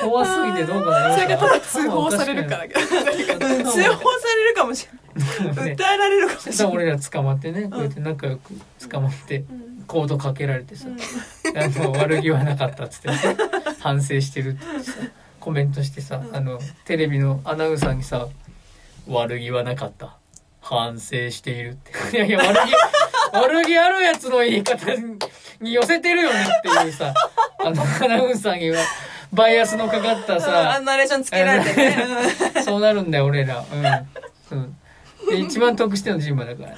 [0.06, 2.68] 怖すぎてどうかなそれがただ通報されるから。
[2.68, 5.06] 通報されるかもしれない。
[5.66, 5.76] ね。
[5.76, 6.74] 訴えられるかもしれない。
[6.74, 8.54] 俺ら捕まってねこうやって仲良く
[8.90, 9.44] 捕まって
[9.88, 10.88] コードかけられてさ
[11.56, 13.16] あの悪気はなかったっつって、ね、
[13.80, 14.94] 反省してるってさ
[15.40, 18.28] コメントしてさあのテレビのアナウンサーにさ
[19.08, 20.18] 「悪気はなかった。
[20.62, 22.18] 反省している」って。
[22.18, 22.74] いやいや 悪気
[23.32, 24.86] 悪気あるやつの言い方
[25.62, 27.14] に寄せてるよねっていうさ
[27.60, 28.78] あのアナウンサーには
[29.36, 31.98] バイアスのかかったあさナレーションつけられてね。
[32.64, 33.64] そうなるんだよ俺ら。
[34.52, 34.78] うん、うん。
[35.30, 36.70] で一番得してるのジンマだから。
[36.70, 36.76] うん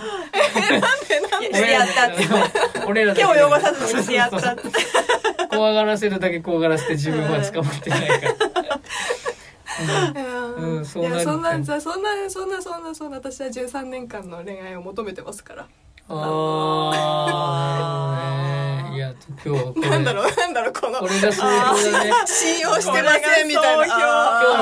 [1.39, 2.85] いやしてやったって。
[2.87, 4.63] 俺ら手を汚さずにしてやったって。
[5.49, 8.33] 怖がらせるだけ怖がらせて自分は捕まってないから。
[10.57, 10.85] うん。
[10.85, 15.67] そうなそんなそんなそんなそんなそんな私は13年間の恋愛を求めてますから。
[16.09, 18.55] ああ、ね、
[18.97, 19.13] いや、
[19.45, 19.89] 今日これ。
[19.89, 20.99] なんだろうなんだろうこの。
[20.99, 22.11] これが総評だね。
[22.25, 23.85] 信用してませんみたいな。
[23.85, 24.01] 今日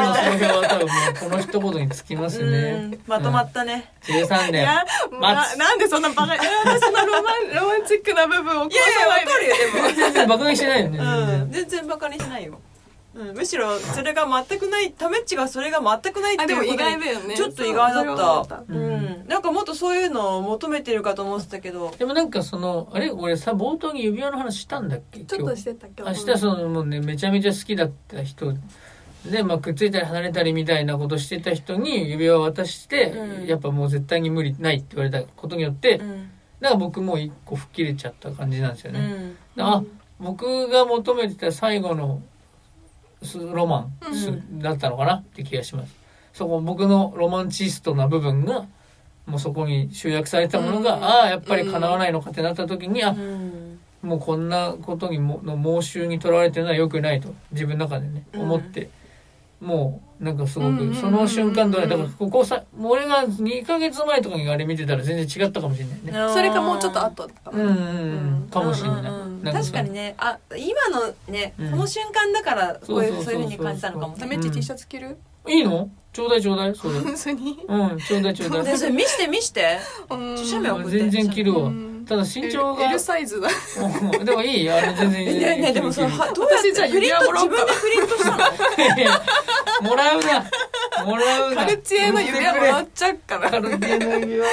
[0.02, 0.88] の総評は多分
[1.30, 3.00] この一言につきますうねん。
[3.08, 3.94] まとまったね。
[4.04, 4.62] 13年。
[4.62, 5.58] いや待つ。
[5.58, 9.56] ななんでそんなバカいや私のロマンロマンチックな部分を壊いやいやわかるよ。
[9.74, 11.00] でも全然バカにしてないよね。
[11.00, 11.02] う
[11.46, 11.88] ん、全然。
[11.88, 12.60] バカにしないよ、
[13.16, 17.36] うん、むしろそれが全くないタメッチがそれが全くないっていうことに外だよね。
[17.36, 18.02] ちょっと意外だ
[18.42, 18.58] った。
[18.58, 18.78] そうん。
[18.78, 19.28] うん。
[19.28, 21.92] なんかもっとそういうのを求めてるかと思ってたけど。
[21.98, 25.22] でもなんかその、あれ俺さ、冒頭に指輪の話したんだっけ？
[25.22, 28.54] ちょっとしてたけど明日そのもうねめちゃめちゃ好きだった人
[29.26, 33.46] で、まあ、くっついたり離れたりみたいなことしてた人に指輪を渡して、うん。
[33.46, 36.30] やっぱもう絶対に無理ないって言われたことによって、うん。
[36.60, 39.00] だから僕もう一個吹っ切れちゃった感じなんですよね、
[39.56, 39.64] うん。
[39.64, 39.84] あ
[40.20, 42.35] 僕が求めてた最後のス
[43.54, 45.96] ロマンだったのかなって気がします。
[46.34, 48.66] そこ僕のロマンチストな部分が
[49.26, 51.04] もうそこに集約されたものが、うん。
[51.04, 53.80] ああやっぱり叶わないのかってなった時に、あうん。
[54.02, 58.42] もうこんなことにもの妄執にとらわれてるのは良くないと自分の中でねうん。
[58.42, 58.90] 思って、
[59.60, 66.34] もうなんかすごくその瞬間どれだからここさもう俺が2ヶ月前とかにあれ見てたら全然違ったかもしれないね。
[66.34, 67.74] それかもうちょっと後だったうんうんう
[68.46, 70.16] んかもしれない、うんうんうんな確かにね。
[70.18, 71.72] あ今のね、うん。
[71.72, 74.18] この瞬間だからこういうそういうふうに感じたのかも。
[74.18, 75.18] ダメッチ T シャツ着る？
[75.48, 75.90] いいの？
[76.12, 77.00] ちょうだいちょうだいそれ。
[77.00, 77.60] 本当に？
[77.68, 78.66] うんちょうだいちょうだい。
[78.66, 79.78] でそれ見して見して。
[80.10, 80.38] うん。
[80.38, 80.90] 写メ送って。
[80.98, 81.66] 全然着るわ。
[81.68, 83.50] うんただ身長が L サイズだ。
[84.12, 84.26] うん。
[84.26, 85.40] でもいいあれ全然いい。
[85.40, 86.20] ねねでもそれいいいい。
[86.20, 87.56] はどうやって私じゃあプリント指輪もらおうか。
[87.56, 88.38] 自分でプリントしたの？
[88.98, 89.22] いや
[89.82, 91.06] もらうな。
[91.06, 91.66] もらうな。
[91.66, 93.50] カルチエの指輪もらっちゃうから。
[93.50, 94.48] カルティエの指輪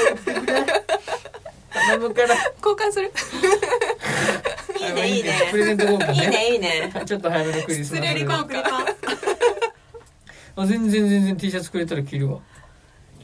[1.72, 2.28] 頼むから。
[2.28, 3.12] 交換する。
[4.80, 5.48] いいねいいね。
[5.50, 6.92] プレゼント交換いいねいいね。
[7.06, 8.26] ちょっと早めのクリスマス失
[10.54, 12.40] あ全然全然 T シャツくれたら着るわ。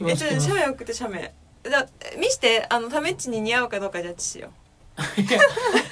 [0.01, 1.33] えちょっと写メ送って写メ
[1.63, 1.87] だ
[2.17, 4.51] 見してあのタメッチに似合うかどうかジャッジしよ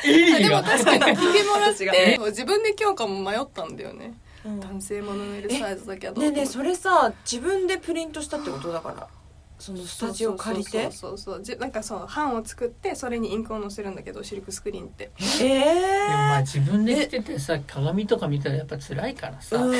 [0.05, 4.13] いいでもが確かに着てもらっ違て自分で今日かも迷ったんだよね。
[4.45, 4.59] うん。
[4.59, 9.07] 男性も飲めるサイズだけどねえねえそれさ自分でプリントしたってことだから。
[9.59, 10.83] そのスタジオ借りて。
[10.83, 15.11] そうそうそうそうじなんかその版を作ってそれにインクを載せるんだけどシルクスクリーンって。
[15.41, 19.75] ええでもまあ自分で着ててさ鏡とか見たらやっぱ辛いからさ、うん。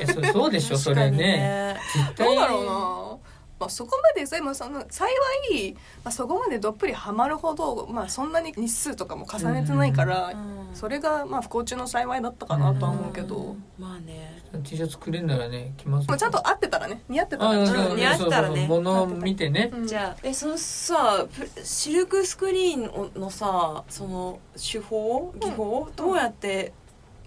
[0.00, 1.76] えそそうでしょそれね。
[1.94, 2.26] 絶対。
[2.26, 3.29] どうだろうな
[3.60, 5.06] まあそこまででもその幸
[5.52, 10.74] い、まあ、そこまでどっぷりハマるほど、まあ、そんなに日数とかも重ねてないから、うん。
[10.74, 13.64] それがまあ不幸中の幸いだったかなとは思うけど、うん。
[13.78, 14.42] まあね。
[14.64, 16.08] T シャツくれんならね着ます。
[16.08, 17.58] まあ、ちゃんと合ってたらね似合ってたあら。
[17.60, 18.66] うん似合ってたらね。
[18.66, 19.70] ものを見てね。
[19.72, 19.86] うん。
[19.86, 26.72] じゃあえそのさプシルクスクリーンのさその手法技法、どうやって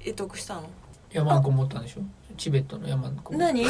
[0.03, 0.63] 得得したの？
[1.13, 2.01] 山にこもったんでしょ？
[2.35, 3.33] チベットの山にこ。
[3.35, 3.63] 何？
[3.63, 3.67] ち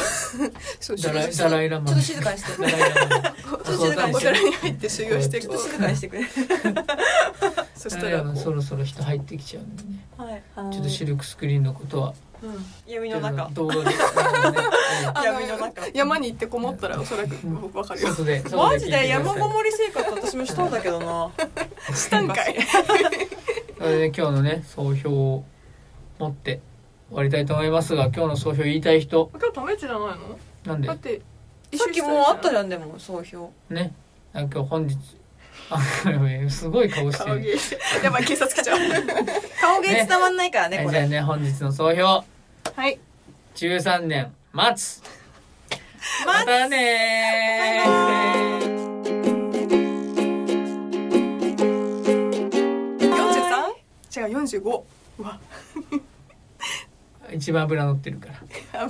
[0.80, 2.62] そうダラダライラマっと静かにして。
[2.62, 2.88] ダライラ
[3.20, 5.68] マちょっと静かにおして寺に入って修行してちょこうっと。
[5.68, 6.24] 静かにしてくれ
[7.76, 10.04] そしたらそろそろ人入ってきちゃうんでね。
[10.16, 10.42] はい
[10.72, 12.14] ちょっとシルクスクリーンのことは。
[12.86, 13.48] 闇の中。
[13.54, 13.90] 動画で、ね
[15.24, 15.82] 闇の中。
[15.94, 18.08] 山に行ってこもったらおそらく僕わかるよ。
[18.08, 21.30] 外で外マジで山ごもり生活私もしたんだけどな。
[21.94, 22.56] したんかい。
[23.78, 25.44] それで今日のね総評を
[26.18, 26.60] 持って
[27.08, 29.30] 終わりたいと思いますが今日の総評言いたい人。
[29.32, 30.16] 今日ためちじゃないの？
[30.64, 30.88] なんで？
[30.88, 31.20] だって
[31.74, 33.52] さっきもうあったじゃんでも総評。
[33.70, 33.92] ね。
[34.32, 34.98] あ今日本日。
[35.70, 35.80] あ
[36.50, 37.30] すごい顔してる。
[37.30, 37.54] 顔芸。
[38.04, 38.78] やばい警察来ちゃう。
[39.60, 42.02] 顔芸伝わんないからねはいじゃあね本日の総評。
[42.02, 42.24] は
[42.88, 42.98] い。
[43.56, 45.02] 13年待つ。
[46.26, 46.46] ま待つ。
[46.46, 48.74] たねー。
[54.10, 54.28] 43?
[54.28, 54.82] 違う45
[55.18, 55.38] うわ
[57.34, 58.28] 一番脂乗ってるか
[58.72, 58.86] ら。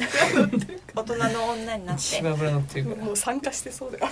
[0.94, 3.04] 大人の女になって 一番脂乗ってるから。
[3.04, 4.08] もうしてそうだよ